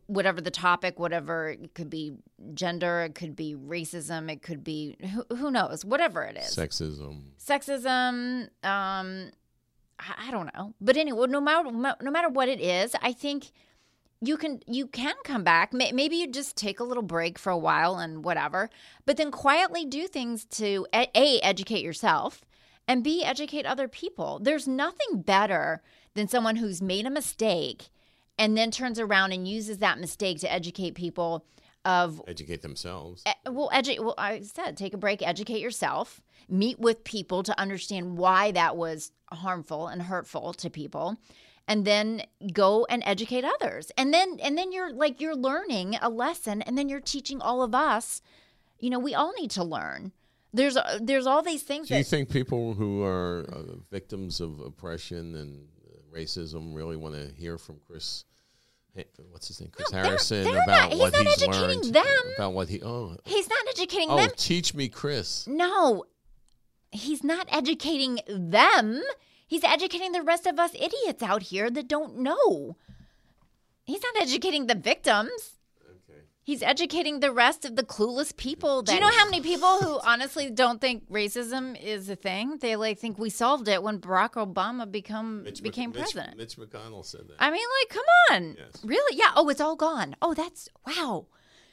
whatever 0.07 0.41
the 0.41 0.51
topic, 0.51 0.99
whatever 0.99 1.51
it 1.51 1.75
could 1.75 1.89
be 1.89 2.13
gender, 2.55 3.03
it 3.03 3.15
could 3.15 3.35
be 3.37 3.55
racism, 3.55 4.31
it 4.31 4.43
could 4.43 4.63
be 4.65 4.97
who, 5.15 5.25
who 5.37 5.51
knows, 5.51 5.85
whatever 5.85 6.23
it 6.23 6.37
is. 6.37 6.55
sexism. 6.55 7.23
sexism 7.39 8.49
um 8.65 9.31
I 9.99 10.29
I 10.29 10.31
don't 10.31 10.51
know. 10.55 10.75
But 10.81 10.97
anyway, 10.97 11.27
no 11.29 11.41
matter 11.41 11.71
no 11.71 12.11
matter 12.11 12.29
what 12.29 12.49
it 12.49 12.61
is, 12.61 12.95
I 13.01 13.13
think 13.13 13.51
you 14.21 14.37
can 14.37 14.61
you 14.67 14.87
can 14.87 15.15
come 15.25 15.45
back. 15.45 15.73
Maybe 15.73 16.17
you 16.17 16.31
just 16.31 16.57
take 16.57 16.81
a 16.81 16.85
little 16.85 17.03
break 17.03 17.39
for 17.39 17.51
a 17.51 17.59
while 17.59 17.97
and 17.99 18.25
whatever, 18.25 18.71
but 19.07 19.17
then 19.17 19.31
quietly 19.31 19.85
do 19.85 20.07
things 20.07 20.45
to 20.47 20.87
a, 20.95 21.41
educate 21.41 21.83
yourself 21.83 22.45
and 22.87 23.05
b 23.05 23.23
educate 23.25 23.67
other 23.67 23.89
people. 23.89 24.41
There's 24.43 24.67
nothing 24.67 25.23
better 25.23 25.83
than 26.15 26.29
someone 26.29 26.57
who's 26.57 26.83
made 26.83 27.07
a 27.07 27.11
mistake 27.11 27.89
and 28.39 28.57
then 28.57 28.71
turns 28.71 28.99
around 28.99 29.33
and 29.33 29.47
uses 29.47 29.79
that 29.79 29.99
mistake 30.01 30.41
to 30.41 30.53
educate 30.53 30.95
people 30.95 31.45
of 31.85 32.21
Educate 32.27 32.63
themselves. 32.63 33.23
E- 33.27 33.51
well, 33.51 33.71
edu- 33.73 34.01
well, 34.01 34.15
I 34.19 34.41
said 34.41 34.77
take 34.77 34.95
a 34.95 34.99
break, 34.99 35.27
educate 35.27 35.61
yourself, 35.61 36.21
meet 36.49 36.79
with 36.79 37.05
people 37.05 37.43
to 37.45 37.59
understand 37.61 38.19
why 38.19 38.51
that 38.53 38.77
was 38.77 39.13
harmful 39.31 39.87
and 39.87 40.03
hurtful 40.03 40.53
to 40.55 40.71
people, 40.71 41.19
and 41.69 41.85
then 41.85 42.23
go 42.53 42.85
and 42.91 43.03
educate 43.07 43.45
others. 43.45 43.93
And 43.97 44.13
then 44.13 44.39
and 44.43 44.59
then 44.59 44.73
you're 44.73 44.93
like 44.93 45.21
you're 45.21 45.37
learning 45.37 45.97
a 46.03 46.09
lesson, 46.09 46.63
and 46.63 46.77
then 46.77 46.89
you're 46.89 46.99
teaching 47.01 47.41
all 47.41 47.63
of 47.63 47.75
us. 47.75 48.21
You 48.81 48.91
know, 48.91 48.99
we 48.99 49.15
all 49.15 49.33
need 49.39 49.51
to 49.53 49.63
learn. 49.63 50.13
There's 50.53 50.77
uh, 50.77 50.99
there's 51.03 51.27
all 51.27 51.43
these 51.43 51.63
things 51.63 51.89
Do 51.89 51.97
you 51.97 52.03
think 52.05 52.31
people 52.31 52.73
who 52.75 53.05
are 53.05 53.45
uh, 53.53 53.77
victims 53.91 54.41
of 54.41 54.61
oppression 54.61 55.35
and 55.37 55.69
racism 56.13 56.75
really 56.75 56.97
want 56.97 57.15
to 57.15 57.31
hear 57.37 57.59
from 57.59 57.79
Chris? 57.87 58.25
What's 59.31 59.47
his 59.47 59.61
name? 59.61 59.71
Chris 59.71 59.93
No, 59.93 59.97
they're- 59.99 60.07
Harrison 60.07 60.45
they're 60.45 60.63
about 60.65 60.67
not- 60.67 60.91
he's 60.93 60.99
what 61.01 61.13
not 61.13 61.23
he's 61.23 61.43
educating 61.43 61.81
learned 61.83 61.95
them. 61.95 62.33
about 62.37 62.53
what 62.55 62.69
he 62.69 62.83
oh 62.83 63.17
he's 63.25 63.49
not 63.49 63.59
educating 63.71 64.09
oh 64.11 64.17
them. 64.17 64.31
teach 64.37 64.75
me 64.75 64.89
Chris. 64.89 65.47
No, 65.47 66.05
he's 66.91 67.23
not 67.23 67.47
educating 67.51 68.19
them. 68.27 69.03
He's 69.49 69.65
educating 69.65 70.13
the 70.13 70.23
rest 70.23 70.47
of 70.47 70.59
us 70.61 70.71
idiots 70.75 71.23
out 71.23 71.43
here 71.45 71.71
that 71.71 71.89
don't 71.89 72.19
know. 72.19 72.77
He's 73.85 74.03
not 74.03 74.23
educating 74.23 74.67
the 74.67 74.75
victims. 74.75 75.55
Okay. 75.83 76.21
He's 76.43 76.63
educating 76.63 77.21
the 77.21 77.33
rest 77.33 77.65
of 77.65 77.75
the 77.75 77.83
clueless 77.83 78.37
people. 78.37 78.83
Do 78.83 78.93
you 78.95 79.01
know 79.01 79.09
how 79.11 79.25
many 79.25 79.41
people 79.41 79.79
who 79.79 79.99
honestly 80.05 80.51
don't 80.51 80.81
think 80.81 81.11
racism 81.11 81.81
is 81.83 82.09
a 82.11 82.17
thing? 82.17 82.59
They 82.61 82.77
like 82.77 82.99
think 82.99 83.19
we 83.19 83.31
solved 83.31 83.69
it 83.69 83.83
when 83.83 83.99
Barack 83.99 84.33
Obama 84.35 84.91
become 84.91 85.43
Mitch 85.45 85.63
Mc- 85.63 85.73
became 85.73 85.91
Mitch- 85.91 85.99
president. 86.01 86.37
Mitch 86.37 86.57
McConnell 86.59 87.05
said 87.05 87.23
that. 87.29 87.37
I 87.39 87.51
mean, 87.51 87.67
like, 87.81 87.89
come 87.89 88.05
on, 88.31 88.57
Yes. 88.59 88.85
really? 88.85 89.17
Yeah. 89.17 89.31
Oh, 89.35 89.49
it's 89.49 89.61
all 89.63 89.77
gone. 89.77 90.15
Oh, 90.21 90.35
that's 90.35 90.69
wow. 90.87 91.25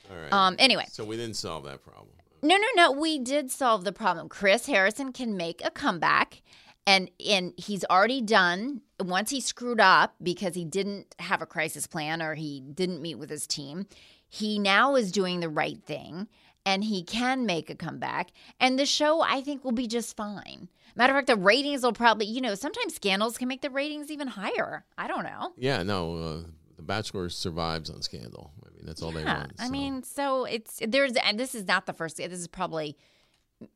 All 0.09 0.17
right. 0.17 0.31
Um. 0.31 0.55
Anyway, 0.59 0.85
so 0.89 1.03
we 1.03 1.17
didn't 1.17 1.35
solve 1.35 1.65
that 1.65 1.83
problem. 1.83 2.07
No, 2.41 2.55
no, 2.57 2.67
no. 2.75 2.91
We 2.91 3.19
did 3.19 3.51
solve 3.51 3.83
the 3.83 3.91
problem. 3.91 4.29
Chris 4.29 4.67
Harrison 4.67 5.11
can 5.11 5.35
make 5.35 5.65
a 5.65 5.71
comeback, 5.71 6.43
and 6.87 7.09
and 7.27 7.53
he's 7.57 7.83
already 7.85 8.21
done. 8.21 8.81
Once 8.99 9.29
he 9.29 9.41
screwed 9.41 9.79
up 9.81 10.15
because 10.21 10.55
he 10.55 10.63
didn't 10.65 11.13
have 11.19 11.41
a 11.41 11.45
crisis 11.45 11.85
plan 11.87 12.21
or 12.21 12.35
he 12.35 12.61
didn't 12.61 13.01
meet 13.01 13.15
with 13.15 13.29
his 13.29 13.45
team, 13.47 13.87
he 14.29 14.57
now 14.59 14.95
is 14.95 15.11
doing 15.11 15.39
the 15.39 15.49
right 15.49 15.83
thing, 15.83 16.27
and 16.65 16.83
he 16.83 17.03
can 17.03 17.45
make 17.45 17.69
a 17.69 17.75
comeback. 17.75 18.29
And 18.59 18.79
the 18.79 18.85
show, 18.85 19.21
I 19.21 19.41
think, 19.41 19.63
will 19.63 19.71
be 19.73 19.87
just 19.87 20.15
fine. 20.15 20.69
Matter 20.95 21.11
of 21.11 21.17
fact, 21.17 21.27
the 21.27 21.35
ratings 21.35 21.83
will 21.83 21.91
probably, 21.91 22.25
you 22.25 22.39
know, 22.39 22.55
sometimes 22.55 22.95
scandals 22.95 23.37
can 23.37 23.49
make 23.49 23.61
the 23.61 23.69
ratings 23.69 24.09
even 24.09 24.29
higher. 24.29 24.85
I 24.97 25.07
don't 25.07 25.23
know. 25.23 25.51
Yeah, 25.57 25.83
no. 25.83 26.15
Uh, 26.15 26.43
The 26.77 26.83
Bachelor 26.83 27.27
survives 27.29 27.89
on 27.89 28.01
Scandal. 28.01 28.51
I 28.65 28.69
mean, 28.73 28.85
that's 28.85 29.01
all 29.01 29.11
they 29.11 29.23
Yeah, 29.23 29.39
want. 29.39 29.53
I 29.59 29.69
mean, 29.69 30.03
so 30.03 30.45
it's 30.45 30.79
there's 30.87 31.13
and 31.17 31.37
this 31.37 31.53
is 31.53 31.67
not 31.67 31.85
the 31.85 31.93
first. 31.93 32.15
This 32.15 32.31
is 32.31 32.47
probably 32.47 32.97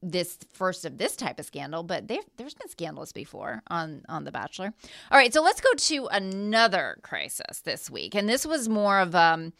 this 0.02 0.38
first 0.54 0.86
of 0.86 0.98
this 0.98 1.16
type 1.16 1.40
of 1.40 1.46
scandal, 1.46 1.84
but 1.84 2.08
there 2.08 2.22
there's 2.38 2.54
been 2.54 2.70
scandals 2.70 3.12
before 3.12 3.62
on 3.68 4.04
on 4.10 4.24
The 4.24 4.32
Bachelor. 4.32 4.74
All 5.12 5.18
right, 5.18 5.34
so 5.34 5.42
let's 5.42 5.62
go 5.62 5.70
to 5.74 6.08
another 6.08 6.98
crisis 7.02 7.62
this 7.64 7.90
week, 7.90 8.16
and 8.16 8.28
this 8.30 8.46
was 8.46 8.70
more 8.70 9.00
of 9.00 9.16
um. 9.16 9.54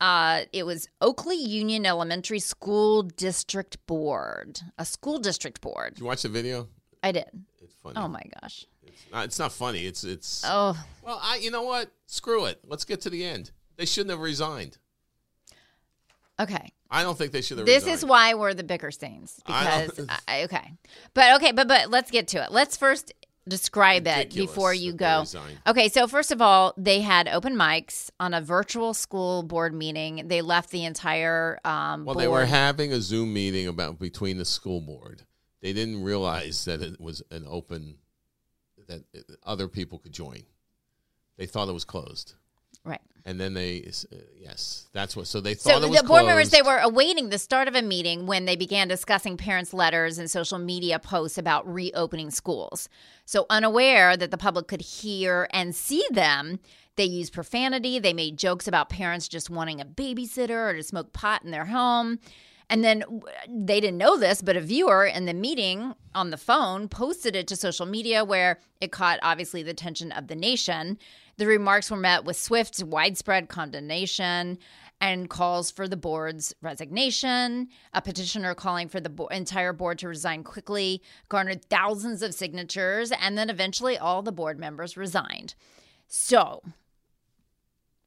Uh, 0.00 0.42
it 0.52 0.66
was 0.66 0.88
Oakley 1.00 1.36
Union 1.36 1.86
Elementary 1.86 2.40
School 2.40 3.02
District 3.02 3.78
Board, 3.86 4.60
a 4.76 4.84
school 4.84 5.18
district 5.18 5.60
board. 5.60 5.94
Did 5.94 6.00
you 6.00 6.06
watch 6.06 6.22
the 6.22 6.28
video? 6.28 6.68
I 7.02 7.12
did. 7.12 7.30
It's 7.62 7.74
funny. 7.82 7.94
Oh 7.96 8.08
my 8.08 8.22
gosh. 8.42 8.66
It's 8.82 9.06
not, 9.12 9.24
it's 9.24 9.38
not 9.38 9.52
funny. 9.52 9.86
It's 9.86 10.02
it's. 10.04 10.42
Oh, 10.44 10.76
Well, 11.02 11.20
I 11.22 11.36
you 11.36 11.50
know 11.50 11.62
what? 11.62 11.90
Screw 12.06 12.44
it. 12.46 12.58
Let's 12.66 12.84
get 12.84 13.02
to 13.02 13.10
the 13.10 13.24
end. 13.24 13.52
They 13.76 13.86
shouldn't 13.86 14.10
have 14.10 14.20
resigned. 14.20 14.78
okay. 16.40 16.72
I 16.94 17.02
don't 17.02 17.18
think 17.18 17.32
they 17.32 17.42
should 17.42 17.58
have. 17.58 17.66
This 17.66 17.82
resigned. 17.82 17.94
is 17.96 18.04
why 18.04 18.34
we're 18.34 18.54
the 18.54 18.62
Bickersteins 18.62 19.36
because 19.44 19.90
don't- 19.96 20.10
I, 20.28 20.44
okay, 20.44 20.72
but 21.12 21.36
okay, 21.36 21.52
but 21.52 21.66
but 21.66 21.90
let's 21.90 22.10
get 22.10 22.28
to 22.28 22.42
it. 22.44 22.52
Let's 22.52 22.76
first 22.76 23.12
describe 23.48 24.06
it 24.06 24.34
before 24.34 24.72
you 24.72 24.92
go. 24.92 25.24
Okay, 25.66 25.88
so 25.88 26.06
first 26.06 26.30
of 26.30 26.40
all, 26.40 26.72
they 26.76 27.00
had 27.00 27.28
open 27.28 27.56
mics 27.56 28.10
on 28.18 28.32
a 28.32 28.40
virtual 28.40 28.94
school 28.94 29.42
board 29.42 29.74
meeting. 29.74 30.28
They 30.28 30.40
left 30.40 30.70
the 30.70 30.84
entire 30.84 31.58
um, 31.64 32.04
Well, 32.04 32.14
board. 32.14 32.24
they 32.24 32.28
were 32.28 32.46
having 32.46 32.92
a 32.92 33.00
Zoom 33.00 33.34
meeting 33.34 33.66
about 33.66 33.98
between 33.98 34.38
the 34.38 34.44
school 34.44 34.80
board. 34.80 35.22
They 35.60 35.72
didn't 35.72 36.02
realize 36.02 36.64
that 36.66 36.80
it 36.80 37.00
was 37.00 37.22
an 37.30 37.44
open 37.48 37.96
that 38.86 39.04
other 39.42 39.66
people 39.66 39.98
could 39.98 40.12
join. 40.12 40.42
They 41.36 41.46
thought 41.46 41.68
it 41.68 41.72
was 41.74 41.84
closed. 41.84 42.34
And 43.26 43.40
then 43.40 43.54
they 43.54 43.90
uh, 44.12 44.16
yes, 44.38 44.88
that's 44.92 45.16
what. 45.16 45.26
So 45.26 45.40
they 45.40 45.54
So 45.54 45.70
thought 45.70 45.82
it 45.82 45.90
was 45.90 46.00
the 46.00 46.06
board 46.06 46.26
members 46.26 46.50
they 46.50 46.62
were 46.62 46.78
awaiting 46.78 47.30
the 47.30 47.38
start 47.38 47.68
of 47.68 47.74
a 47.74 47.82
meeting 47.82 48.26
when 48.26 48.44
they 48.44 48.56
began 48.56 48.88
discussing 48.88 49.36
parents' 49.36 49.72
letters 49.72 50.18
and 50.18 50.30
social 50.30 50.58
media 50.58 50.98
posts 50.98 51.38
about 51.38 51.66
reopening 51.72 52.30
schools. 52.30 52.88
So 53.24 53.46
unaware 53.48 54.16
that 54.16 54.30
the 54.30 54.38
public 54.38 54.68
could 54.68 54.82
hear 54.82 55.48
and 55.52 55.74
see 55.74 56.04
them, 56.10 56.60
they 56.96 57.04
used 57.04 57.32
profanity. 57.32 57.98
They 57.98 58.12
made 58.12 58.36
jokes 58.36 58.68
about 58.68 58.90
parents 58.90 59.26
just 59.26 59.48
wanting 59.48 59.80
a 59.80 59.86
babysitter 59.86 60.70
or 60.70 60.74
to 60.74 60.82
smoke 60.82 61.12
pot 61.12 61.44
in 61.44 61.50
their 61.50 61.66
home. 61.66 62.18
And 62.70 62.82
then 62.82 63.04
they 63.48 63.80
didn't 63.80 63.98
know 63.98 64.16
this, 64.16 64.40
but 64.40 64.56
a 64.56 64.60
viewer 64.60 65.04
in 65.04 65.26
the 65.26 65.34
meeting 65.34 65.94
on 66.14 66.30
the 66.30 66.36
phone 66.36 66.88
posted 66.88 67.36
it 67.36 67.46
to 67.48 67.56
social 67.56 67.84
media 67.84 68.24
where 68.24 68.58
it 68.80 68.90
caught 68.90 69.18
obviously 69.22 69.62
the 69.62 69.70
attention 69.70 70.12
of 70.12 70.28
the 70.28 70.36
nation. 70.36 70.98
The 71.36 71.46
remarks 71.46 71.90
were 71.90 71.96
met 71.96 72.24
with 72.24 72.36
swift, 72.36 72.82
widespread 72.82 73.48
condemnation 73.48 74.58
and 75.00 75.28
calls 75.28 75.70
for 75.70 75.88
the 75.88 75.96
board's 75.96 76.54
resignation. 76.62 77.68
A 77.92 78.00
petitioner 78.00 78.54
calling 78.54 78.88
for 78.88 79.00
the 79.00 79.10
bo- 79.10 79.26
entire 79.26 79.72
board 79.72 79.98
to 79.98 80.08
resign 80.08 80.44
quickly 80.44 81.02
garnered 81.28 81.64
thousands 81.64 82.22
of 82.22 82.34
signatures, 82.34 83.12
and 83.20 83.36
then 83.36 83.50
eventually 83.50 83.98
all 83.98 84.22
the 84.22 84.32
board 84.32 84.58
members 84.58 84.96
resigned. 84.96 85.54
So, 86.06 86.62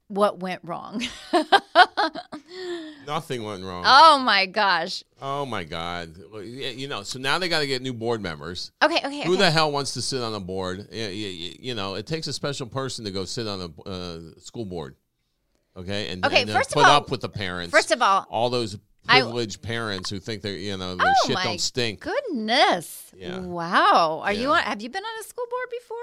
what 0.07 0.39
went 0.39 0.61
wrong? 0.63 1.03
Nothing 3.05 3.43
went 3.43 3.63
wrong. 3.63 3.83
oh 3.87 4.19
my 4.19 4.45
gosh. 4.45 5.03
Oh 5.21 5.45
my 5.45 5.63
God! 5.63 6.15
You 6.43 6.87
know, 6.87 7.03
so 7.03 7.19
now 7.19 7.39
they 7.39 7.47
got 7.49 7.59
to 7.59 7.67
get 7.67 7.81
new 7.81 7.93
board 7.93 8.21
members. 8.21 8.71
Okay, 8.83 8.97
okay, 8.97 9.23
Who 9.23 9.33
okay. 9.33 9.43
the 9.43 9.51
hell 9.51 9.71
wants 9.71 9.93
to 9.93 10.01
sit 10.01 10.21
on 10.21 10.33
a 10.33 10.39
board? 10.39 10.87
Yeah, 10.91 11.07
yeah, 11.07 11.27
yeah, 11.29 11.53
You 11.59 11.75
know, 11.75 11.95
it 11.95 12.05
takes 12.05 12.27
a 12.27 12.33
special 12.33 12.67
person 12.67 13.05
to 13.05 13.11
go 13.11 13.25
sit 13.25 13.47
on 13.47 13.61
a 13.61 13.89
uh, 13.89 14.19
school 14.39 14.65
board. 14.65 14.95
Okay, 15.75 16.09
and, 16.09 16.25
Okay, 16.25 16.41
and, 16.41 16.49
uh, 16.49 16.53
first 16.53 16.69
of 16.71 16.73
put 16.73 16.85
all- 16.85 16.97
up 16.97 17.09
with 17.11 17.21
the 17.21 17.29
parents. 17.29 17.71
First 17.71 17.91
of 17.91 18.01
all, 18.01 18.25
all 18.29 18.49
those 18.49 18.77
I- 19.07 19.19
privileged 19.21 19.61
parents 19.61 20.09
who 20.09 20.19
think 20.19 20.41
they're 20.41 20.53
you 20.53 20.75
know 20.75 20.95
their 20.95 21.07
Oh 21.07 21.13
shit 21.27 21.35
my 21.35 21.43
don't 21.45 21.61
stink. 21.61 22.01
goodness. 22.01 23.11
Yeah. 23.15 23.39
Wow. 23.39 24.21
Are 24.23 24.33
you 24.33 24.49
on 24.49 24.61
have 24.63 24.81
you 24.81 24.89
been 24.89 25.03
on 25.03 25.21
a 25.21 25.23
school 25.23 25.45
board 25.49 25.67
before? 25.71 25.97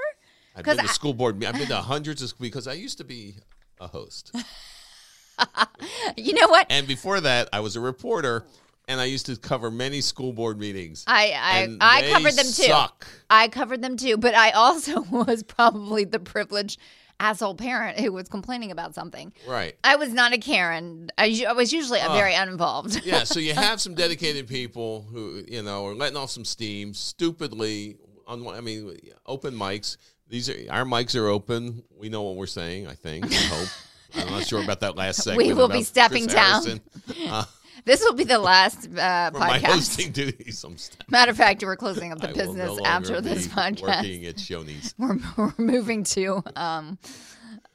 I've 0.56 0.64
been 0.64 0.76
to 0.78 0.84
I- 0.84 0.94
school 0.94 1.12
board. 1.12 1.44
I've 1.44 1.54
been 1.58 1.68
to 1.68 1.76
hundreds 1.76 2.22
of 2.22 2.32
because 2.40 2.66
I 2.66 2.72
used 2.74 2.98
to 2.98 3.04
be 3.04 3.34
a 3.80 3.86
host, 3.88 4.34
You 6.16 6.32
know 6.34 6.48
what? 6.48 6.66
and 6.70 6.86
before 6.86 7.20
that, 7.20 7.48
I 7.52 7.60
was 7.60 7.76
a 7.76 7.80
reporter, 7.80 8.44
and 8.86 9.00
I 9.00 9.04
used 9.06 9.26
to 9.26 9.36
cover 9.36 9.70
many 9.70 10.00
school 10.00 10.32
board 10.32 10.58
meetings. 10.58 11.04
I 11.06 11.32
I, 11.80 11.98
I 11.98 12.12
covered 12.12 12.34
them 12.34 12.46
too. 12.46 12.62
Suck. 12.64 13.06
I 13.28 13.48
covered 13.48 13.82
them 13.82 13.96
too, 13.96 14.16
but 14.16 14.34
I 14.34 14.50
also 14.52 15.00
was 15.10 15.42
probably 15.42 16.04
the 16.04 16.20
privileged 16.20 16.78
asshole 17.20 17.54
parent 17.54 17.98
who 18.00 18.12
was 18.12 18.28
complaining 18.28 18.70
about 18.70 18.94
something. 18.94 19.32
Right. 19.46 19.76
I 19.84 19.96
was 19.96 20.12
not 20.12 20.32
a 20.32 20.38
Karen. 20.38 21.10
I 21.18 21.52
was 21.56 21.72
usually 21.72 22.00
a 22.00 22.08
very 22.08 22.34
uninvolved. 22.34 23.04
yeah, 23.04 23.24
so 23.24 23.38
you 23.40 23.54
have 23.54 23.80
some 23.80 23.94
dedicated 23.94 24.46
people 24.46 25.06
who 25.10 25.42
you 25.48 25.62
know 25.62 25.86
are 25.86 25.94
letting 25.94 26.16
off 26.16 26.30
some 26.30 26.44
steam 26.44 26.94
stupidly. 26.94 27.96
On 28.26 28.46
I 28.48 28.60
mean, 28.62 28.96
open 29.26 29.54
mics. 29.54 29.98
These 30.28 30.48
are 30.50 30.56
our 30.70 30.84
mics 30.84 31.18
are 31.18 31.28
open. 31.28 31.82
We 31.98 32.08
know 32.08 32.22
what 32.22 32.36
we're 32.36 32.46
saying. 32.46 32.86
I 32.86 32.94
think. 32.94 33.26
I 33.30 33.34
hope. 33.34 33.68
I'm 34.16 34.30
not 34.30 34.46
sure 34.46 34.62
about 34.62 34.80
that 34.80 34.96
last 34.96 35.22
segment. 35.24 35.48
We 35.48 35.54
will 35.54 35.68
be 35.68 35.82
stepping 35.82 36.24
Chris 36.28 36.34
down. 36.34 36.80
Uh, 37.28 37.44
This 37.84 38.00
will 38.02 38.14
be 38.14 38.24
the 38.24 38.38
last 38.38 38.88
uh, 38.96 39.30
for 39.32 39.38
my 39.38 39.58
podcast. 39.58 39.64
hosting 39.64 40.12
duties. 40.12 40.64
I'm 40.64 40.76
Matter 41.10 41.32
of 41.32 41.36
fact, 41.36 41.62
we're 41.62 41.76
closing 41.76 42.12
up 42.12 42.20
the 42.20 42.30
I 42.30 42.32
business 42.32 42.78
no 42.78 42.84
after 42.86 43.20
this 43.20 43.46
podcast. 43.46 43.82
Working 43.98 44.24
at 44.24 44.36
Shoney's. 44.36 44.94
We're, 44.96 45.18
we're 45.36 45.52
moving 45.58 46.04
to 46.04 46.42
um, 46.56 46.98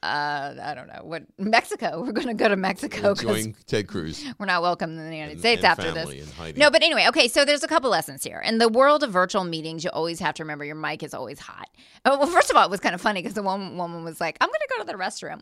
uh, 0.01 0.55
I 0.61 0.73
don't 0.75 0.87
know 0.87 1.01
what 1.03 1.23
Mexico. 1.37 2.01
We're 2.05 2.13
going 2.13 2.27
to 2.27 2.33
go 2.33 2.47
to 2.47 2.55
Mexico 2.55 3.13
because 3.13 3.47
Ted 3.65 3.87
Cruz. 3.87 4.23
we're 4.37 4.45
not 4.45 4.61
welcome 4.61 4.91
in 4.97 5.09
the 5.09 5.15
United 5.15 5.33
and- 5.33 5.39
States 5.39 5.63
and 5.63 5.71
after 5.71 5.91
this. 5.91 6.55
No, 6.57 6.71
but 6.71 6.83
anyway, 6.83 7.05
okay. 7.09 7.27
So 7.27 7.43
there's 7.43 7.63
a 7.63 7.67
couple 7.67 7.89
lessons 7.89 8.23
here. 8.23 8.39
In 8.39 8.59
the 8.59 8.69
world 8.69 9.03
of 9.03 9.11
virtual 9.11 9.43
meetings, 9.43 9.83
you 9.83 9.89
always 9.89 10.19
have 10.19 10.35
to 10.35 10.43
remember 10.43 10.63
your 10.63 10.75
mic 10.75 11.03
is 11.03 11.13
always 11.13 11.39
hot. 11.39 11.67
Oh, 12.05 12.17
well, 12.17 12.27
first 12.27 12.49
of 12.49 12.55
all, 12.55 12.63
it 12.63 12.71
was 12.71 12.79
kind 12.79 12.95
of 12.95 13.01
funny 13.01 13.21
because 13.21 13.33
the 13.35 13.43
one 13.43 13.77
woman 13.77 14.03
was 14.05 14.21
like, 14.21 14.37
"I'm 14.39 14.47
going 14.47 14.59
to 14.61 14.73
go 14.77 14.83
to 14.83 14.87
the 14.87 14.97
restroom," 14.97 15.41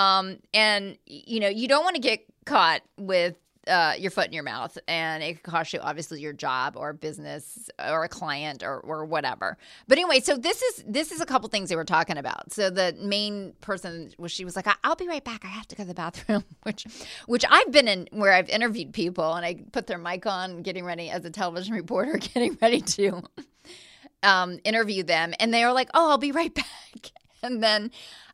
um, 0.00 0.38
and 0.52 0.98
you 1.06 1.40
know, 1.40 1.48
you 1.48 1.66
don't 1.68 1.84
want 1.84 1.96
to 1.96 2.02
get 2.02 2.20
caught 2.44 2.82
with. 2.98 3.36
Uh, 3.66 3.94
your 3.98 4.12
foot 4.12 4.26
in 4.28 4.32
your 4.32 4.44
mouth, 4.44 4.78
and 4.86 5.24
it 5.24 5.34
could 5.42 5.50
cost 5.50 5.72
you 5.72 5.80
obviously 5.80 6.20
your 6.20 6.32
job 6.32 6.76
or 6.76 6.92
business 6.92 7.68
or 7.84 8.04
a 8.04 8.08
client 8.08 8.62
or, 8.62 8.78
or 8.78 9.04
whatever. 9.04 9.58
But 9.88 9.98
anyway, 9.98 10.20
so 10.20 10.36
this 10.36 10.62
is 10.62 10.84
this 10.86 11.10
is 11.10 11.20
a 11.20 11.26
couple 11.26 11.48
things 11.48 11.68
they 11.68 11.74
were 11.74 11.84
talking 11.84 12.16
about. 12.16 12.52
So 12.52 12.70
the 12.70 12.94
main 13.00 13.54
person 13.60 14.12
was 14.18 14.30
she 14.30 14.44
was 14.44 14.54
like, 14.54 14.68
"I- 14.68 14.76
"I'll 14.84 14.94
be 14.94 15.08
right 15.08 15.24
back. 15.24 15.44
I 15.44 15.48
have 15.48 15.66
to 15.66 15.74
go 15.74 15.82
to 15.82 15.88
the 15.88 15.94
bathroom," 15.94 16.44
which 16.62 16.86
which 17.26 17.44
I've 17.50 17.72
been 17.72 17.88
in 17.88 18.06
where 18.12 18.32
I've 18.32 18.48
interviewed 18.48 18.92
people 18.92 19.34
and 19.34 19.44
I 19.44 19.56
put 19.72 19.88
their 19.88 19.98
mic 19.98 20.26
on, 20.26 20.62
getting 20.62 20.84
ready 20.84 21.10
as 21.10 21.24
a 21.24 21.30
television 21.30 21.74
reporter, 21.82 22.18
getting 22.34 22.56
ready 22.62 22.80
to 22.82 23.24
um, 24.22 24.58
interview 24.64 25.02
them, 25.02 25.34
and 25.40 25.52
they 25.52 25.64
were 25.64 25.72
like, 25.72 25.90
"Oh, 25.92 26.10
I'll 26.10 26.18
be 26.18 26.30
right 26.30 26.54
back," 26.54 27.10
and 27.42 27.62
then. 27.62 27.90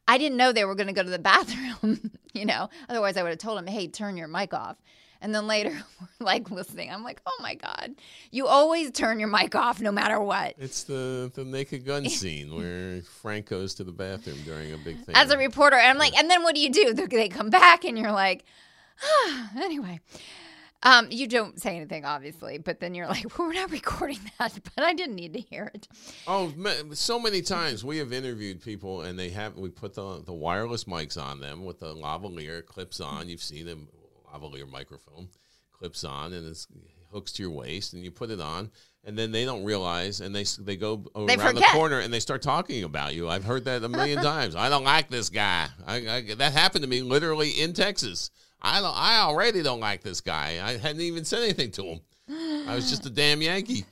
I 0.08 0.18
didn't 0.18 0.36
know 0.36 0.50
they 0.50 0.64
were 0.64 0.74
going 0.74 0.88
to 0.88 0.92
go 0.92 1.04
to 1.04 1.08
the 1.08 1.18
bathroom, 1.20 2.10
you 2.34 2.44
know. 2.44 2.68
Otherwise, 2.88 3.16
I 3.16 3.22
would 3.22 3.28
have 3.28 3.38
told 3.38 3.56
them, 3.56 3.68
"Hey, 3.68 3.86
turn 3.86 4.16
your 4.16 4.26
mic 4.26 4.52
off." 4.52 4.76
And 5.22 5.34
then 5.34 5.46
later, 5.46 5.70
we're 6.20 6.26
like 6.26 6.50
listening. 6.50 6.90
I'm 6.90 7.02
like, 7.02 7.22
"Oh 7.26 7.38
my 7.40 7.54
god, 7.54 7.92
you 8.30 8.46
always 8.48 8.90
turn 8.90 9.18
your 9.20 9.28
mic 9.28 9.54
off, 9.54 9.80
no 9.80 9.90
matter 9.92 10.20
what." 10.20 10.54
It's 10.58 10.82
the 10.82 11.30
the 11.34 11.44
Naked 11.44 11.86
Gun 11.86 12.08
scene 12.08 12.54
where 12.54 13.00
Frank 13.02 13.46
goes 13.46 13.72
to 13.76 13.84
the 13.84 13.92
bathroom 13.92 14.38
during 14.44 14.72
a 14.74 14.76
big 14.78 15.02
thing. 15.04 15.14
As 15.16 15.30
a 15.30 15.38
reporter, 15.38 15.76
and 15.76 15.88
I'm 15.90 15.98
like, 15.98 16.18
and 16.18 16.28
then 16.28 16.42
what 16.42 16.54
do 16.54 16.60
you 16.60 16.70
do? 16.70 16.92
They- 16.92 17.06
They 17.06 17.28
come 17.28 17.48
back, 17.50 17.84
and 17.84 17.96
you're 17.96 18.12
like, 18.12 18.44
ah, 19.02 19.50
anyway. 19.56 20.00
Um, 20.84 21.06
you 21.12 21.28
don't 21.28 21.62
say 21.62 21.76
anything, 21.76 22.04
obviously, 22.04 22.58
but 22.58 22.80
then 22.80 22.92
you're 22.92 23.06
like, 23.06 23.38
well, 23.38 23.46
we're 23.46 23.54
not 23.54 23.70
recording 23.70 24.18
that, 24.40 24.58
but 24.74 24.82
I 24.84 24.92
didn't 24.94 25.14
need 25.14 25.32
to 25.34 25.38
hear 25.40 25.70
it. 25.72 25.86
Oh, 26.26 26.52
so 26.92 27.20
many 27.20 27.40
times 27.40 27.84
we 27.84 27.98
have 27.98 28.12
interviewed 28.12 28.60
people, 28.60 29.02
and 29.02 29.16
they 29.16 29.28
have 29.30 29.56
we 29.56 29.68
put 29.68 29.94
the 29.94 30.20
the 30.26 30.32
wireless 30.32 30.82
mics 30.84 31.16
on 31.16 31.38
them 31.38 31.64
with 31.64 31.78
the 31.78 31.94
lavalier 31.94 32.66
clips 32.66 32.98
on. 33.00 33.28
You've 33.28 33.40
seen 33.44 33.66
them 33.66 33.86
lavalier 34.32 34.70
microphone 34.70 35.28
clips 35.70 36.04
on, 36.04 36.32
and 36.32 36.46
it 36.48 36.66
hooks 37.10 37.32
to 37.32 37.42
your 37.42 37.50
waist, 37.50 37.92
and 37.92 38.04
you 38.04 38.10
put 38.10 38.30
it 38.30 38.40
on, 38.40 38.70
and 39.04 39.18
then 39.18 39.32
they 39.32 39.44
don't 39.44 39.64
realize, 39.64 40.20
and 40.20 40.34
they 40.34 40.44
they 40.60 40.76
go 40.76 41.04
They 41.26 41.36
around 41.36 41.56
the 41.56 41.66
corner 41.72 41.98
and 42.00 42.12
they 42.12 42.20
start 42.20 42.42
talking 42.42 42.84
about 42.84 43.14
you. 43.14 43.28
I've 43.28 43.44
heard 43.44 43.64
that 43.64 43.82
a 43.82 43.88
million 43.88 44.22
times. 44.22 44.54
I 44.54 44.68
don't 44.68 44.84
like 44.84 45.10
this 45.10 45.28
guy. 45.28 45.68
I, 45.86 45.96
I, 46.08 46.34
that 46.34 46.52
happened 46.52 46.82
to 46.82 46.88
me 46.88 47.02
literally 47.02 47.50
in 47.50 47.72
Texas. 47.72 48.30
I 48.60 48.80
don't. 48.80 48.96
I 48.96 49.20
already 49.20 49.62
don't 49.62 49.80
like 49.80 50.02
this 50.02 50.20
guy. 50.20 50.60
I 50.62 50.76
hadn't 50.76 51.00
even 51.00 51.24
said 51.24 51.42
anything 51.42 51.72
to 51.72 51.84
him. 51.84 52.00
I 52.68 52.74
was 52.74 52.88
just 52.88 53.04
a 53.06 53.10
damn 53.10 53.42
Yankee. 53.42 53.84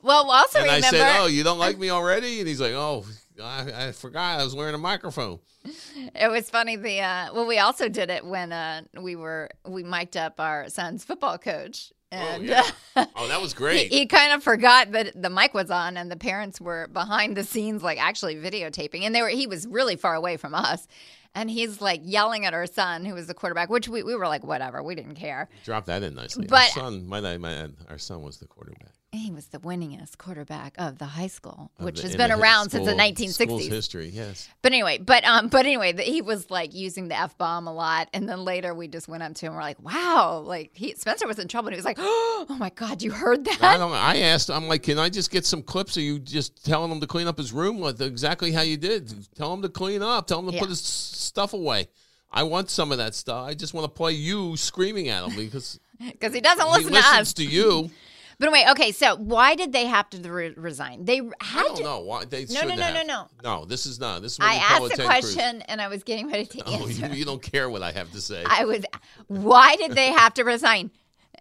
Well, 0.00 0.30
also 0.30 0.58
And 0.58 0.66
remember, 0.66 0.86
I 0.86 0.90
said, 0.90 1.20
"Oh, 1.20 1.26
you 1.26 1.42
don't 1.42 1.58
like 1.58 1.78
me 1.78 1.90
already?" 1.90 2.38
And 2.38 2.48
he's 2.48 2.60
like, 2.60 2.72
"Oh, 2.72 3.04
I, 3.44 3.88
I 3.88 3.92
forgot 3.92 4.40
I 4.40 4.44
was 4.44 4.54
wearing 4.54 4.74
a 4.74 4.78
microphone." 4.78 5.40
it 5.64 6.30
was 6.30 6.50
funny. 6.50 6.76
The 6.76 7.00
uh, 7.00 7.34
well, 7.34 7.46
we 7.46 7.58
also 7.58 7.88
did 7.88 8.10
it 8.10 8.24
when 8.24 8.52
uh, 8.52 8.82
we 9.00 9.16
were 9.16 9.50
we 9.66 9.82
mic'd 9.82 10.16
up 10.16 10.40
our 10.40 10.68
son's 10.68 11.04
football 11.04 11.38
coach, 11.38 11.92
and 12.10 12.44
yeah. 12.44 12.62
uh, 12.96 13.06
Oh, 13.16 13.28
that 13.28 13.40
was 13.40 13.52
he, 13.52 13.56
great. 13.56 13.92
he 13.92 14.06
kind 14.06 14.32
of 14.32 14.42
forgot 14.42 14.92
that 14.92 15.20
the 15.20 15.30
mic 15.30 15.54
was 15.54 15.70
on, 15.70 15.96
and 15.96 16.10
the 16.10 16.16
parents 16.16 16.60
were 16.60 16.88
behind 16.88 17.36
the 17.36 17.44
scenes, 17.44 17.82
like 17.82 18.02
actually 18.02 18.36
videotaping, 18.36 19.02
and 19.02 19.14
they 19.14 19.22
were. 19.22 19.28
He 19.28 19.46
was 19.46 19.66
really 19.66 19.96
far 19.96 20.14
away 20.14 20.36
from 20.36 20.54
us, 20.54 20.86
and 21.34 21.50
he's 21.50 21.80
like 21.80 22.00
yelling 22.04 22.44
at 22.44 22.54
our 22.54 22.66
son, 22.66 23.04
who 23.04 23.14
was 23.14 23.26
the 23.26 23.34
quarterback, 23.34 23.70
which 23.70 23.88
we, 23.88 24.02
we 24.02 24.14
were 24.14 24.26
like, 24.28 24.44
whatever, 24.44 24.82
we 24.82 24.94
didn't 24.94 25.14
care. 25.14 25.48
Drop 25.64 25.86
that 25.86 26.02
in 26.02 26.14
nicely. 26.14 26.46
But- 26.46 26.76
our 26.76 26.84
son, 26.84 27.06
my, 27.06 27.20
my, 27.38 27.68
our 27.88 27.98
son 27.98 28.22
was 28.22 28.38
the 28.38 28.46
quarterback. 28.46 28.92
He 29.14 29.30
was 29.30 29.48
the 29.48 29.58
winningest 29.58 30.16
quarterback 30.16 30.74
of 30.78 30.96
the 30.96 31.04
high 31.04 31.26
school, 31.26 31.70
of 31.78 31.84
which 31.84 31.96
the- 32.00 32.08
has 32.08 32.16
been 32.16 32.32
around 32.32 32.70
since 32.70 32.86
the 32.86 32.92
school- 32.92 33.28
School's 33.28 33.60
1960s. 33.68 33.68
history, 33.70 34.08
yes. 34.08 34.48
But 34.62 34.72
anyway, 34.72 34.96
but 34.96 35.22
um, 35.24 35.48
but 35.48 35.66
anyway, 35.66 35.92
the, 35.92 36.02
he 36.02 36.22
was 36.22 36.50
like 36.50 36.74
using 36.74 37.08
the 37.08 37.18
f 37.18 37.36
bomb 37.36 37.66
a 37.66 37.74
lot, 37.74 38.08
and 38.14 38.26
then 38.26 38.42
later 38.42 38.74
we 38.74 38.88
just 38.88 39.08
went 39.08 39.22
up 39.22 39.34
to 39.34 39.44
him. 39.46 39.52
and 39.52 39.56
We're 39.56 39.62
like, 39.64 39.82
"Wow!" 39.82 40.38
Like 40.46 40.70
he 40.72 40.94
Spencer 40.94 41.26
was 41.26 41.38
in 41.38 41.46
trouble, 41.46 41.68
and 41.68 41.74
he 41.74 41.76
was 41.78 41.84
like, 41.84 41.98
"Oh 42.00 42.46
my 42.58 42.70
god, 42.70 43.02
you 43.02 43.10
heard 43.10 43.44
that? 43.44 43.58
I 43.62 43.76
don't. 43.76 43.92
I 43.92 44.16
asked. 44.20 44.50
I'm 44.50 44.66
like, 44.66 44.82
can 44.84 44.98
I 44.98 45.10
just 45.10 45.30
get 45.30 45.44
some 45.44 45.62
clips 45.62 45.98
of 45.98 46.02
you 46.02 46.18
just 46.18 46.64
telling 46.64 46.90
him 46.90 47.00
to 47.00 47.06
clean 47.06 47.26
up 47.26 47.36
his 47.36 47.52
room, 47.52 47.80
With 47.80 48.00
exactly 48.00 48.50
how 48.52 48.62
you 48.62 48.78
did? 48.78 49.12
Tell 49.34 49.52
him 49.52 49.60
to 49.60 49.68
clean 49.68 50.02
up. 50.02 50.26
Tell 50.26 50.38
him 50.38 50.46
to 50.46 50.54
Yeah. 50.54 50.60
put 50.60 50.70
his 50.70 50.80
stuff 50.80 51.52
away. 51.52 51.88
I 52.30 52.44
want 52.44 52.70
some 52.70 52.90
of 52.90 52.96
that 52.96 53.14
stuff. 53.14 53.46
I 53.46 53.52
just 53.52 53.74
want 53.74 53.84
to 53.84 53.90
play 53.90 54.12
you 54.12 54.56
screaming 54.56 55.10
at 55.10 55.22
him 55.28 55.36
because 55.36 55.78
Because 56.00 56.32
he 56.32 56.40
doesn't 56.40 56.64
he 56.64 56.72
listen 56.72 56.86
to 56.88 56.94
listens 56.94 57.18
us. 57.20 57.32
to 57.34 57.44
you. 57.44 57.90
But 58.42 58.48
anyway, 58.52 58.66
okay, 58.72 58.90
so 58.90 59.14
why 59.14 59.54
did 59.54 59.72
they 59.72 59.86
have 59.86 60.10
to 60.10 60.18
re- 60.28 60.52
resign? 60.56 61.04
They 61.04 61.20
I 61.20 61.44
had 61.44 61.62
don't 61.62 61.76
to. 61.76 61.82
know 61.84 62.00
why 62.00 62.24
they 62.24 62.44
No, 62.46 62.62
no, 62.62 62.74
no, 62.74 62.92
no, 62.92 63.02
no. 63.04 63.28
No, 63.44 63.64
this 63.64 63.86
is 63.86 64.00
not. 64.00 64.20
This 64.20 64.32
is 64.32 64.38
I 64.40 64.54
asked 64.56 64.82
a 64.84 64.88
Ted 64.88 64.96
Cruz. 64.96 65.06
question, 65.34 65.62
and 65.68 65.80
I 65.80 65.86
was 65.86 66.02
getting 66.02 66.26
ready 66.28 66.46
to 66.46 66.62
Oh, 66.66 66.72
answer. 66.88 67.06
you, 67.06 67.12
you 67.14 67.24
don't 67.24 67.40
care 67.40 67.70
what 67.70 67.84
I 67.84 67.92
have 67.92 68.10
to 68.10 68.20
say. 68.20 68.42
I 68.44 68.64
was. 68.64 68.84
Why 69.28 69.76
did 69.76 69.92
they 69.92 70.08
have 70.10 70.34
to 70.34 70.42
resign? 70.42 70.90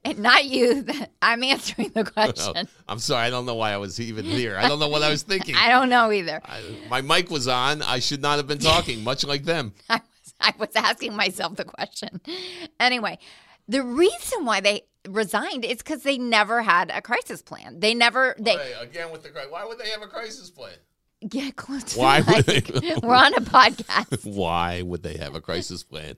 And 0.06 0.20
not 0.20 0.46
you. 0.46 0.86
I'm 1.24 1.44
answering 1.44 1.90
the 1.90 2.02
Oh, 2.08 2.12
question. 2.12 2.68
I'm 2.88 3.00
sorry. 3.00 3.26
I 3.26 3.32
don't 3.32 3.48
know 3.48 3.56
why 3.56 3.72
I 3.72 3.78
was 3.78 4.00
even 4.00 4.24
here. 4.26 4.56
I 4.56 4.68
don't 4.68 4.78
know 4.78 4.88
what 4.88 5.02
I 5.02 5.10
was 5.10 5.24
thinking. 5.24 5.56
I 5.56 5.70
don't 5.70 5.90
know 5.90 6.12
either. 6.12 6.40
I, 6.46 6.62
my 6.88 7.02
mic 7.02 7.32
was 7.32 7.48
on. 7.48 7.82
I 7.82 7.98
should 7.98 8.22
not 8.22 8.38
have 8.38 8.46
been 8.46 8.60
talking, 8.60 9.04
much 9.04 9.26
like 9.26 9.44
them. 9.44 9.74
I 9.90 9.96
was, 9.96 10.34
I 10.40 10.54
was 10.60 10.70
asking 10.76 11.16
myself 11.16 11.56
the 11.56 11.66
question. 11.66 12.22
Anyway, 12.80 13.18
the 13.68 13.82
reason 13.84 14.46
why 14.46 14.60
they 14.62 14.84
resigned 15.10 15.66
is 15.66 15.78
because 15.80 16.04
they 16.04 16.18
never 16.18 16.62
had 16.62 16.92
a 16.94 17.02
crisis 17.02 17.42
plan. 17.42 17.80
They 17.80 17.94
never 17.94 18.36
they 18.40 18.56
Hey, 18.58 18.74
again 18.80 19.12
with 19.12 19.24
the 19.24 19.30
cri- 19.30 19.48
why 19.50 19.66
would 19.66 19.78
they 19.80 19.90
have 19.90 20.02
a 20.02 20.08
crisis 20.08 20.50
plan? 20.50 20.74
get 21.30 21.56
close. 21.56 21.84
To 21.84 22.00
Why 22.00 22.22
the 22.26 22.34
would 22.34 22.46
they- 22.46 22.96
We're 23.08 23.14
on 23.16 23.34
a 23.36 23.42
podcast 23.42 24.26
Why 24.36 24.82
would 24.82 25.04
they 25.04 25.18
have 25.18 25.36
a 25.36 25.42
crisis 25.42 25.84
plan? 25.84 26.16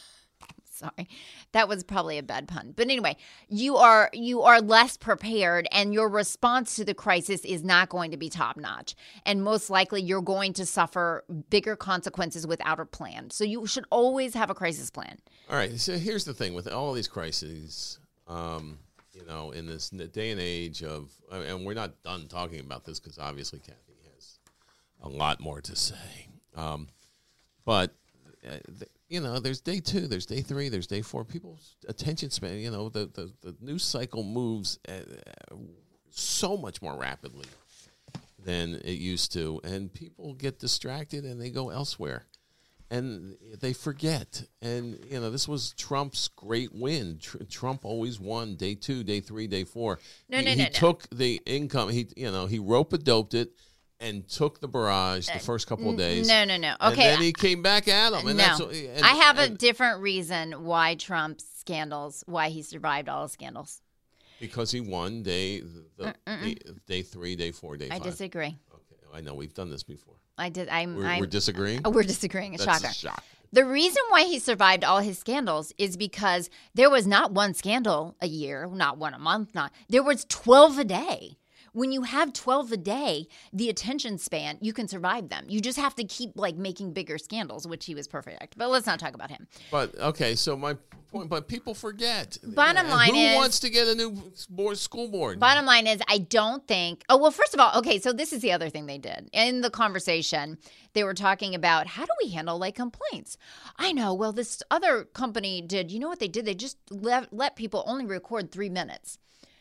sorry 0.77 1.07
that 1.51 1.67
was 1.67 1.83
probably 1.83 2.17
a 2.17 2.23
bad 2.23 2.47
pun 2.47 2.73
but 2.75 2.85
anyway 2.85 3.15
you 3.47 3.77
are 3.77 4.09
you 4.13 4.41
are 4.41 4.61
less 4.61 4.97
prepared 4.97 5.67
and 5.71 5.93
your 5.93 6.09
response 6.09 6.75
to 6.75 6.85
the 6.85 6.93
crisis 6.93 7.43
is 7.45 7.63
not 7.63 7.89
going 7.89 8.11
to 8.11 8.17
be 8.17 8.29
top 8.29 8.57
notch 8.57 8.95
and 9.25 9.43
most 9.43 9.69
likely 9.69 10.01
you're 10.01 10.21
going 10.21 10.53
to 10.53 10.65
suffer 10.65 11.23
bigger 11.49 11.75
consequences 11.75 12.45
without 12.45 12.79
a 12.79 12.85
plan 12.85 13.29
so 13.29 13.43
you 13.43 13.65
should 13.65 13.85
always 13.89 14.33
have 14.33 14.49
a 14.49 14.55
crisis 14.55 14.89
plan 14.89 15.17
All 15.49 15.55
right. 15.55 15.79
So 15.79 15.97
here's 15.97 16.25
the 16.25 16.33
thing 16.33 16.53
with 16.53 16.67
all 16.67 16.93
these 16.93 17.07
crises, 17.07 17.99
um, 18.27 18.79
you 19.13 19.25
know, 19.25 19.51
in 19.51 19.65
this 19.65 19.89
day 19.89 20.31
and 20.31 20.41
age 20.41 20.83
of, 20.83 21.09
and 21.31 21.65
we're 21.65 21.73
not 21.73 22.01
done 22.03 22.27
talking 22.27 22.59
about 22.59 22.85
this 22.85 22.99
because 22.99 23.17
obviously 23.17 23.59
Kathy 23.59 23.95
has 24.13 24.39
a 25.01 25.09
lot 25.09 25.39
more 25.39 25.61
to 25.61 25.75
say. 25.75 26.27
Um, 26.55 26.89
but, 27.65 27.95
uh, 28.47 28.59
th- 28.79 28.91
you 29.09 29.21
know, 29.21 29.39
there's 29.39 29.61
day 29.61 29.79
two, 29.79 30.07
there's 30.07 30.25
day 30.25 30.41
three, 30.41 30.69
there's 30.69 30.87
day 30.87 31.01
four. 31.01 31.23
People's 31.23 31.75
attention 31.87 32.29
span, 32.29 32.59
you 32.59 32.71
know, 32.71 32.89
the, 32.89 33.09
the, 33.13 33.31
the 33.41 33.55
news 33.61 33.83
cycle 33.83 34.23
moves 34.23 34.79
uh, 34.87 35.55
so 36.09 36.57
much 36.57 36.81
more 36.81 36.97
rapidly 36.97 37.45
than 38.43 38.75
it 38.83 38.99
used 38.99 39.31
to. 39.33 39.61
And 39.63 39.93
people 39.93 40.33
get 40.33 40.59
distracted 40.59 41.23
and 41.23 41.41
they 41.41 41.49
go 41.49 41.69
elsewhere 41.69 42.25
and 42.89 43.35
they 43.59 43.73
forget. 43.73 44.43
And 44.61 44.99
you 45.09 45.19
know, 45.19 45.29
this 45.29 45.47
was 45.47 45.73
Trump's 45.73 46.29
great 46.29 46.73
win. 46.73 47.19
Tr- 47.21 47.43
Trump 47.49 47.85
always 47.85 48.19
won 48.19 48.55
day 48.55 48.75
two, 48.75 49.03
day 49.03 49.19
three, 49.19 49.47
day 49.47 49.63
four. 49.63 49.99
No, 50.29 50.39
he, 50.39 50.45
no, 50.45 50.51
he 50.51 50.57
no, 50.57 50.63
no. 50.63 50.69
took 50.69 51.07
the 51.11 51.41
income. 51.45 51.89
He, 51.89 52.07
you 52.15 52.31
know, 52.31 52.45
he 52.45 52.59
rope 52.59 52.93
a 52.93 52.97
doped 52.97 53.33
it 53.33 53.51
and 53.99 54.27
took 54.27 54.59
the 54.59 54.67
barrage 54.67 55.27
the 55.27 55.35
uh, 55.35 55.39
first 55.39 55.67
couple 55.67 55.89
of 55.89 55.97
days. 55.97 56.27
no 56.27 56.45
no 56.45 56.57
no 56.57 56.75
Okay. 56.81 56.89
And 56.89 57.15
then 57.15 57.21
he 57.21 57.33
came 57.33 57.61
back 57.61 57.87
at 57.87 58.13
him. 58.13 58.27
And 58.27 58.37
no 58.37 58.43
that's, 58.43 58.59
and, 58.59 59.03
i 59.05 59.15
have 59.15 59.39
a 59.39 59.49
different 59.49 60.01
reason 60.01 60.63
why 60.63 60.95
trump's 60.95 61.45
scandals 61.57 62.23
why 62.27 62.49
he 62.49 62.61
survived 62.61 63.09
all 63.09 63.23
the 63.23 63.29
scandals 63.29 63.81
because 64.39 64.71
he 64.71 64.79
won 64.79 65.23
day 65.23 65.61
the, 65.61 66.03
mm, 66.05 66.13
mm, 66.27 66.43
day, 66.43 66.55
mm. 66.55 66.79
day 66.85 67.01
three, 67.01 67.35
day 67.35 67.51
four, 67.51 67.75
day 67.77 67.87
i 67.87 67.97
five. 67.97 68.03
disagree 68.03 68.57
Okay, 68.73 69.17
I 69.17 69.21
know 69.21 69.33
we've 69.33 69.53
done 69.53 69.69
this 69.69 69.83
before. 69.83 70.15
i 70.37 70.49
did 70.49 70.69
i'm 70.69 70.95
We're, 70.95 71.05
I'm, 71.05 71.19
we're 71.19 71.25
disagreeing. 71.25 71.81
oh, 71.85 71.89
we're 71.89 72.03
disagreeing 72.03 72.55
a 72.55 72.57
That's 72.57 72.81
shocker 72.81 72.91
a 72.91 72.93
shock. 72.93 73.23
The 73.51 73.65
reason 73.65 74.03
why 74.09 74.23
he 74.23 74.39
survived 74.39 74.83
all 74.83 74.99
his 74.99 75.17
scandals 75.17 75.71
is 75.77 75.95
because 75.95 76.49
there 76.73 76.89
was 76.89 77.07
not 77.07 77.31
one 77.31 77.53
scandal 77.53 78.15
a 78.21 78.27
year, 78.27 78.67
not 78.67 78.97
one 78.97 79.13
a 79.13 79.19
month, 79.19 79.55
not 79.55 79.71
there 79.87 80.03
was 80.03 80.25
12 80.25 80.79
a 80.79 80.83
day. 80.83 81.37
When 81.77 81.91
you 81.91 82.01
have 82.01 82.33
12 82.33 82.71
a 82.71 82.77
day, 82.77 83.27
the 83.53 83.69
attention 83.69 84.17
span, 84.17 84.57
you 84.61 84.73
can 84.73 84.87
survive 84.87 85.29
them. 85.29 85.45
You 85.47 85.61
just 85.61 85.77
have 85.77 85.93
to 85.97 86.03
keep 86.03 86.31
like 86.35 86.55
making 86.55 86.93
bigger 86.93 87.19
scandals, 87.19 87.67
which 87.67 87.85
he 87.85 87.93
was 87.93 88.07
perfect 88.07 88.41
at. 88.41 88.55
But 88.57 88.71
let's 88.71 88.87
not 88.87 88.99
talk 88.99 89.13
about 89.13 89.29
him. 89.29 89.47
But 89.69 89.95
okay, 89.99 90.33
so 90.33 90.57
my 90.57 90.75
point, 91.11 91.29
but 91.29 91.47
people 91.47 91.75
forget. 91.75 92.39
Bottom 92.43 92.89
line 92.89 93.13
who 93.13 93.19
is- 93.21 93.35
wants 93.35 93.59
to 93.59 93.69
get 93.69 93.87
a 93.87 93.93
new 93.93 94.19
board, 94.49 94.79
school 94.79 95.07
board? 95.07 95.39
Bottom 95.39 95.67
line 95.67 95.85
is, 95.85 96.01
I 96.07 96.17
don't 96.17 96.67
think. 96.67 97.03
Oh, 97.09 97.17
well, 97.17 97.29
first 97.29 97.53
of 97.53 97.59
all, 97.59 97.77
okay, 97.77 97.99
so 97.99 98.11
this 98.11 98.33
is 98.33 98.41
the 98.41 98.53
other 98.53 98.71
thing 98.71 98.87
they 98.87 98.97
did. 98.97 99.29
In 99.31 99.61
the 99.61 99.69
conversation, 99.69 100.57
they 100.93 101.03
were 101.03 101.13
talking 101.13 101.53
about 101.53 101.85
how 101.85 102.05
do 102.05 102.11
we 102.23 102.31
handle 102.31 102.57
like 102.57 102.73
complaints? 102.73 103.37
I 103.77 103.91
know, 103.91 104.15
well, 104.15 104.31
this 104.31 104.63
other 104.71 105.03
company 105.03 105.61
did, 105.61 105.91
you 105.91 105.99
know 105.99 106.09
what 106.09 106.17
they 106.17 106.27
did? 106.27 106.45
They 106.45 106.55
just 106.55 106.77
let, 106.89 107.31
let 107.31 107.55
people 107.55 107.83
only 107.85 108.07
record 108.07 108.51
three 108.51 108.69
minutes, 108.69 109.19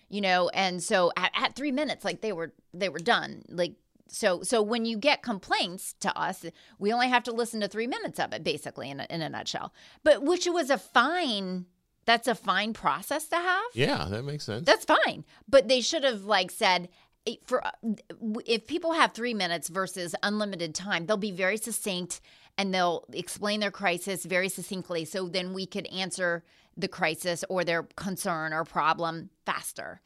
you 0.08 0.20
know, 0.20 0.48
and 0.50 0.82
so 0.82 1.12
at, 1.16 1.32
at 1.34 1.56
three 1.56 1.72
minutes, 1.72 2.04
like 2.04 2.20
they 2.20 2.32
were, 2.32 2.52
they 2.72 2.88
were 2.88 2.98
done. 2.98 3.42
Like, 3.48 3.74
so, 4.08 4.42
so 4.42 4.62
when 4.62 4.84
you 4.84 4.96
get 4.96 5.22
complaints 5.22 5.94
to 6.00 6.16
us, 6.16 6.44
we 6.78 6.92
only 6.92 7.08
have 7.08 7.24
to 7.24 7.32
listen 7.32 7.60
to 7.60 7.68
three 7.68 7.86
minutes 7.86 8.20
of 8.20 8.32
it, 8.32 8.44
basically, 8.44 8.90
in 8.90 9.00
a, 9.00 9.06
in 9.10 9.20
a 9.20 9.28
nutshell. 9.28 9.72
But 10.04 10.22
which 10.22 10.46
was 10.46 10.70
a 10.70 10.78
fine, 10.78 11.66
that's 12.04 12.28
a 12.28 12.34
fine 12.36 12.72
process 12.72 13.26
to 13.28 13.36
have. 13.36 13.64
yeah, 13.74 14.06
that 14.08 14.22
makes 14.24 14.44
sense. 14.44 14.64
That's 14.64 14.84
fine. 14.84 15.24
But 15.48 15.68
they 15.68 15.80
should 15.80 16.04
have 16.04 16.24
like 16.24 16.52
said 16.52 16.88
eh, 17.26 17.34
for 17.44 17.62
if 18.46 18.66
people 18.68 18.92
have 18.92 19.12
3 19.12 19.34
minutes 19.34 19.68
versus 19.68 20.14
unlimited 20.22 20.74
time, 20.74 21.06
they'll 21.06 21.16
be 21.16 21.32
very 21.32 21.56
succinct 21.56 22.20
and 22.56 22.72
they'll 22.72 23.04
explain 23.12 23.60
their 23.60 23.70
crisis 23.70 24.24
very 24.24 24.48
succinctly 24.48 25.04
so 25.04 25.28
then 25.28 25.52
we 25.52 25.66
could 25.66 25.86
answer 25.88 26.44
the 26.76 26.88
crisis 26.88 27.44
or 27.48 27.64
their 27.64 27.84
concern 27.96 28.52
or 28.52 28.64
problem 28.64 29.30
faster. 29.44 30.00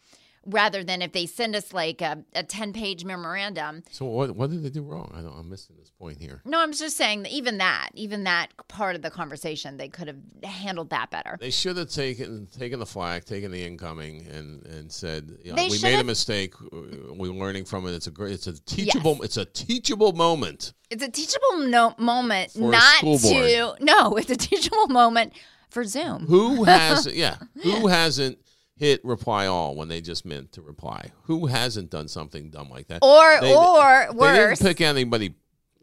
Rather 0.46 0.82
than 0.82 1.02
if 1.02 1.12
they 1.12 1.26
send 1.26 1.54
us 1.54 1.74
like 1.74 2.00
a, 2.00 2.24
a 2.34 2.42
10 2.42 2.72
page 2.72 3.04
memorandum. 3.04 3.82
so 3.90 4.06
what? 4.06 4.34
What 4.34 4.48
did 4.48 4.62
they 4.62 4.70
do 4.70 4.80
wrong? 4.80 5.12
I 5.14 5.20
don't. 5.20 5.38
I'm 5.38 5.50
missing 5.50 5.76
this 5.78 5.90
point 5.90 6.18
here. 6.18 6.40
No, 6.46 6.60
I'm 6.60 6.72
just 6.72 6.96
saying 6.96 7.24
that 7.24 7.32
even 7.32 7.58
that, 7.58 7.90
even 7.92 8.24
that 8.24 8.48
part 8.66 8.96
of 8.96 9.02
the 9.02 9.10
conversation, 9.10 9.76
they 9.76 9.88
could 9.88 10.08
have 10.08 10.16
handled 10.42 10.88
that 10.90 11.10
better. 11.10 11.36
They 11.38 11.50
should 11.50 11.76
have 11.76 11.90
taken 11.90 12.46
taken 12.46 12.78
the 12.78 12.86
flag, 12.86 13.26
taken 13.26 13.50
the 13.50 13.62
incoming, 13.62 14.26
and 14.28 14.64
and 14.64 14.90
said, 14.90 15.36
you 15.44 15.52
know, 15.52 15.62
"We 15.68 15.78
made 15.82 16.00
a 16.00 16.04
mistake. 16.04 16.54
We're 16.72 17.32
learning 17.32 17.66
from 17.66 17.86
it. 17.86 17.92
It's 17.92 18.06
a 18.06 18.10
great. 18.10 18.32
It's 18.32 18.46
a 18.46 18.58
teachable. 18.64 19.22
It's 19.22 19.36
a 19.36 19.44
teachable 19.44 20.12
moment." 20.14 20.72
It's 20.88 21.04
a 21.04 21.10
teachable 21.10 21.68
no- 21.68 21.94
moment, 21.98 22.52
For 22.52 22.70
not 22.72 23.00
to 23.00 23.76
no. 23.80 24.16
It's 24.16 24.30
a 24.30 24.36
teachable 24.36 24.88
moment 24.88 25.34
for 25.70 25.84
Zoom. 25.84 26.26
Who 26.26 26.64
has? 26.64 27.06
yeah. 27.06 27.36
Who 27.62 27.86
hasn't 27.88 28.38
hit 28.76 29.04
reply 29.04 29.46
all 29.46 29.74
when 29.74 29.88
they 29.88 30.00
just 30.00 30.24
meant 30.24 30.52
to 30.52 30.62
reply? 30.62 31.10
Who 31.24 31.46
hasn't 31.46 31.90
done 31.90 32.08
something 32.08 32.50
dumb 32.50 32.70
like 32.70 32.88
that? 32.88 33.00
Or 33.02 33.40
They- 33.40 33.54
or 33.54 34.06
They 34.10 34.16
worse, 34.16 34.58
didn't 34.58 34.68
pick 34.70 34.80
anybody. 34.80 35.34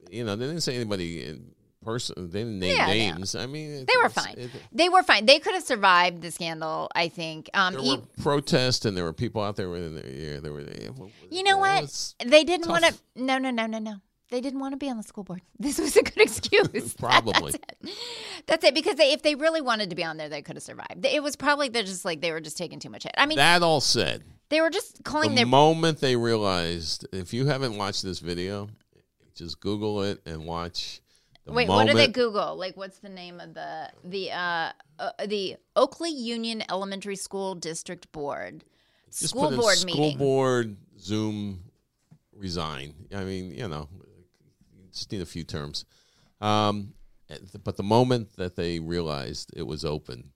You 0.10 0.24
know, 0.24 0.36
they 0.36 0.46
didn't 0.48 0.62
say 0.62 0.76
anybody 0.76 1.24
in 1.26 1.52
person. 1.84 2.30
They 2.32 2.40
didn't 2.40 2.60
name 2.60 2.76
Yeah, 2.76 2.88
yeah. 2.92 3.14
names. 3.14 3.36
I 3.36 3.46
mean, 3.46 3.70
it- 3.72 3.88
They 3.88 3.94
were 4.02 4.10
fine. 4.10 4.36
it- 4.38 4.50
They 4.72 4.90
were 4.90 5.04
fine. 5.04 5.26
They 5.26 5.40
could 5.40 5.54
have 5.54 5.64
survived 5.64 6.22
the 6.22 6.32
scandal, 6.32 6.90
I 6.96 7.08
think. 7.10 7.50
Um, 7.54 7.74
there 7.76 7.84
e- 7.84 7.90
were 7.98 8.02
protests 8.24 8.86
and 8.86 8.96
there 8.98 9.04
were 9.04 9.14
people 9.14 9.42
out 9.44 9.56
there 9.58 9.70
with 9.70 9.94
yeah, 10.06 10.40
there 10.40 10.52
were. 10.54 10.62
yeah, 10.62 10.90
you 11.30 11.44
know 11.44 11.58
what? 11.58 12.14
They 12.26 12.44
didn't 12.44 12.68
want 12.70 12.84
to. 12.86 12.94
No, 13.16 13.38
no, 13.38 13.52
no, 13.52 13.68
no, 13.68 13.80
no. 13.80 13.96
They 14.30 14.42
didn't 14.42 14.60
want 14.60 14.74
to 14.74 14.78
be 14.78 14.90
on 14.90 14.98
the 14.98 15.04
school 15.04 15.24
board. 15.24 15.42
This 15.60 15.80
was 15.80 15.96
a 15.96 16.04
good 16.04 16.18
excuse. 16.18 16.94
Probably. 17.00 17.52
That's 17.52 17.56
it. 17.56 17.98
That's 18.46 18.64
it. 18.66 18.74
Because 18.76 18.96
they, 18.96 19.14
if 19.14 19.22
they 19.22 19.36
really 19.36 19.62
wanted 19.62 19.90
to 19.90 19.96
be 19.96 20.04
on 20.04 20.18
there, 20.18 20.30
they 20.30 20.42
could 20.42 20.56
have 20.56 20.64
survived. 20.64 21.06
It 21.06 21.24
was 21.24 21.36
probably 21.36 21.70
they're 21.70 21.84
just 21.84 22.06
like 22.06 22.22
they 22.22 22.32
were 22.32 22.42
just 22.42 22.58
taking 22.58 22.80
too 22.80 22.90
much 22.90 23.04
hit. 23.04 23.14
I 23.18 23.26
mean, 23.26 23.38
that 23.38 23.64
all 23.64 23.82
said, 23.82 24.24
they 24.50 24.62
were 24.62 24.70
just 24.70 25.04
calling 25.04 25.32
the 25.32 25.38
their. 25.38 25.46
moment 25.46 26.00
they 26.00 26.16
realized, 26.16 27.08
if 27.12 27.34
you 27.34 27.48
haven't 27.48 27.78
watched 27.78 28.04
this 28.04 28.20
video, 28.20 28.70
just 29.36 29.60
Google 29.60 30.04
it 30.04 30.22
and 30.26 30.46
watch. 30.46 31.02
The 31.46 31.54
Wait, 31.54 31.68
moment, 31.68 31.88
what 31.88 31.94
do 31.94 31.98
they 31.98 32.12
Google? 32.12 32.58
Like, 32.58 32.76
what's 32.76 33.00
the 33.00 33.10
name 33.10 33.40
of 33.40 33.54
the 33.54 33.90
the 34.04 34.32
uh, 34.32 34.72
uh 35.00 35.12
the 35.26 35.56
Oakley 35.76 36.12
Union 36.12 36.64
Elementary 36.70 37.16
School 37.16 37.56
District 37.56 38.12
Board 38.12 38.66
Just 39.10 39.30
school 39.30 39.56
board 39.56 39.78
school 39.78 39.96
meeting? 39.96 40.18
board 40.18 40.78
Zoom 41.00 41.64
resign. 42.36 42.94
I 43.16 43.24
mean, 43.24 43.52
you 43.52 43.68
know, 43.68 43.88
just 44.98 45.12
need 45.12 45.22
a 45.22 45.26
few 45.26 45.44
terms. 45.44 45.86
Um, 46.42 46.94
but 47.64 47.78
the 47.78 47.84
moment 47.84 48.36
that 48.38 48.56
they 48.56 48.80
realized 48.80 49.52
it 49.56 49.64
was 49.64 49.84
open, 49.86 50.32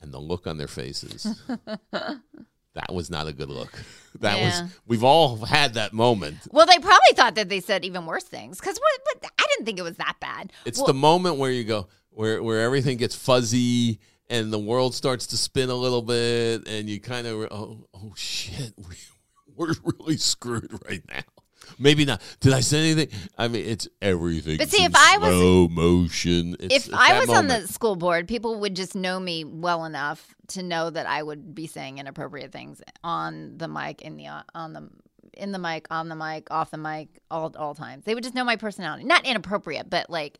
and 0.00 0.12
the 0.12 0.18
look 0.20 0.46
on 0.46 0.56
their 0.58 0.68
faces, 0.68 1.26
that 1.92 2.92
was 2.92 3.10
not 3.10 3.26
a 3.26 3.32
good 3.32 3.50
look. 3.50 3.72
That 4.20 4.38
Yeah. 4.38 4.62
was. 4.62 4.72
We've 4.86 5.04
all 5.04 5.36
had 5.36 5.74
that 5.74 5.92
moment. 5.92 6.38
Well, 6.50 6.66
they 6.66 6.78
probably 6.78 7.14
thought 7.14 7.36
that 7.36 7.48
they 7.48 7.60
said 7.60 7.84
even 7.84 8.06
worse 8.06 8.24
things 8.24 8.58
because 8.58 8.76
what, 8.76 9.00
what? 9.22 9.32
I 9.38 9.46
didn't 9.48 9.66
think 9.66 9.78
it 9.78 9.82
was 9.82 9.96
that 9.98 10.16
bad. 10.20 10.52
It's 10.66 10.78
Well, 10.78 10.88
the 10.88 10.94
moment 10.94 11.36
where 11.36 11.50
you 11.52 11.62
go 11.64 11.86
where 12.10 12.42
where 12.42 12.60
everything 12.60 12.96
gets 12.98 13.14
fuzzy 13.14 14.00
and 14.28 14.52
the 14.52 14.58
world 14.58 14.94
starts 14.96 15.28
to 15.28 15.36
spin 15.36 15.70
a 15.70 15.74
little 15.76 16.02
bit, 16.02 16.66
and 16.68 16.90
you 16.90 17.00
kind 17.00 17.28
of 17.28 17.40
oh 17.52 17.86
oh 17.94 18.12
shit, 18.16 18.74
we, 18.76 18.96
we're 19.56 19.74
really 19.84 20.16
screwed 20.16 20.72
right 20.88 21.02
now. 21.08 21.39
Maybe 21.80 22.04
not. 22.04 22.20
Did 22.40 22.52
I 22.52 22.60
say 22.60 22.90
anything? 22.90 23.18
I 23.38 23.48
mean, 23.48 23.64
it's 23.64 23.88
everything. 24.02 24.58
But 24.58 24.68
see, 24.68 24.84
if 24.84 24.94
I 24.94 25.16
was- 25.16 25.30
slow 25.30 25.66
motion, 25.68 26.54
it's, 26.60 26.86
if 26.88 26.94
I 26.94 27.18
was 27.18 27.30
on 27.30 27.46
the 27.48 27.66
school 27.66 27.96
board, 27.96 28.28
people 28.28 28.60
would 28.60 28.76
just 28.76 28.94
know 28.94 29.18
me 29.18 29.44
well 29.44 29.86
enough 29.86 30.34
to 30.48 30.62
know 30.62 30.90
that 30.90 31.06
I 31.06 31.22
would 31.22 31.54
be 31.54 31.66
saying 31.66 31.98
inappropriate 31.98 32.52
things 32.52 32.82
on 33.02 33.56
the 33.56 33.66
mic, 33.66 34.02
in 34.02 34.16
the 34.16 34.26
on 34.54 34.74
the 34.74 34.90
in 35.34 35.52
the 35.52 35.58
mic, 35.58 35.86
on 35.90 36.08
the 36.08 36.16
mic, 36.16 36.48
off 36.50 36.70
the 36.70 36.76
mic, 36.76 37.08
all 37.30 37.50
all 37.56 37.74
times. 37.74 38.04
They 38.04 38.14
would 38.14 38.24
just 38.24 38.34
know 38.34 38.44
my 38.44 38.56
personality. 38.56 39.04
Not 39.04 39.24
inappropriate, 39.26 39.88
but 39.88 40.10
like 40.10 40.38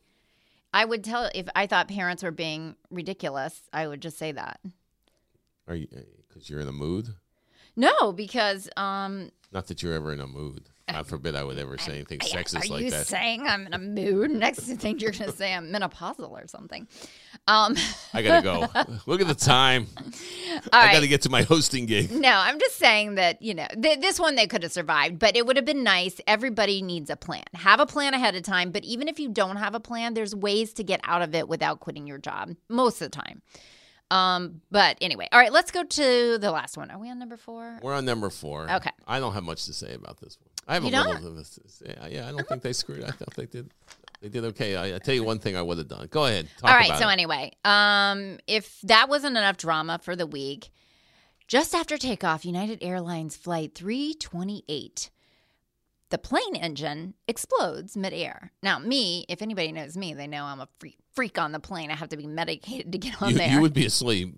I 0.75 0.85
would 0.85 1.03
tell 1.05 1.31
if 1.35 1.47
I 1.57 1.67
thought 1.67 1.89
parents 1.89 2.23
were 2.23 2.31
being 2.33 2.77
ridiculous, 2.91 3.63
I 3.73 3.87
would 3.89 4.03
just 4.03 4.19
say 4.19 4.33
that. 4.33 4.61
are 5.67 5.75
you 5.75 5.87
because 6.29 6.51
you're 6.51 6.61
in 6.61 6.69
a 6.69 6.73
mood? 6.73 7.09
No, 7.77 8.13
because 8.13 8.69
um 8.77 9.31
Not 9.53 9.69
that 9.69 9.83
you're 9.83 9.95
ever 9.95 10.13
in 10.13 10.21
a 10.21 10.27
mood. 10.27 10.70
God 10.93 11.07
forbid 11.07 11.35
I 11.35 11.45
would 11.45 11.59
ever 11.59 11.79
say 11.79 11.95
anything 11.95 12.19
sexist 12.21 12.55
like 12.55 12.69
that. 12.69 12.75
are 12.75 12.81
you 12.81 13.05
saying 13.05 13.47
I'm 13.47 13.67
in 13.67 13.73
a 13.75 13.79
mood? 13.79 14.31
Next 14.31 14.61
thing 14.61 14.99
you're 14.99 15.13
gonna 15.13 15.33
say 15.33 15.53
I'm 15.55 15.73
menopausal 15.73 16.31
or 16.31 16.47
something. 16.47 16.87
Um 17.49 17.77
I 18.15 18.23
gotta 18.23 18.43
go. 18.43 18.61
Look 19.07 19.21
at 19.21 19.29
the 19.29 19.35
time. 19.35 19.87
all 19.97 20.61
I 20.73 20.87
right. 20.87 20.93
gotta 20.93 21.07
get 21.09 21.23
to 21.23 21.31
my 21.31 21.43
hosting 21.43 21.87
gig. 21.87 22.11
No, 22.11 22.31
I'm 22.33 22.59
just 22.59 22.77
saying 22.77 23.17
that, 23.17 23.41
you 23.43 23.55
know, 23.55 23.67
th- 23.81 24.01
this 24.01 24.19
one 24.21 24.35
they 24.35 24.47
could 24.47 24.63
have 24.63 24.73
survived, 24.73 25.19
but 25.19 25.37
it 25.37 25.47
would 25.47 25.57
have 25.57 25.65
been 25.67 25.83
nice. 25.85 26.21
Everybody 26.27 26.83
needs 26.83 27.11
a 27.11 27.17
plan. 27.17 27.45
Have 27.55 27.81
a 27.81 27.87
plan 27.87 28.15
ahead 28.15 28.35
of 28.35 28.43
time, 28.43 28.71
but 28.71 28.85
even 28.85 29.09
if 29.09 29.19
you 29.19 29.29
don't 29.29 29.57
have 29.57 29.75
a 29.75 29.81
plan, 29.81 30.15
there's 30.15 30.35
ways 30.35 30.73
to 30.75 30.85
get 30.85 31.01
out 31.05 31.23
of 31.23 31.35
it 31.35 31.49
without 31.49 31.81
quitting 31.81 32.07
your 32.07 32.19
job 32.19 32.55
most 32.69 33.01
of 33.03 33.11
the 33.11 33.17
time. 33.17 33.43
Um, 34.11 34.61
but 34.71 34.99
anyway, 35.01 35.29
all 35.31 35.39
right, 35.39 35.53
let's 35.53 35.71
go 35.71 35.85
to 35.85 36.39
the 36.39 36.51
last 36.51 36.77
one. 36.77 36.91
Are 36.91 36.99
we 36.99 37.09
on 37.11 37.19
number 37.19 37.37
four? 37.37 37.79
We're 37.83 37.95
on 37.95 38.05
number 38.05 38.29
four. 38.31 38.69
Okay. 38.71 38.91
I 39.07 39.21
don't 39.21 39.35
have 39.35 39.45
much 39.45 39.67
to 39.67 39.73
say 39.73 39.95
about 39.95 40.21
this 40.21 40.37
one. 40.41 40.49
I 40.67 40.75
have 40.75 40.83
You 40.83 40.89
a 40.89 40.93
don't? 40.93 41.23
little. 41.23 41.39
Of 41.39 41.47
a, 41.85 41.89
yeah, 41.89 42.07
yeah, 42.21 42.29
I 42.29 42.33
don't 42.33 42.47
think 42.49 42.63
they 42.63 42.73
screwed. 42.73 43.05
I 43.05 43.11
thought 43.11 43.35
they 43.35 43.47
did. 43.47 43.71
They 44.21 44.29
did 44.29 44.45
okay. 44.47 44.77
I, 44.77 44.97
I 44.97 44.99
tell 44.99 45.15
you 45.15 45.25
one 45.25 45.39
thing 45.39 45.57
I 45.57 45.63
would 45.63 45.79
have 45.79 45.89
done. 45.89 46.07
Go 46.11 46.27
ahead. 46.27 46.49
Talk 46.59 46.71
All 46.71 46.77
right, 46.77 46.99
so 46.99 47.09
it. 47.09 47.13
anyway, 47.13 47.53
um, 47.65 48.39
if 48.47 48.81
that 48.83 49.09
wasn't 49.09 49.37
enough 49.37 49.57
drama 49.57 49.99
for 50.03 50.15
the 50.15 50.27
week, 50.27 50.71
just 51.49 51.75
after 51.75 51.97
takeoff, 51.97 52.45
United 52.45 52.79
Airlines 52.83 53.37
flight 53.37 53.75
328, 53.75 55.11
the 56.11 56.19
plane 56.19 56.55
engine 56.57 57.15
explodes 57.27 57.97
midair. 57.97 58.53
Now, 58.63 58.79
me, 58.79 59.25
if 59.29 59.43
anybody 59.43 59.73
knows 59.73 59.97
me, 59.97 60.13
they 60.15 60.27
know 60.27 60.45
I'm 60.45 60.61
a 60.61 60.69
freak, 60.79 60.99
freak 61.15 61.39
on 61.39 61.53
the 61.53 61.61
plane. 61.61 61.91
I 61.91 61.95
have 61.95 62.09
to 62.11 62.17
be 62.17 62.27
medicated 62.27 62.93
to 62.93 62.99
get 62.99 63.21
on 63.23 63.31
you, 63.31 63.39
there. 63.39 63.51
you 63.51 63.61
would 63.61 63.75
be 63.75 63.87
asleep. 63.87 64.35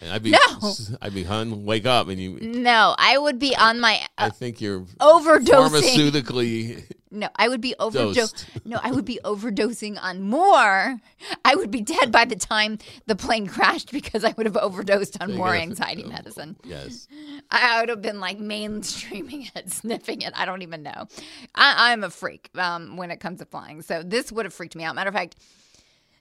And 0.00 0.12
I'd 0.12 0.22
be. 0.22 0.34
No. 0.62 0.74
I'd 1.00 1.14
be 1.14 1.24
hun. 1.24 1.64
Wake 1.64 1.86
up, 1.86 2.08
and 2.08 2.20
you. 2.20 2.38
no, 2.40 2.94
I 2.96 3.18
would 3.18 3.38
be 3.38 3.56
on 3.56 3.80
my 3.80 4.00
I 4.16 4.26
uh, 4.26 4.30
think 4.30 4.60
you're 4.60 4.80
overdosing. 5.00 5.70
pharmaceutically. 5.70 6.84
No, 7.10 7.28
I 7.36 7.48
would 7.48 7.60
be 7.60 7.74
overdosing. 7.78 8.14
Dosed. 8.14 8.46
No, 8.64 8.78
I 8.82 8.90
would 8.90 9.04
be 9.04 9.18
overdosing 9.24 9.98
on 10.00 10.22
more. 10.22 10.98
I 11.44 11.54
would 11.54 11.70
be 11.70 11.80
dead 11.80 12.12
by 12.12 12.24
the 12.24 12.36
time 12.36 12.78
the 13.06 13.16
plane 13.16 13.46
crashed 13.46 13.92
because 13.92 14.24
I 14.24 14.32
would 14.36 14.46
have 14.46 14.56
overdosed 14.56 15.20
on 15.20 15.34
more 15.34 15.54
anxiety 15.54 16.04
medicine. 16.04 16.56
Yes. 16.64 17.08
I 17.50 17.80
would 17.80 17.88
have 17.88 18.02
been 18.02 18.20
like 18.20 18.38
mainstreaming 18.38 19.50
it, 19.54 19.70
sniffing 19.72 20.22
it. 20.22 20.32
I 20.36 20.46
don't 20.46 20.62
even 20.62 20.82
know. 20.82 21.06
I, 21.54 21.92
I'm 21.92 22.04
a 22.04 22.10
freak 22.10 22.50
um, 22.56 22.96
when 22.96 23.10
it 23.10 23.20
comes 23.20 23.40
to 23.40 23.46
flying. 23.46 23.82
So 23.82 24.02
this 24.02 24.30
would 24.32 24.46
have 24.46 24.54
freaked 24.54 24.76
me 24.76 24.84
out. 24.84 24.94
Matter 24.94 25.08
of 25.08 25.14
fact, 25.14 25.36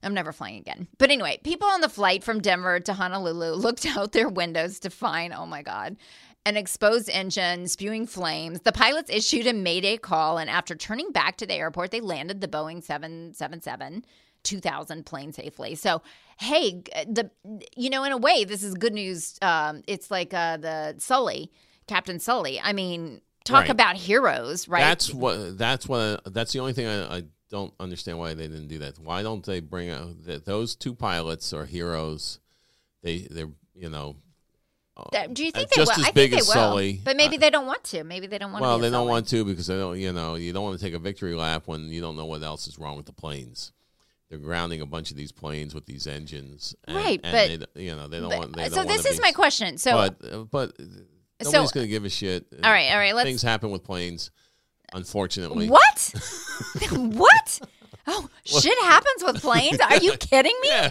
I'm 0.03 0.13
never 0.13 0.31
flying 0.31 0.57
again. 0.57 0.87
But 0.97 1.11
anyway, 1.11 1.39
people 1.43 1.67
on 1.67 1.81
the 1.81 1.89
flight 1.89 2.23
from 2.23 2.41
Denver 2.41 2.79
to 2.79 2.93
Honolulu 2.93 3.53
looked 3.55 3.85
out 3.85 4.11
their 4.11 4.29
windows 4.29 4.79
to 4.79 4.89
find, 4.89 5.33
oh 5.33 5.45
my 5.45 5.61
God, 5.61 5.97
an 6.45 6.57
exposed 6.57 7.09
engine 7.09 7.67
spewing 7.67 8.07
flames. 8.07 8.61
The 8.61 8.71
pilots 8.71 9.11
issued 9.11 9.45
a 9.45 9.53
mayday 9.53 9.97
call, 9.97 10.37
and 10.39 10.49
after 10.49 10.73
turning 10.75 11.11
back 11.11 11.37
to 11.37 11.45
the 11.45 11.53
airport, 11.53 11.91
they 11.91 12.01
landed 12.01 12.41
the 12.41 12.47
Boeing 12.47 12.83
777 12.83 14.05
2000 14.43 15.05
plane 15.05 15.31
safely. 15.31 15.75
So, 15.75 16.01
hey, 16.39 16.81
the 17.07 17.29
you 17.75 17.91
know, 17.91 18.03
in 18.03 18.11
a 18.11 18.17
way, 18.17 18.43
this 18.43 18.63
is 18.63 18.73
good 18.73 18.93
news. 18.93 19.37
Um, 19.43 19.83
it's 19.87 20.09
like 20.09 20.33
uh, 20.33 20.57
the 20.57 20.95
Sully, 20.97 21.51
Captain 21.85 22.17
Sully. 22.19 22.59
I 22.59 22.73
mean, 22.73 23.21
talk 23.45 23.61
Right. 23.61 23.69
about 23.69 23.97
heroes, 23.97 24.67
right? 24.67 24.79
That's 24.81 25.13
what. 25.13 25.59
That's 25.59 25.87
what. 25.87 26.33
That's 26.33 26.53
the 26.53 26.59
only 26.59 26.73
thing 26.73 26.87
I, 26.87 27.17
I 27.17 27.23
don't 27.51 27.73
understand 27.79 28.17
why 28.17 28.33
they 28.33 28.47
didn't 28.47 28.67
do 28.69 28.79
that. 28.79 28.97
Why 28.97 29.21
don't 29.21 29.45
they 29.45 29.59
bring 29.59 29.89
out 29.91 30.23
that 30.25 30.45
those 30.45 30.73
two 30.75 30.95
pilots 30.95 31.53
are 31.53 31.65
heroes? 31.65 32.39
They 33.03 33.27
they're 33.29 33.49
you 33.75 33.89
know. 33.89 34.15
That- 35.13 35.33
Do 35.33 35.43
you 35.43 35.51
think 35.51 35.67
Uh, 35.67 35.75
they 35.75 35.81
will? 35.83 35.91
as 35.91 35.99
I 36.05 36.11
think 36.11 36.33
as 36.33 36.39
they 36.47 36.59
will. 36.59 36.69
Sully. 36.69 37.01
But 37.03 37.17
maybe 37.17 37.37
Uh, 37.37 37.39
they 37.39 37.49
don't 37.49 37.65
want 37.65 37.83
to. 37.85 38.03
Maybe 38.03 38.27
they 38.27 38.37
don't 38.37 38.51
want 38.51 38.61
to 38.61 38.67
Well, 38.67 38.77
to. 38.77 38.81
they 38.83 38.89
don't 38.91 39.07
want 39.07 39.27
to 39.29 39.43
because 39.45 39.65
they 39.67 39.75
don't. 39.77 39.99
You 39.99 40.13
know, 40.13 40.35
you 40.35 40.53
don't 40.53 40.63
want 40.63 40.79
to 40.79 40.85
take 40.85 40.93
a 40.93 40.99
victory 40.99 41.33
lap 41.33 41.63
when 41.65 41.89
you 41.89 42.01
don't 42.01 42.15
know 42.15 42.25
what 42.25 42.43
else 42.43 42.67
is 42.67 42.77
wrong 42.77 42.97
with 42.97 43.05
the 43.07 43.13
planes. 43.13 43.71
They're 44.29 44.37
grounding 44.37 44.79
a 44.79 44.85
bunch 44.85 45.09
of 45.11 45.17
these 45.17 45.31
planes 45.31 45.73
with 45.73 45.85
these 45.87 46.07
engines, 46.07 46.75
and, 46.85 46.95
Right, 46.95 47.19
and 47.23 47.59
but- 47.59 47.73
they, 47.73 47.83
you 47.83 47.95
know 47.95 48.07
they 48.07 48.19
don't 48.19 48.29
But- 48.29 48.39
want. 48.39 48.55
They 48.55 48.69
so 48.69 48.75
don't 48.75 48.87
this 48.87 49.05
is 49.05 49.17
be- 49.17 49.23
my 49.23 49.31
question. 49.31 49.77
So, 49.77 49.91
but 49.93 50.33
uh, 50.33 50.37
but 50.43 50.77
So- 51.41 51.51
going 51.51 51.67
to 51.69 51.87
give 51.87 52.05
a 52.05 52.09
shit. 52.09 52.45
all 52.63 52.71
right, 52.71 52.91
all 52.91 52.97
right. 52.97 53.15
Let's. 53.15 53.25
Things 53.27 53.41
happen 53.41 53.71
with 53.71 53.83
planes, 53.83 54.29
unfortunately. 54.93 55.69
What? 55.69 56.13
what? 56.91 57.59
Oh, 58.07 58.27
shit 58.43 58.77
happens 58.79 59.23
with 59.23 59.41
planes. 59.41 59.79
Are 59.79 59.97
you 59.97 60.13
kidding 60.19 60.55
me? 60.61 60.67
Yeah, 60.69 60.89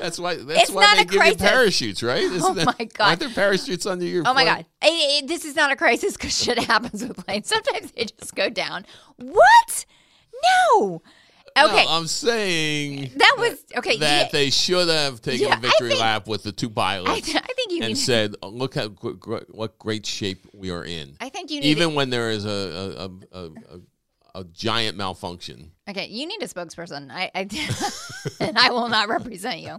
that's 0.00 0.18
why. 0.18 0.36
That's 0.36 0.62
It's 0.62 0.70
why 0.70 0.82
not 0.82 0.96
they 0.96 1.02
a 1.02 1.04
give 1.04 1.20
crisis. 1.20 1.40
you 1.42 1.46
parachutes, 1.48 2.02
right? 2.02 2.22
Isn't 2.22 2.42
Oh 2.42 2.54
my 2.64 2.84
God. 2.94 3.06
Aren't 3.06 3.20
there 3.20 3.28
parachutes 3.28 3.84
under 3.86 4.04
your? 4.04 4.22
Oh 4.26 4.32
my 4.34 4.44
god, 4.44 4.64
Eh, 4.82 4.88
eh, 4.90 5.26
this 5.26 5.44
is 5.44 5.54
not 5.56 5.70
a 5.70 5.76
crisis 5.76 6.14
because 6.16 6.36
shit 6.36 6.58
happens 6.64 7.04
with 7.06 7.24
planes. 7.24 7.48
Sometimes 7.48 7.92
they 7.92 8.04
just 8.06 8.34
go 8.34 8.48
down. 8.48 8.86
What? 9.16 9.84
No. 10.78 11.02
Okay, 11.66 11.84
No, 11.84 11.90
I'm 11.90 12.06
saying 12.06 13.10
that 13.16 13.34
was 13.38 13.58
okay. 13.76 13.96
that 13.98 14.22
yeah, 14.26 14.28
they 14.30 14.50
should 14.50 14.88
have 14.88 15.20
taken 15.22 15.46
Yeah, 15.48 15.54
a 15.54 15.58
I 15.58 15.60
victory 15.60 15.88
think- 15.90 16.00
lap 16.00 16.26
with 16.26 16.42
the 16.42 16.52
two 16.52 16.68
I, 16.68 16.72
pilots 16.72 17.26
th- 17.26 17.36
I 17.36 17.52
think 17.54 17.72
you 17.72 17.78
and 17.82 17.88
need. 17.88 17.98
said, 17.98 18.34
"Oh, 18.42 18.48
"Look 18.48 18.74
how 18.74 18.88
what 18.88 19.78
great 19.78 20.06
shape 20.06 20.46
we 20.54 20.70
are 20.70 20.84
in." 20.84 21.16
I 21.20 21.28
think 21.28 21.50
you 21.50 21.60
need. 21.60 21.66
Even 21.68 21.94
when 21.94 22.10
there 22.10 22.30
is 22.30 22.44
a 22.44 22.48
a, 22.50 23.04
a, 23.06 23.10
a, 23.32 23.50
a, 24.36 24.40
a 24.40 24.44
giant 24.44 24.96
malfunction. 24.96 25.72
okay, 25.88 26.06
you 26.06 26.26
need 26.26 26.42
a 26.42 26.46
spokesperson. 26.46 27.10
I, 27.10 27.30
I 27.34 27.40
and 28.40 28.56
I 28.58 28.70
will 28.70 28.88
not 28.88 29.08
represent 29.08 29.60
you. 29.60 29.78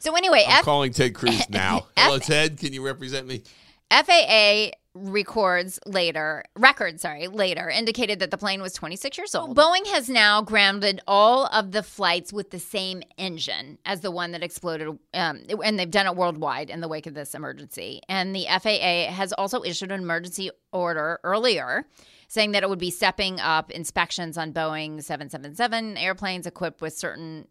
So 0.00 0.14
anyway, 0.14 0.44
I'm 0.46 0.58
F- 0.58 0.64
calling 0.64 0.92
Ted 0.92 1.14
Cruz 1.14 1.48
now. 1.50 1.78
F- 1.78 1.84
Hello, 1.96 2.18
Ted. 2.18 2.58
Can 2.58 2.72
you 2.72 2.84
represent 2.84 3.26
me? 3.26 3.42
FAA 3.90 4.70
records 4.94 5.78
later, 5.84 6.42
records, 6.56 7.02
sorry, 7.02 7.28
later 7.28 7.68
indicated 7.68 8.18
that 8.20 8.30
the 8.30 8.38
plane 8.38 8.62
was 8.62 8.72
26 8.72 9.18
years 9.18 9.34
old. 9.34 9.56
Boeing 9.56 9.86
has 9.88 10.08
now 10.08 10.40
grounded 10.40 11.00
all 11.06 11.46
of 11.46 11.72
the 11.72 11.82
flights 11.82 12.32
with 12.32 12.50
the 12.50 12.58
same 12.58 13.02
engine 13.18 13.78
as 13.84 14.00
the 14.00 14.10
one 14.10 14.32
that 14.32 14.42
exploded, 14.42 14.88
um, 15.14 15.42
and 15.64 15.78
they've 15.78 15.90
done 15.90 16.06
it 16.06 16.16
worldwide 16.16 16.70
in 16.70 16.80
the 16.80 16.88
wake 16.88 17.06
of 17.06 17.14
this 17.14 17.34
emergency. 17.34 18.00
And 18.08 18.34
the 18.34 18.46
FAA 18.48 19.12
has 19.12 19.32
also 19.34 19.62
issued 19.62 19.92
an 19.92 20.00
emergency 20.02 20.50
order 20.72 21.20
earlier 21.22 21.86
saying 22.28 22.52
that 22.52 22.62
it 22.62 22.68
would 22.68 22.78
be 22.78 22.90
stepping 22.90 23.38
up 23.40 23.70
inspections 23.70 24.36
on 24.36 24.52
Boeing 24.52 25.02
777 25.02 25.96
airplanes 25.96 26.46
equipped 26.46 26.80
with 26.80 26.96
certain 26.96 27.46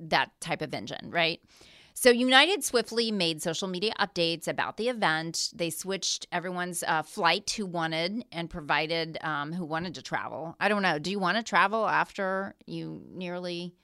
that 0.00 0.30
type 0.40 0.62
of 0.62 0.72
engine, 0.74 1.10
right? 1.10 1.40
So 1.98 2.10
United 2.10 2.62
swiftly 2.62 3.10
made 3.10 3.40
social 3.40 3.68
media 3.68 3.92
updates 3.98 4.46
about 4.48 4.76
the 4.76 4.88
event. 4.90 5.48
They 5.54 5.70
switched 5.70 6.26
everyone's 6.30 6.82
uh, 6.86 7.02
flight 7.02 7.50
who 7.56 7.64
wanted 7.64 8.22
and 8.30 8.50
provided 8.50 9.16
um, 9.22 9.50
who 9.54 9.64
wanted 9.64 9.94
to 9.94 10.02
travel. 10.02 10.54
I 10.60 10.68
don't 10.68 10.82
know. 10.82 10.98
Do 10.98 11.10
you 11.10 11.18
want 11.18 11.38
to 11.38 11.42
travel 11.42 11.86
after 11.88 12.54
you 12.66 13.00
nearly? 13.14 13.74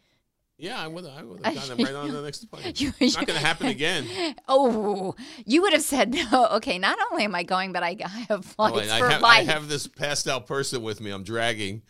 Yeah, 0.58 0.78
I 0.78 0.88
would. 0.88 1.06
I 1.06 1.22
would 1.22 1.44
have 1.44 1.54
gone 1.68 1.78
right 1.78 1.94
on 1.94 2.10
the 2.12 2.20
next 2.20 2.44
plane. 2.50 2.74
You- 2.76 2.92
it's 3.00 3.16
not 3.16 3.26
going 3.26 3.38
to 3.40 3.44
happen 3.46 3.68
again. 3.68 4.06
Oh, 4.46 5.14
you 5.46 5.62
would 5.62 5.72
have 5.72 5.82
said 5.82 6.12
no. 6.12 6.48
Okay, 6.52 6.78
not 6.78 6.98
only 7.10 7.24
am 7.24 7.34
I 7.34 7.44
going, 7.44 7.72
but 7.72 7.82
I, 7.82 7.96
I 8.04 8.08
have 8.28 8.54
Oh, 8.58 8.68
flights 8.68 8.90
I, 8.92 8.98
for 8.98 9.08
have, 9.08 9.24
I 9.24 9.42
have 9.44 9.68
this 9.68 9.86
passed 9.86 10.28
out 10.28 10.46
person 10.46 10.82
with 10.82 11.00
me. 11.00 11.10
I'm 11.10 11.24
dragging, 11.24 11.80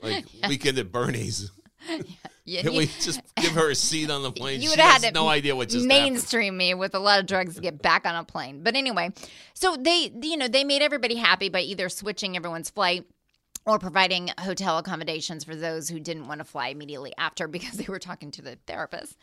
like 0.00 0.26
weekend 0.48 0.78
at 0.78 0.92
Bernie's. 0.92 1.50
Yeah, 1.88 2.02
Can 2.46 2.74
we 2.74 2.86
just 2.86 3.20
give 3.36 3.52
her 3.52 3.70
a 3.70 3.74
seat 3.74 4.10
on 4.10 4.22
the 4.22 4.30
plane? 4.32 4.60
You 4.60 4.68
she 4.68 4.68
would 4.70 4.78
have 4.78 4.94
has 4.94 5.04
had 5.04 5.14
to 5.14 5.20
no 5.20 5.28
idea 5.28 5.56
what 5.56 5.68
just 5.68 5.84
happened. 5.84 6.14
mainstream 6.14 6.56
me 6.56 6.74
with 6.74 6.94
a 6.94 6.98
lot 6.98 7.18
of 7.18 7.26
drugs 7.26 7.56
to 7.56 7.60
get 7.60 7.82
back 7.82 8.06
on 8.06 8.14
a 8.14 8.24
plane. 8.24 8.62
But 8.62 8.76
anyway, 8.76 9.10
so 9.54 9.76
they, 9.76 10.12
you 10.22 10.36
know, 10.36 10.46
they 10.46 10.62
made 10.62 10.82
everybody 10.82 11.16
happy 11.16 11.48
by 11.48 11.60
either 11.60 11.88
switching 11.88 12.36
everyone's 12.36 12.70
flight 12.70 13.04
or 13.66 13.80
providing 13.80 14.30
hotel 14.38 14.78
accommodations 14.78 15.42
for 15.42 15.56
those 15.56 15.88
who 15.88 15.98
didn't 15.98 16.28
want 16.28 16.38
to 16.38 16.44
fly 16.44 16.68
immediately 16.68 17.12
after 17.18 17.48
because 17.48 17.76
they 17.78 17.86
were 17.88 17.98
talking 17.98 18.30
to 18.30 18.42
the 18.42 18.56
therapist, 18.66 19.16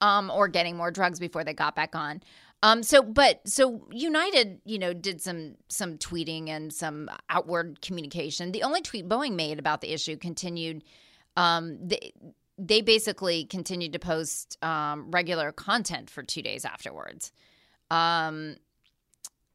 um, 0.00 0.30
or 0.30 0.46
getting 0.46 0.76
more 0.76 0.90
drugs 0.90 1.18
before 1.18 1.44
they 1.44 1.54
got 1.54 1.74
back 1.74 1.96
on. 1.96 2.22
Um, 2.62 2.82
so, 2.82 3.02
but 3.02 3.40
so 3.48 3.86
United, 3.90 4.60
you 4.64 4.78
know, 4.78 4.92
did 4.92 5.22
some 5.22 5.54
some 5.68 5.96
tweeting 5.96 6.48
and 6.48 6.72
some 6.72 7.08
outward 7.30 7.80
communication. 7.80 8.50
The 8.50 8.64
only 8.64 8.82
tweet 8.82 9.08
Boeing 9.08 9.36
made 9.36 9.58
about 9.58 9.80
the 9.80 9.92
issue 9.92 10.16
continued. 10.16 10.82
Um, 11.36 11.78
they, 11.80 12.12
they 12.58 12.80
basically 12.80 13.44
continued 13.44 13.92
to 13.92 13.98
post 13.98 14.62
um, 14.64 15.10
regular 15.10 15.52
content 15.52 16.10
for 16.10 16.22
two 16.22 16.42
days 16.42 16.64
afterwards. 16.64 17.30
Um, 17.90 18.56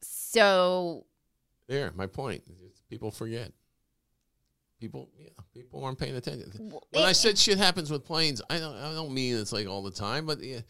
so 0.02 1.04
There, 1.66 1.92
my 1.94 2.06
point. 2.06 2.42
People 2.88 3.10
forget. 3.10 3.52
People, 4.80 5.08
yeah, 5.18 5.28
people 5.54 5.84
aren't 5.84 5.98
paying 5.98 6.16
attention. 6.16 6.50
When 6.90 7.04
I 7.04 7.10
it- 7.10 7.14
said 7.14 7.38
shit 7.38 7.58
happens 7.58 7.90
with 7.90 8.04
planes, 8.04 8.42
I 8.50 8.58
don't, 8.58 8.76
I 8.76 8.92
don't 8.92 9.12
mean 9.12 9.36
it's 9.36 9.52
like 9.52 9.66
all 9.66 9.82
the 9.82 9.90
time, 9.90 10.26
but 10.26 10.42
yeah, 10.42 10.60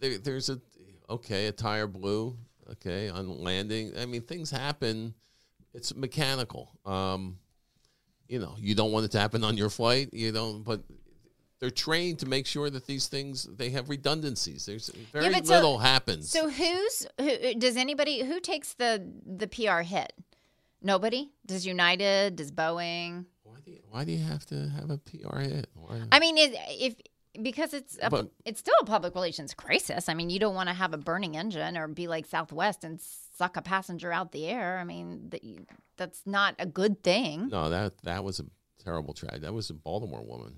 there, 0.00 0.18
there's 0.18 0.48
a 0.48 0.60
okay, 1.10 1.46
a 1.46 1.52
tire 1.52 1.86
blew, 1.86 2.36
okay, 2.72 3.08
on 3.08 3.42
landing. 3.42 3.92
I 3.98 4.06
mean, 4.06 4.22
things 4.22 4.50
happen. 4.50 5.14
It's 5.72 5.94
mechanical. 5.94 6.70
Um, 6.86 7.38
you 8.28 8.38
know, 8.38 8.54
you 8.58 8.74
don't 8.74 8.92
want 8.92 9.06
it 9.06 9.10
to 9.12 9.18
happen 9.18 9.42
on 9.44 9.56
your 9.56 9.70
flight. 9.70 10.10
You 10.12 10.30
don't, 10.30 10.62
but 10.62 10.82
they're 11.64 11.70
trained 11.70 12.18
to 12.18 12.26
make 12.26 12.46
sure 12.46 12.68
that 12.68 12.86
these 12.86 13.06
things 13.06 13.44
they 13.44 13.70
have 13.70 13.88
redundancies. 13.88 14.66
There's 14.66 14.90
very 15.14 15.32
so- 15.32 15.54
little 15.54 15.78
happens. 15.78 16.28
So 16.28 16.50
who's 16.50 17.06
who, 17.18 17.54
does 17.54 17.78
anybody 17.78 18.22
who 18.22 18.38
takes 18.38 18.74
the 18.74 19.02
the 19.24 19.46
PR 19.46 19.80
hit? 19.80 20.12
Nobody. 20.82 21.30
Does 21.46 21.64
United? 21.64 22.36
Does 22.36 22.52
Boeing? 22.52 23.24
why 23.44 23.56
do 23.64 23.70
you, 23.70 23.78
why 23.88 24.04
do 24.04 24.12
you 24.12 24.22
have 24.22 24.44
to 24.46 24.68
have 24.78 24.90
a 24.90 24.98
PR 24.98 25.38
hit? 25.38 25.68
Why? 25.72 26.02
I 26.12 26.18
mean, 26.20 26.36
it, 26.36 26.54
if 26.68 26.96
because 27.40 27.72
it's 27.72 27.96
a, 28.02 28.10
But- 28.10 28.30
it's 28.44 28.60
still 28.60 28.76
a 28.82 28.84
public 28.84 29.14
relations 29.14 29.54
crisis. 29.54 30.10
I 30.10 30.12
mean, 30.12 30.28
you 30.28 30.38
don't 30.38 30.54
want 30.54 30.68
to 30.68 30.74
have 30.74 30.92
a 30.92 30.98
burning 30.98 31.34
engine 31.34 31.78
or 31.78 31.88
be 31.88 32.08
like 32.08 32.26
Southwest 32.26 32.84
and 32.84 33.00
suck 33.00 33.56
a 33.56 33.62
passenger 33.62 34.12
out 34.12 34.32
the 34.32 34.44
air. 34.48 34.76
I 34.78 34.84
mean, 34.84 35.30
that 35.30 35.40
that's 35.96 36.20
not 36.26 36.56
a 36.58 36.66
good 36.66 37.02
thing. 37.02 37.48
No, 37.48 37.70
that 37.70 38.02
that 38.02 38.22
was 38.22 38.38
a 38.38 38.44
terrible 38.84 39.14
tragedy. 39.14 39.40
That 39.40 39.54
was 39.54 39.70
a 39.70 39.74
Baltimore 39.74 40.22
woman. 40.22 40.56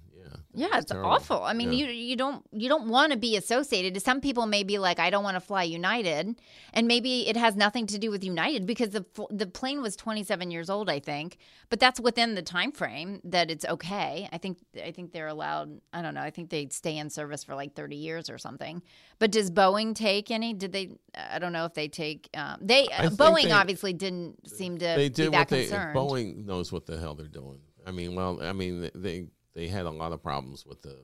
Yeah. 0.55 0.79
it's 0.79 0.93
awful. 0.93 1.43
I 1.43 1.53
mean, 1.53 1.72
Yeah. 1.72 1.87
you 1.87 1.93
you 1.93 2.16
don't 2.16 2.45
you 2.53 2.68
don't 2.68 2.89
want 2.89 3.12
to 3.12 3.18
be 3.18 3.37
associated. 3.37 4.01
Some 4.03 4.20
people 4.20 4.47
may 4.47 4.62
be 4.62 4.79
like, 4.79 4.99
I 4.99 5.11
don't 5.11 5.24
want 5.24 5.35
to 5.37 5.41
fly 5.41 5.62
United, 5.64 6.41
and 6.72 6.87
maybe 6.87 7.29
it 7.29 7.37
has 7.37 7.57
nothing 7.57 7.87
to 7.89 7.99
do 7.99 8.11
with 8.11 8.24
United 8.24 8.66
because 8.66 8.91
the 8.91 9.05
the 9.31 9.47
plane 9.47 9.83
was 9.83 9.97
27 9.97 10.51
years 10.51 10.70
old, 10.70 10.89
I 10.89 10.99
think. 11.01 11.37
But 11.68 11.81
that's 11.81 12.01
within 12.01 12.35
the 12.35 12.43
time 12.43 12.72
frame 12.72 13.20
that 13.24 13.51
it's 13.51 13.64
okay. 13.64 14.29
I 14.33 14.39
think 14.39 14.59
I 14.83 14.93
think 14.93 15.12
they're 15.12 15.29
allowed. 15.29 15.81
I 15.93 16.03
don't 16.03 16.14
know. 16.14 16.22
I 16.22 16.31
think 16.31 16.51
they 16.51 16.68
stay 16.70 16.97
in 16.97 17.11
service 17.11 17.45
for 17.45 17.55
like 17.55 17.74
30 17.74 17.97
years 17.97 18.31
or 18.31 18.39
something. 18.39 18.83
But 19.18 19.33
does 19.33 19.51
Boeing 19.51 19.95
take 19.95 20.31
any? 20.31 20.55
Did 20.55 20.72
they? 20.72 20.91
I 21.14 21.39
don't 21.39 21.53
know 21.53 21.64
if 21.64 21.74
they 21.74 21.89
take. 21.89 22.29
Um, 22.37 22.59
they 22.61 22.89
I 22.89 23.07
Boeing 23.09 23.45
they- 23.45 23.51
obviously 23.53 23.93
didn't 23.93 24.49
seem 24.49 24.79
to 24.79 24.85
They 24.85 25.09
be 25.09 25.14
did 25.14 25.33
that 25.33 25.39
what 25.39 25.49
they. 25.49 25.66
Boeing 25.66 26.45
knows 26.45 26.72
what 26.72 26.87
the 26.87 26.99
hell 26.99 27.14
they're 27.14 27.27
doing. 27.29 27.61
I 27.87 27.93
mean, 27.93 28.14
well, 28.16 28.43
I 28.43 28.53
mean, 28.53 28.91
they 28.95 29.27
they 29.57 29.66
had 29.68 29.86
a 29.86 29.90
lot 29.90 30.12
of 30.12 30.22
problems 30.22 30.64
with 30.66 30.82
the 30.82 30.98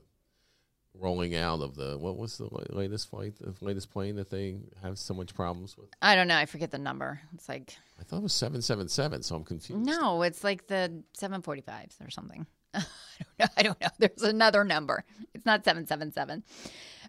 rolling 0.93 1.35
out 1.35 1.59
of 1.61 1.75
the 1.75 1.97
what 1.97 2.17
was 2.17 2.37
the 2.37 2.47
latest 2.69 3.09
flight, 3.09 3.33
the 3.41 3.53
latest 3.65 3.91
plane 3.91 4.15
that 4.15 4.29
they 4.29 4.57
have 4.83 4.99
so 4.99 5.13
much 5.13 5.33
problems 5.33 5.75
with. 5.75 5.87
I 6.03 6.13
don't 6.15 6.27
know. 6.27 6.37
I 6.37 6.45
forget 6.45 6.69
the 6.69 6.77
number. 6.77 7.19
It's 7.33 7.49
like 7.49 7.75
I 7.99 8.03
thought 8.03 8.17
it 8.17 8.23
was 8.23 8.33
seven 8.33 8.61
seven 8.61 8.87
seven, 8.87 9.23
so 9.23 9.35
I'm 9.35 9.43
confused. 9.43 9.83
No, 9.83 10.21
it's 10.21 10.43
like 10.43 10.67
the 10.67 11.03
745s 11.17 12.05
or 12.05 12.11
something. 12.11 12.45
I 12.75 12.83
don't 13.27 13.39
know. 13.39 13.47
I 13.57 13.63
don't 13.63 13.81
know. 13.81 13.87
There's 13.97 14.21
another 14.21 14.63
number. 14.63 15.03
It's 15.33 15.45
not 15.45 15.65
777. 15.65 16.43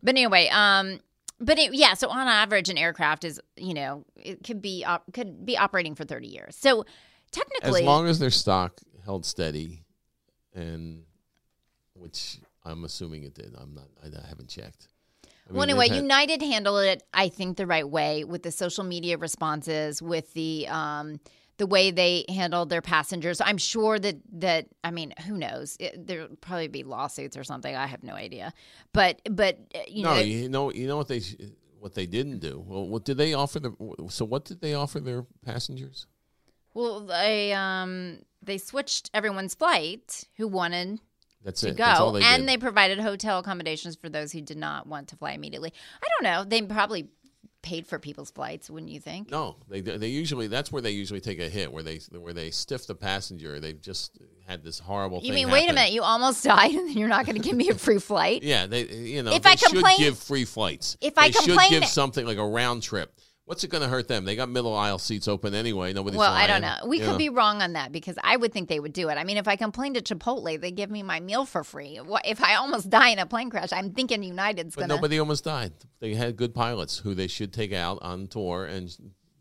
But 0.03 0.09
anyway, 0.09 0.49
um 0.51 0.99
but 1.41 1.59
it, 1.59 1.75
yeah, 1.75 1.93
so 1.93 2.09
on 2.09 2.27
average 2.27 2.71
an 2.71 2.79
aircraft 2.79 3.25
is, 3.25 3.39
you 3.57 3.75
know, 3.75 4.07
it 4.17 4.43
could 4.45 4.63
be 4.63 4.83
op- 4.85 5.13
could 5.13 5.45
be 5.45 5.59
operating 5.59 5.95
for 5.95 6.05
30 6.05 6.29
years. 6.29 6.57
So 6.57 6.87
technically 7.33 7.83
As 7.83 7.87
long 7.87 8.07
as 8.07 8.19
their 8.19 8.31
stock 8.31 8.81
held 9.05 9.27
steady, 9.27 9.85
and 10.55 11.03
which 11.95 12.39
I'm 12.65 12.85
assuming 12.85 13.25
it 13.25 13.35
did. 13.35 13.55
I'm 13.59 13.75
not. 13.75 13.89
I, 14.03 14.07
I 14.07 14.27
haven't 14.29 14.49
checked. 14.49 14.89
I 15.25 15.51
mean, 15.51 15.57
well, 15.59 15.63
anyway, 15.65 15.89
had- 15.89 15.97
United 15.99 16.43
handled 16.43 16.85
it, 16.85 17.03
I 17.13 17.29
think, 17.29 17.57
the 17.57 17.67
right 17.67 17.89
way 17.89 18.25
with 18.25 18.43
the 18.43 18.53
social 18.53 18.85
media 18.85 19.19
responses, 19.19 20.01
with 20.01 20.33
the 20.35 20.67
um, 20.69 21.21
the 21.59 21.67
way 21.67 21.91
they 21.91 22.25
handled 22.29 22.71
their 22.71 22.83
passengers. 22.83 23.41
I'm 23.41 23.59
sure 23.59 23.99
that 23.99 24.17
that 24.41 24.69
I 24.83 24.91
mean, 24.91 25.15
who 25.27 25.37
knows? 25.37 25.77
It, 25.79 26.07
there'll 26.07 26.29
probably 26.41 26.69
be 26.69 26.83
lawsuits 26.83 27.37
or 27.37 27.45
something. 27.45 27.75
I 27.75 27.87
have 27.87 28.03
no 28.03 28.15
idea. 28.15 28.53
But 28.93 29.21
but 29.31 29.59
uh, 29.75 29.81
you 29.87 30.03
no, 30.03 30.15
know, 30.15 30.21
you 30.21 30.49
know, 30.49 30.73
you 30.73 30.87
know 30.87 30.97
what 30.97 31.09
they 31.09 31.21
what 31.79 31.95
they 31.95 32.07
didn't 32.07 32.39
do. 32.39 32.65
Well, 32.67 32.89
what 32.89 33.05
did 33.05 33.19
they 33.19 33.35
offer 33.35 33.61
the? 33.61 33.73
So 34.09 34.25
what 34.25 34.47
did 34.47 34.61
they 34.61 34.75
offer 34.75 35.01
their 35.01 35.27
passengers? 35.45 36.07
well, 36.73 37.01
they 37.01 37.53
um 37.53 38.19
they 38.43 38.59
switched 38.59 39.11
everyone's 39.15 39.55
flight 39.55 40.25
who 40.37 40.49
wanted 40.49 41.01
That's 41.45 41.61
to 41.61 41.69
it. 41.69 41.77
That's 41.77 41.99
go, 42.01 42.11
they 42.13 42.23
and 42.23 42.43
did. 42.43 42.49
they 42.49 42.57
provided 42.57 42.99
hotel 42.99 43.39
accommodations 43.39 43.97
for 43.97 44.09
those 44.09 44.33
who 44.33 44.41
did 44.41 44.57
not 44.57 44.87
want 44.87 45.09
to 45.09 45.17
fly 45.17 45.33
immediately. 45.33 45.73
I 46.03 46.07
don't 46.19 46.25
know. 46.33 46.45
They 46.49 46.63
probably 46.63 47.09
paid 47.63 47.87
for 47.87 47.99
people's 47.99 48.31
flights, 48.31 48.69
wouldn't 48.69 48.93
you 48.93 49.01
think? 49.01 49.31
No, 49.31 49.57
they 49.69 49.81
they 49.81 50.09
usually 50.09 50.49
that's 50.49 50.71
where 50.71 50.83
they 50.83 50.91
usually 50.91 51.21
take 51.21 51.39
a 51.41 51.49
hit 51.49 51.73
where 51.73 51.83
they 51.83 52.01
where 52.19 52.33
they 52.35 52.51
stiff 52.51 52.87
the 52.87 52.95
passenger. 52.95 53.61
They've 53.61 53.81
just 53.81 54.19
had 54.47 54.63
this 54.63 54.79
horrible. 54.79 55.21
You 55.23 55.33
mean, 55.33 55.51
wait 55.51 55.71
a 55.71 55.73
minute, 55.73 55.93
you 55.93 56.03
almost 56.03 56.45
died, 56.45 56.73
and 56.73 56.89
then 56.89 56.97
you're 56.97 57.09
not 57.09 57.25
going 57.27 57.37
to 57.37 57.43
give 57.43 57.57
me 57.57 57.69
a 57.71 57.75
free 57.75 57.99
flight? 57.99 58.43
Yeah, 58.43 58.67
they 58.67 58.85
you 58.87 59.23
know 59.23 59.33
If 59.33 59.47
I 59.47 59.57
complain- 59.57 59.97
should 59.97 60.05
give 60.05 60.19
free 60.19 60.45
flights. 60.45 60.97
If 61.01 61.15
they 61.15 61.23
I 61.23 61.31
complain- 61.31 61.71
should 61.71 61.81
give 61.81 61.89
something 61.89 62.27
like 62.27 62.39
a 62.39 62.47
round 62.47 62.83
trip. 62.83 63.19
What's 63.47 63.63
it 63.63 63.69
going 63.69 63.83
to 63.83 63.89
hurt 63.89 64.09
them? 64.09 64.25
They 64.25 64.37
got 64.37 64.49
middle 64.49 64.75
aisle 64.75 64.99
seats 64.99 65.29
open 65.29 65.55
anyway. 65.55 65.93
Nobody's 65.93 66.19
Well, 66.19 66.33
I 66.33 66.47
don't 66.47 66.63
know. 66.63 66.77
We 66.87 66.99
you 66.99 67.05
could 67.05 67.19
be 67.19 67.29
wrong 67.29 67.61
on 67.61 67.75
that 67.75 67.93
because 67.93 68.17
I 68.25 68.37
would 68.37 68.55
think 68.55 68.71
they 68.71 68.81
would 68.81 68.95
do 68.95 69.11
it. 69.11 69.19
I 69.19 69.25
mean, 69.25 69.37
if 69.37 69.47
I 69.47 69.57
complain 69.57 69.95
to 69.95 70.01
Chipotle, 70.01 70.59
they 70.59 70.71
give 70.71 70.91
me 70.91 71.03
my 71.03 71.21
meal 71.21 71.45
for 71.45 71.63
free. 71.63 72.01
If 72.25 72.43
I 72.43 72.55
almost 72.55 72.89
die 72.89 73.11
in 73.11 73.19
a 73.19 73.27
plane 73.27 73.51
crash, 73.51 73.71
I'm 73.71 73.93
thinking 73.93 74.23
United's 74.23 74.75
going 74.75 74.89
to. 74.89 74.95
nobody 74.95 75.19
almost 75.19 75.45
died. 75.45 75.73
They 76.01 76.15
had 76.15 76.37
good 76.37 76.55
pilots 76.55 76.99
who 76.99 77.15
they 77.15 77.27
should 77.27 77.53
take 77.53 77.73
out 77.75 77.99
on 78.01 78.29
tour 78.29 78.65
and 78.65 78.95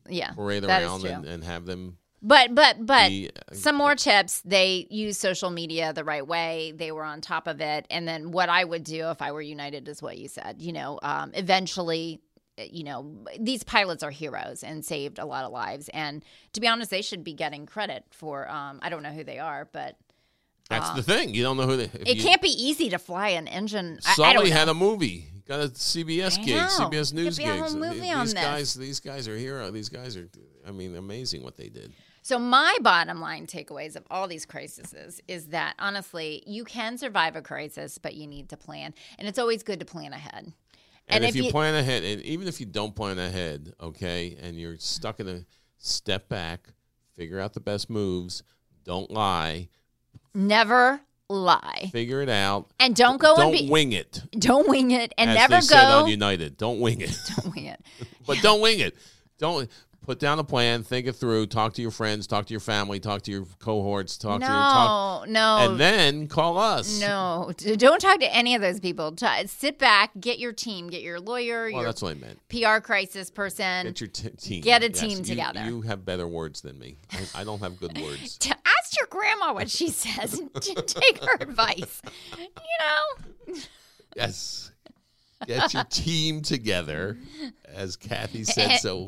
Yeah, 0.10 0.32
parade 0.32 0.66
around 0.66 1.06
and, 1.06 1.26
and 1.26 1.44
have 1.46 1.66
them. 1.66 1.98
But 2.22 2.56
but 2.56 2.86
but 2.86 3.10
be, 3.10 3.30
uh, 3.30 3.54
some 3.54 3.76
more 3.76 3.96
tips. 3.96 4.42
They 4.46 4.88
use 4.90 5.18
social 5.18 5.50
media 5.50 5.92
the 5.92 6.06
right 6.06 6.26
way. 6.26 6.74
They 6.74 6.92
were 6.94 7.04
on 7.04 7.20
top 7.20 7.48
of 7.48 7.60
it. 7.60 7.86
And 7.90 8.08
then 8.08 8.32
what 8.32 8.48
I 8.48 8.64
would 8.64 8.86
do 8.86 9.10
if 9.10 9.22
I 9.22 9.34
were 9.34 9.42
United 9.42 9.88
is 9.90 10.02
what 10.02 10.18
you 10.18 10.30
said. 10.30 10.62
You 10.62 10.72
know, 10.72 11.00
um, 11.04 11.32
eventually, 11.34 12.22
you 12.58 12.84
know, 12.84 13.26
these 13.40 13.64
pilots 13.64 14.04
are 14.04 14.12
heroes 14.12 14.64
and 14.64 14.86
saved 14.86 15.20
a 15.20 15.26
lot 15.26 15.44
of 15.46 15.52
lives. 15.52 15.90
And 15.90 16.24
to 16.54 16.62
be 16.62 16.68
honest, 16.68 16.92
they 16.92 17.02
should 17.02 17.24
be 17.24 17.34
getting 17.34 17.66
credit 17.66 18.04
for. 18.12 18.50
Um, 18.50 18.80
I 18.82 18.90
don't 18.90 19.04
know 19.04 19.12
who 19.12 19.24
they 19.24 19.40
are, 19.40 19.68
but 19.72 19.98
That's 20.70 20.92
the 20.92 21.04
thing. 21.04 21.34
You 21.34 21.44
don't 21.44 21.58
know 21.58 21.64
who 21.68 21.78
they. 21.78 21.90
it 22.08 22.18
you- 22.18 22.24
can't 22.24 22.42
be 22.42 22.50
easy 22.50 22.90
to 22.92 23.00
fly 23.00 23.30
an 23.30 23.48
engine. 23.48 24.00
I, 24.06 24.22
I 24.22 24.34
don't 24.34 24.46
know. 24.48 24.52
had 24.52 24.70
a 24.70 24.74
movie. 24.74 25.28
Got 25.46 25.60
a 25.60 25.68
CBS 25.70 26.40
I 26.40 26.44
gig, 26.44 26.56
know. 26.56 26.68
CBS 26.68 27.12
News 27.14 27.38
be 27.38 27.44
a 27.44 27.48
gigs. 27.48 27.60
whole 27.72 27.78
movie 27.80 28.00
these 28.00 28.34
guys, 28.34 28.74
these 28.76 29.00
guys 29.02 29.28
are 29.28 29.36
hero. 29.36 29.72
These 29.72 29.90
guys 29.90 30.16
are, 30.16 30.30
I 30.66 30.72
mean, 30.72 30.96
amazing 30.96 31.44
what 31.44 31.58
they 31.58 31.68
did. 31.68 31.92
So 32.22 32.40
my 32.40 32.78
bottom 32.82 33.20
line 33.20 33.46
takeaways 33.48 33.98
of 33.98 34.06
all 34.10 34.30
these 34.30 34.46
crises 34.46 35.20
is 35.28 35.48
that 35.48 35.74
honestly, 35.80 36.42
you 36.48 36.64
can 36.64 36.98
survive 36.98 37.36
a 37.36 37.42
crisis, 37.42 37.98
but 37.98 38.14
you 38.16 38.26
need 38.26 38.48
to 38.50 38.58
plan, 38.58 38.94
and 39.20 39.28
it's 39.28 39.38
always 39.38 39.64
good 39.64 39.82
to 39.82 39.86
plan 39.86 40.14
ahead. 40.14 40.54
And, 41.08 41.24
if, 41.24 41.36
you, 41.36 41.52
plan 41.52 41.76
ahead, 41.76 42.04
and 42.04 42.22
even 42.22 42.48
if 42.48 42.60
you 42.60 42.66
don't 42.66 42.96
plan 42.96 43.20
ahead, 43.20 43.74
okay, 43.80 44.38
and 44.42 44.60
you're 44.60 44.78
stuck 44.78 45.20
in 45.20 45.28
a 45.28 45.46
step 45.78 46.30
back, 46.30 46.70
figure 47.16 47.40
out 47.40 47.54
the 47.54 47.60
best 47.60 47.90
moves, 47.90 48.42
Don't 48.84 49.12
lie. 49.12 49.70
Never 50.34 51.02
lie. 51.30 51.90
Figure 51.92 52.22
it 52.22 52.30
out. 52.30 52.72
And 52.80 52.96
don't 52.96 53.20
go 53.20 53.36
don't 53.36 53.54
and 53.56 53.66
be 53.66 53.70
wing 53.70 53.92
it. 53.92 54.22
don't 54.38 54.68
wing 54.68 54.92
it 54.92 55.14
and 55.18 55.34
never 55.34 55.62
said 55.62 55.86
on 55.86 56.06
go 56.06 56.10
United. 56.10 56.58
Don't 56.58 56.80
wing 56.80 57.02
it. 57.02 57.16
don't 57.36 57.54
wing 57.54 57.66
it. 57.66 57.82
but 58.26 58.40
don't 58.42 58.62
wing 58.62 58.80
it. 58.80 58.96
Don't 59.38 59.70
put 60.04 60.20
down 60.20 60.38
a 60.40 60.44
plan, 60.44 60.84
think 60.84 61.08
it 61.08 61.14
through, 61.14 61.48
talk 61.48 61.74
to 61.74 61.82
your 61.82 61.90
friends, 61.92 62.28
talk 62.28 62.46
to 62.46 62.54
your 62.54 62.60
family, 62.60 63.00
talk 63.00 63.22
to 63.24 63.32
your 63.32 63.46
cohorts, 63.60 64.18
talk 64.18 64.42
to 64.42 64.46
your 64.46 64.54
talk 64.54 65.28
No, 65.28 65.32
no. 65.60 65.72
and 65.72 65.80
then 65.80 66.28
call 66.28 66.58
us. 66.58 67.00
no, 67.00 67.52
don't 67.78 68.00
talk 68.00 68.20
to 68.20 68.36
any 68.36 68.54
of 68.56 68.62
those 68.62 68.80
people. 68.80 69.12
T- 69.14 69.48
sit 69.48 69.80
back, 69.80 70.12
get 70.20 70.40
your 70.40 70.52
team, 70.54 70.90
get 70.90 71.02
your 71.02 71.20
lawyer, 71.20 71.64
Well, 71.64 71.72
your 71.72 71.84
that's 71.86 72.02
what 72.02 72.12
I 72.12 72.20
meant. 72.20 72.40
PR 72.50 72.80
crisis 72.86 73.32
person. 73.32 73.86
Get 73.88 74.02
your 74.02 74.10
t- 74.10 74.30
team. 74.32 74.62
Get 74.62 74.84
a 74.84 74.90
Yes, 74.90 75.00
team 75.00 75.24
together. 75.24 75.64
You 75.66 75.82
have 75.82 76.06
better 76.06 76.28
words 76.28 76.62
than 76.62 76.78
me. 76.78 76.98
I, 77.12 77.42
I 77.42 77.44
don't 77.44 77.60
have 77.62 77.80
good 77.80 77.98
words. 77.98 78.38
to 78.40 78.50
ask 78.52 78.98
your 78.98 79.08
grandma 79.10 79.54
what 79.54 79.70
she 79.70 79.90
says 79.90 80.38
and 80.40 80.54
t- 80.62 80.76
take 80.76 81.24
her 81.24 81.36
advice. 81.40 82.02
You 82.38 82.48
know, 82.80 83.56
Yes. 84.16 84.72
Get 85.48 85.74
your 85.74 85.84
team 85.86 86.42
together, 86.42 87.18
as 87.74 87.96
Kathy 87.96 88.44
said 88.44 88.78
so 88.78 89.08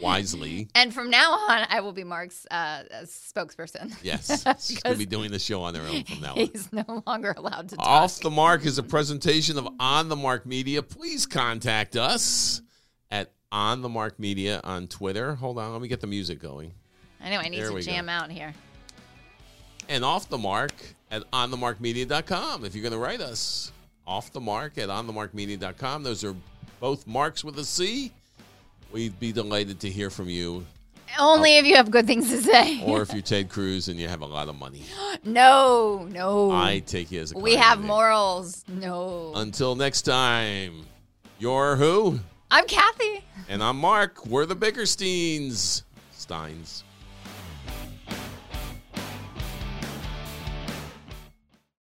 wisely. 0.00 0.68
and 0.74 0.92
from 0.92 1.10
now 1.10 1.32
on, 1.32 1.66
I 1.68 1.80
will 1.80 1.92
be 1.92 2.04
Marc's 2.04 2.46
uh, 2.50 2.82
spokesperson. 3.04 3.94
Yes. 4.02 4.26
She's 4.66 4.80
going 4.80 4.94
to 4.94 4.98
be 4.98 5.06
doing 5.06 5.30
the 5.30 5.38
show 5.38 5.62
on 5.62 5.74
their 5.74 5.82
own 5.82 6.04
from 6.04 6.20
now 6.20 6.32
on. 6.32 6.36
He's 6.38 6.72
no 6.72 7.02
longer 7.06 7.34
allowed 7.36 7.68
to 7.70 7.76
talk. 7.76 7.86
Off 7.86 8.20
the 8.20 8.30
Marc 8.30 8.64
is 8.66 8.78
a 8.78 8.82
presentation 8.82 9.58
of 9.58 9.68
On 9.80 10.08
the 10.08 10.16
Marc 10.16 10.46
Media. 10.46 10.82
Please 10.82 11.26
contact 11.26 11.96
us 11.96 12.62
at 13.10 13.32
On 13.52 13.82
the 13.82 13.88
Marc 13.88 14.18
Media 14.18 14.60
on 14.64 14.86
Twitter. 14.88 15.34
Hold 15.34 15.58
on, 15.58 15.72
let 15.72 15.80
me 15.80 15.88
get 15.88 16.00
the 16.00 16.06
music 16.06 16.40
going. 16.40 16.72
I 17.22 17.30
know 17.30 17.38
I 17.38 17.48
need 17.48 17.60
There 17.60 17.70
to 17.70 17.82
jam 17.82 18.06
go. 18.06 18.12
out 18.12 18.30
here. 18.30 18.54
And 19.88 20.04
Off 20.04 20.28
the 20.28 20.38
Marc 20.38 20.72
at 21.10 21.22
onthemarcmedia.com 21.32 22.64
if 22.64 22.74
you're 22.74 22.82
going 22.82 22.92
to 22.92 22.98
write 22.98 23.20
us. 23.20 23.72
Off 24.06 24.32
the 24.32 24.40
Marc 24.40 24.78
at 24.78 24.88
onthemarcmedia.com. 24.88 26.02
Those 26.02 26.24
are 26.24 26.34
both 26.80 27.06
marks 27.06 27.42
with 27.42 27.58
a 27.58 27.64
C. 27.64 28.12
We'd 28.92 29.18
be 29.18 29.32
delighted 29.32 29.80
to 29.80 29.90
hear 29.90 30.10
from 30.10 30.28
you. 30.28 30.64
Only 31.18 31.56
if 31.58 31.64
you 31.66 31.76
have 31.76 31.90
good 31.90 32.06
things 32.06 32.28
to 32.30 32.40
say. 32.40 32.82
Or 32.86 33.02
if 33.02 33.12
you're 33.12 33.22
Ted 33.22 33.48
Cruz 33.48 33.88
and 33.88 33.98
you 33.98 34.08
have 34.08 34.20
a 34.20 34.26
lot 34.26 34.48
of 34.48 34.56
money, 34.56 34.84
no, 35.24 36.06
no. 36.10 36.50
I 36.50 36.80
take 36.80 37.10
you 37.10 37.20
as 37.20 37.32
a 37.32 37.38
we 37.38 37.54
have 37.56 37.80
morals. 37.80 38.64
No. 38.68 39.32
Until 39.34 39.74
next 39.74 40.02
time, 40.02 40.86
you're 41.38 41.76
who? 41.76 42.20
I'm 42.50 42.66
Kathy. 42.66 43.24
And 43.48 43.62
I'm 43.62 43.78
Marc. 43.78 44.24
We're 44.26 44.46
the 44.46 44.56
Bickersteins. 44.56 45.82
Steins. 46.12 46.84